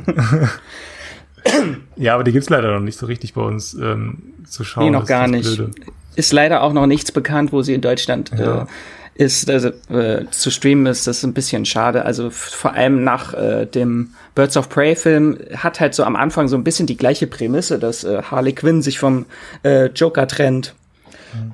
[1.97, 4.85] ja, aber die gibt's leider noch nicht so richtig bei uns ähm, zu schauen.
[4.85, 5.57] Nee, noch gar nicht.
[5.57, 5.71] Blöde.
[6.15, 8.63] Ist leider auch noch nichts bekannt, wo sie in Deutschland ja.
[8.63, 8.67] äh,
[9.15, 11.07] ist, also, äh, zu streamen ist.
[11.07, 12.05] Das ist ein bisschen schade.
[12.05, 16.49] Also vor allem nach äh, dem Birds of Prey Film hat halt so am Anfang
[16.49, 19.27] so ein bisschen die gleiche Prämisse, dass äh, Harley Quinn sich vom
[19.65, 20.75] äh, Joker trennt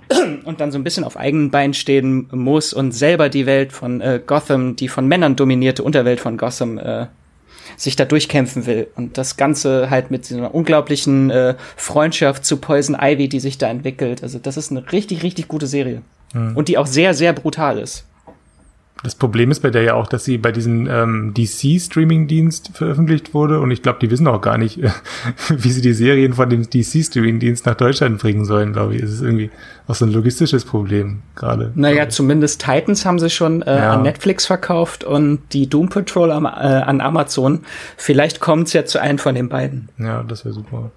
[0.44, 4.00] und dann so ein bisschen auf eigenen Beinen stehen muss und selber die Welt von
[4.00, 7.06] äh, Gotham, die von Männern dominierte Unterwelt von Gotham, äh,
[7.76, 8.88] sich da durchkämpfen will.
[8.96, 13.59] Und das Ganze halt mit so einer unglaublichen äh, Freundschaft zu Poison Ivy, die sich
[13.59, 14.22] da entwickelt.
[14.22, 16.02] Also das ist eine richtig, richtig gute Serie.
[16.34, 16.56] Mhm.
[16.56, 18.05] Und die auch sehr, sehr brutal ist.
[19.04, 23.60] Das Problem ist bei der ja auch, dass sie bei diesem ähm, DC-Streaming-Dienst veröffentlicht wurde
[23.60, 24.80] und ich glaube, die wissen auch gar nicht,
[25.48, 29.02] wie sie die Serien von dem DC-Streaming-Dienst nach Deutschland bringen sollen, glaube ich.
[29.02, 29.50] Es ist irgendwie
[29.86, 31.70] auch so ein logistisches Problem gerade.
[31.76, 33.92] Naja, zumindest Titans haben sie schon äh, ja.
[33.92, 37.60] an Netflix verkauft und die Doom Patrol am, äh, an Amazon.
[37.96, 39.90] Vielleicht kommt es ja zu einem von den beiden.
[39.98, 40.90] Ja, das wäre super.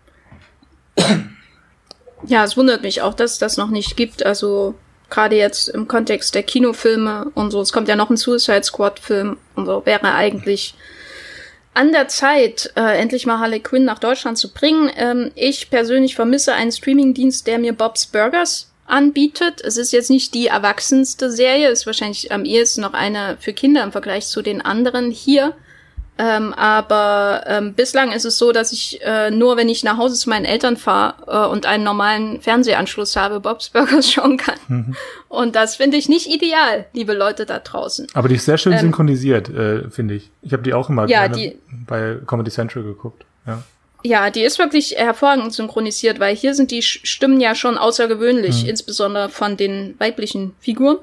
[2.25, 4.25] Ja, es wundert mich auch, dass es das noch nicht gibt.
[4.25, 4.75] Also
[5.11, 8.99] gerade jetzt im Kontext der Kinofilme und so, es kommt ja noch ein Suicide Squad
[8.99, 10.73] Film und so, wäre eigentlich
[11.73, 14.91] an der Zeit, äh, endlich mal Harley Quinn nach Deutschland zu bringen.
[14.95, 19.61] Ähm, ich persönlich vermisse einen Streamingdienst, der mir Bob's Burgers anbietet.
[19.61, 23.83] Es ist jetzt nicht die erwachsenste Serie, ist wahrscheinlich am ehesten noch eine für Kinder
[23.83, 25.53] im Vergleich zu den anderen hier.
[26.21, 30.13] Ähm, aber ähm, bislang ist es so, dass ich äh, nur, wenn ich nach Hause
[30.13, 34.59] zu meinen Eltern fahre äh, und einen normalen Fernsehanschluss habe, Bob's Burgers schauen kann.
[34.67, 34.95] Mhm.
[35.29, 38.05] Und das finde ich nicht ideal, liebe Leute da draußen.
[38.13, 40.29] Aber die ist sehr schön ähm, synchronisiert, äh, finde ich.
[40.43, 41.57] Ich habe die auch immer ja, die,
[41.87, 43.25] bei Comedy Central geguckt.
[43.47, 43.63] Ja.
[44.03, 48.69] Ja, die ist wirklich hervorragend synchronisiert, weil hier sind die Stimmen ja schon außergewöhnlich, mhm.
[48.69, 50.97] insbesondere von den weiblichen Figuren.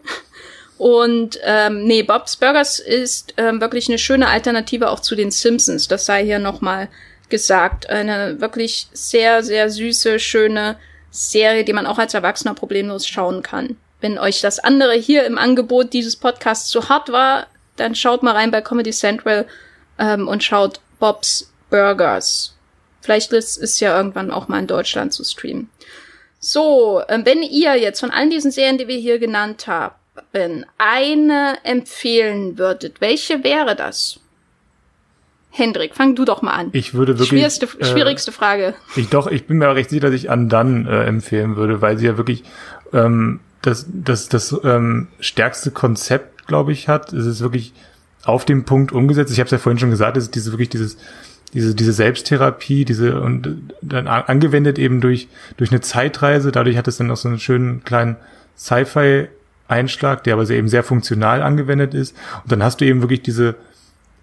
[0.78, 5.88] Und ähm, nee, Bob's Burgers ist ähm, wirklich eine schöne Alternative auch zu den Simpsons.
[5.88, 6.88] Das sei hier nochmal
[7.28, 7.90] gesagt.
[7.90, 10.76] Eine wirklich sehr, sehr süße, schöne
[11.10, 13.76] Serie, die man auch als Erwachsener problemlos schauen kann.
[14.00, 18.34] Wenn euch das andere hier im Angebot dieses Podcasts zu hart war, dann schaut mal
[18.34, 19.46] rein bei Comedy Central
[19.98, 22.54] ähm, und schaut Bob's Burgers.
[23.00, 25.70] Vielleicht ist es ja irgendwann auch mal in Deutschland zu streamen.
[26.40, 29.94] So, ähm, wenn ihr jetzt von all diesen Serien, die wir hier genannt haben,
[30.78, 34.20] eine empfehlen würdet, welche wäre das?
[35.50, 36.68] Hendrik, fang du doch mal an.
[36.72, 37.30] Ich würde wirklich.
[37.30, 38.74] Schwierigste, äh, schwierigste Frage.
[38.96, 42.06] Ich doch, ich bin mir recht sicher, dass ich Andan äh, empfehlen würde, weil sie
[42.06, 42.44] ja wirklich
[42.92, 47.12] ähm, das, das, das ähm, stärkste Konzept, glaube ich, hat.
[47.12, 47.72] Es ist wirklich
[48.24, 49.32] auf dem Punkt umgesetzt.
[49.32, 50.96] Ich habe es ja vorhin schon gesagt, es ist diese wirklich dieses
[51.54, 56.52] diese diese Selbsttherapie, diese und dann angewendet eben durch durch eine Zeitreise.
[56.52, 58.16] Dadurch hat es dann auch so einen schönen kleinen
[58.56, 59.28] Sci-Fi
[59.68, 62.16] Einschlag, der aber eben sehr funktional angewendet ist.
[62.42, 63.54] Und dann hast du eben wirklich diese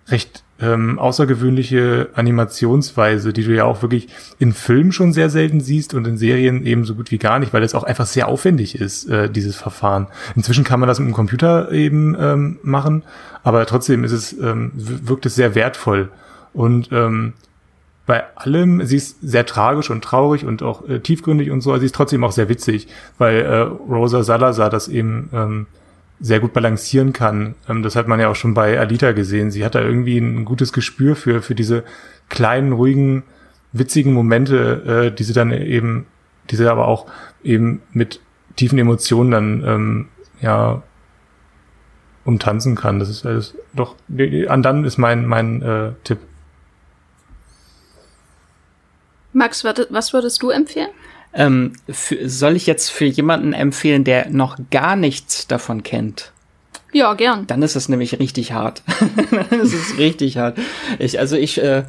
[0.07, 4.07] recht ähm, außergewöhnliche Animationsweise, die du ja auch wirklich
[4.39, 7.53] in Filmen schon sehr selten siehst und in Serien eben so gut wie gar nicht,
[7.53, 10.07] weil es auch einfach sehr aufwendig ist, äh, dieses Verfahren.
[10.35, 13.03] Inzwischen kann man das mit dem Computer eben ähm, machen,
[13.43, 16.09] aber trotzdem ist es, ähm, wirkt es sehr wertvoll.
[16.53, 17.33] Und ähm,
[18.05, 21.79] bei allem, sie ist sehr tragisch und traurig und auch äh, tiefgründig und so, aber
[21.79, 22.87] sie ist trotzdem auch sehr witzig,
[23.17, 25.67] weil äh, Rosa Salazar das eben ähm,
[26.19, 27.55] sehr gut balancieren kann.
[27.67, 29.51] Ähm, das hat man ja auch schon bei Alita gesehen.
[29.51, 31.83] Sie hat da irgendwie ein gutes Gespür für, für diese
[32.29, 33.23] kleinen, ruhigen,
[33.71, 36.05] witzigen Momente, äh, die sie dann eben,
[36.49, 37.07] die sie aber auch
[37.43, 38.21] eben mit
[38.55, 40.07] tiefen Emotionen dann, ähm,
[40.41, 40.83] ja,
[42.23, 42.99] umtanzen kann.
[42.99, 43.95] Das ist alles doch,
[44.47, 46.19] an dann ist mein, mein äh, Tipp.
[49.35, 50.89] Max, was würdest du empfehlen?
[51.33, 56.31] Ähm, für, soll ich jetzt für jemanden empfehlen, der noch gar nichts davon kennt?
[56.93, 57.45] Ja, gern.
[57.45, 58.81] Dann ist es nämlich richtig hart.
[59.49, 60.57] das ist richtig hart.
[60.97, 61.83] Ich, also ich, äh,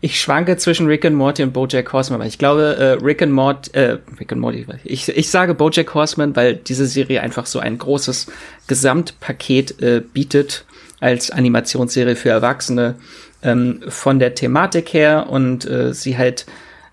[0.00, 3.32] Ich schwanke zwischen Rick and Morty und BoJack Horseman, weil ich glaube, äh, Rick and
[3.32, 7.58] Morty, äh, Rick and Morty, ich, ich sage BoJack Horseman, weil diese Serie einfach so
[7.58, 8.26] ein großes
[8.66, 10.66] Gesamtpaket äh, bietet
[11.00, 12.96] als Animationsserie für Erwachsene
[13.42, 16.44] ähm, von der Thematik her und äh, sie halt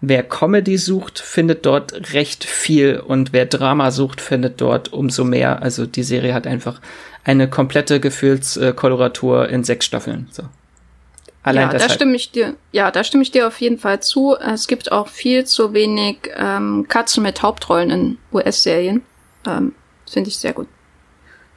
[0.04, 5.62] Wer Comedy sucht, findet dort recht viel und wer Drama sucht, findet dort umso mehr.
[5.62, 6.82] Also die Serie hat einfach
[7.24, 10.28] eine komplette Gefühlskoloratur in sechs Staffeln.
[10.32, 10.44] So.
[11.44, 14.36] Allein ja, da stimme ich dir, ja, da stimme ich dir auf jeden Fall zu.
[14.36, 19.04] Es gibt auch viel zu wenig ähm, Katzen mit Hauptrollen in US-Serien.
[19.48, 19.74] Ähm,
[20.10, 20.68] Finde ich sehr gut.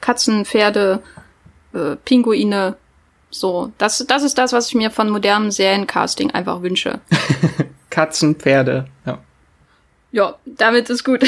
[0.01, 1.01] Katzen, Pferde,
[1.73, 2.77] äh, Pinguine,
[3.29, 3.71] so.
[3.77, 6.99] Das, das ist das, was ich mir von modernem Seriencasting einfach wünsche.
[7.95, 9.19] Katzen, Pferde, ja.
[10.11, 11.23] Ja, damit ist gut.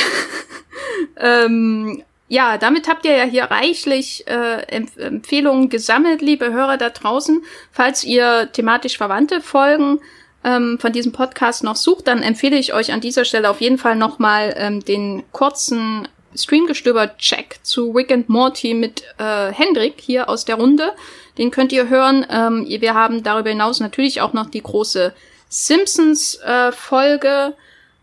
[1.17, 6.89] ähm, ja, damit habt ihr ja hier reichlich äh, Empf Empfehlungen gesammelt, liebe Hörer da
[6.89, 7.41] draußen.
[7.71, 10.01] Falls ihr thematisch verwandte Folgen
[10.43, 13.77] ähm, von diesem Podcast noch sucht, dann empfehle ich euch an dieser Stelle auf jeden
[13.77, 20.43] Fall nochmal ähm, den kurzen Streamgestöber-Check zu Rick and Morty mit äh, Hendrik hier aus
[20.43, 20.91] der Runde.
[21.37, 22.25] Den könnt ihr hören.
[22.29, 25.13] Ähm, wir haben darüber hinaus natürlich auch noch die große
[25.49, 27.53] Simpsons-Folge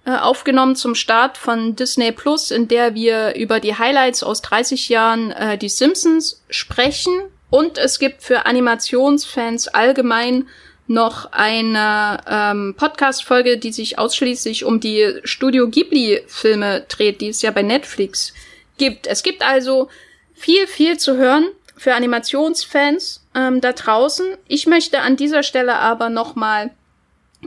[0.05, 4.43] äh, äh, aufgenommen zum Start von Disney Plus, in der wir über die Highlights aus
[4.43, 7.15] 30 Jahren äh, die Simpsons sprechen.
[7.49, 10.47] Und es gibt für Animationsfans allgemein
[10.87, 17.51] noch eine ähm, Podcast-Folge, die sich ausschließlich um die Studio Ghibli-Filme dreht, die es ja
[17.51, 18.35] bei Netflix
[18.77, 19.07] gibt.
[19.07, 19.89] Es gibt also
[20.35, 21.47] viel, viel zu hören
[21.77, 24.27] für Animationsfans ähm, da draußen.
[24.49, 26.71] Ich möchte an dieser Stelle aber nochmal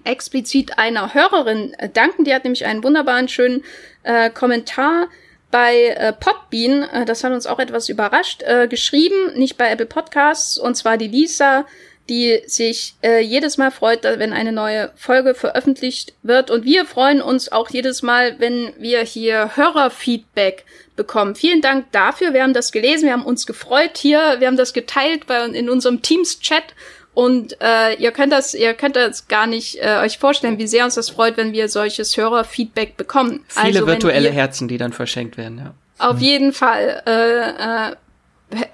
[0.05, 2.23] explizit einer Hörerin äh, danken.
[2.23, 3.63] Die hat nämlich einen wunderbaren, schönen
[4.03, 5.07] äh, Kommentar
[5.51, 9.85] bei äh, Podbean, äh, das hat uns auch etwas überrascht, äh, geschrieben, nicht bei Apple
[9.85, 11.65] Podcasts, und zwar die Lisa,
[12.09, 16.49] die sich äh, jedes Mal freut, wenn eine neue Folge veröffentlicht wird.
[16.49, 20.63] Und wir freuen uns auch jedes Mal, wenn wir hier Hörerfeedback
[20.95, 21.35] bekommen.
[21.35, 22.33] Vielen Dank dafür.
[22.33, 25.69] Wir haben das gelesen, wir haben uns gefreut hier, wir haben das geteilt bei, in
[25.69, 26.63] unserem Teams-Chat
[27.17, 30.85] und äh, ihr könnt das, ihr könnt das gar nicht äh, euch vorstellen, wie sehr
[30.85, 33.43] uns das freut, wenn wir solches Hörerfeedback bekommen.
[33.47, 35.73] Viele also, virtuelle ihr, Herzen, die dann verschenkt werden, ja.
[35.97, 37.01] Auf jeden Fall.
[37.07, 37.95] Äh, äh,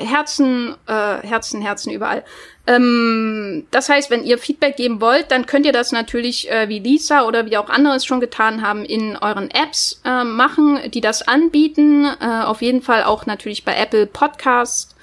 [0.06, 2.26] Herzen, äh, Herzen, Herzen überall.
[2.68, 6.80] Ähm, das heißt, wenn ihr Feedback geben wollt, dann könnt ihr das natürlich äh, wie
[6.80, 10.99] Lisa oder wie auch andere es schon getan haben, in euren Apps äh, machen, die
[10.99, 12.10] das anbieten.
[12.20, 14.98] Äh, auf jeden Fall auch natürlich bei Apple Podcast.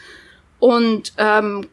[0.58, 1.66] Und ähm,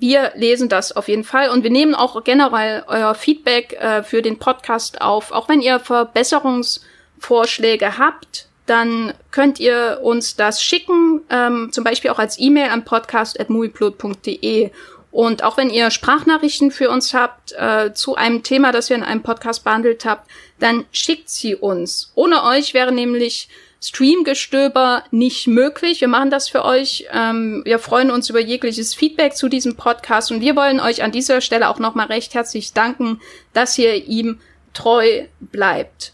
[0.00, 4.22] wir lesen das auf jeden Fall und wir nehmen auch generell euer Feedback äh, für
[4.22, 5.30] den Podcast auf.
[5.30, 12.18] Auch wenn ihr Verbesserungsvorschläge habt, dann könnt ihr uns das schicken, ähm, zum Beispiel auch
[12.18, 14.70] als E-Mail an podcast.movieplot.de.
[15.10, 19.02] Und auch wenn ihr Sprachnachrichten für uns habt äh, zu einem Thema, das wir in
[19.02, 22.12] einem Podcast behandelt habt, dann schickt sie uns.
[22.14, 23.48] Ohne euch wäre nämlich
[23.82, 26.00] Streamgestöber nicht möglich.
[26.00, 27.06] Wir machen das für euch.
[27.12, 31.12] Ähm, wir freuen uns über jegliches Feedback zu diesem Podcast und wir wollen euch an
[31.12, 33.20] dieser Stelle auch nochmal recht herzlich danken,
[33.54, 34.38] dass ihr ihm
[34.74, 36.12] treu bleibt.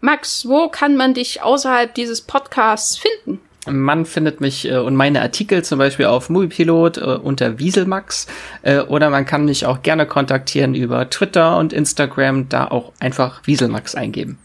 [0.00, 3.40] Max, wo kann man dich außerhalb dieses Podcasts finden?
[3.66, 8.26] Man findet mich äh, und meine Artikel zum Beispiel auf Moviepilot äh, unter Wieselmax
[8.60, 13.40] äh, oder man kann mich auch gerne kontaktieren über Twitter und Instagram, da auch einfach
[13.46, 14.38] Wieselmax eingeben.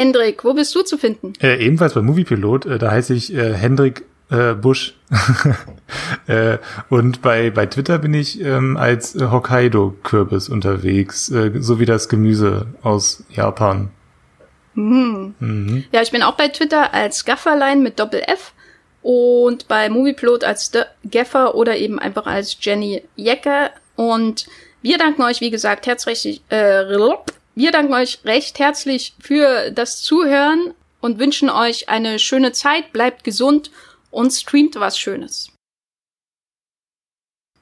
[0.00, 1.34] Hendrik, wo bist du zu finden?
[1.42, 4.94] Äh, ebenfalls bei Moviepilot, äh, da heiße ich äh, Hendrik äh, Busch.
[6.26, 6.56] äh,
[6.88, 12.68] und bei, bei Twitter bin ich ähm, als Hokkaido-Kürbis unterwegs, äh, so wie das Gemüse
[12.82, 13.90] aus Japan.
[14.72, 15.34] Mhm.
[15.38, 15.84] Mhm.
[15.92, 18.54] Ja, ich bin auch bei Twitter als Gafferlein mit Doppel F
[19.02, 23.68] und bei Movieplot als The Gaffer oder eben einfach als Jenny Jecker.
[23.96, 24.46] Und
[24.80, 26.56] wir danken euch, wie gesagt, herzlich, äh,
[27.54, 33.24] wir danken euch recht herzlich für das Zuhören und wünschen euch eine schöne Zeit, bleibt
[33.24, 33.70] gesund
[34.10, 35.48] und streamt was Schönes.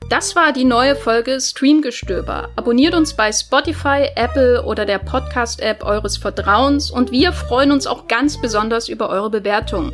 [0.09, 2.49] Das war die neue Folge Streamgestöber.
[2.57, 8.09] Abonniert uns bei Spotify, Apple oder der Podcast-App eures Vertrauens und wir freuen uns auch
[8.09, 9.93] ganz besonders über eure Bewertungen.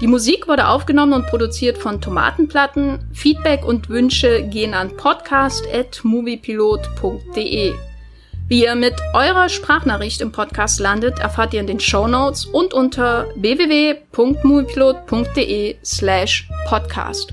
[0.00, 3.00] Die Musik wurde aufgenommen und produziert von Tomatenplatten.
[3.12, 7.91] Feedback und Wünsche gehen an podcast.moviepilot.de.
[8.52, 12.74] Wie ihr mit eurer Sprachnachricht im Podcast landet, erfahrt ihr in den Show Notes und
[12.74, 17.32] unter www.moviepilot.de slash podcast.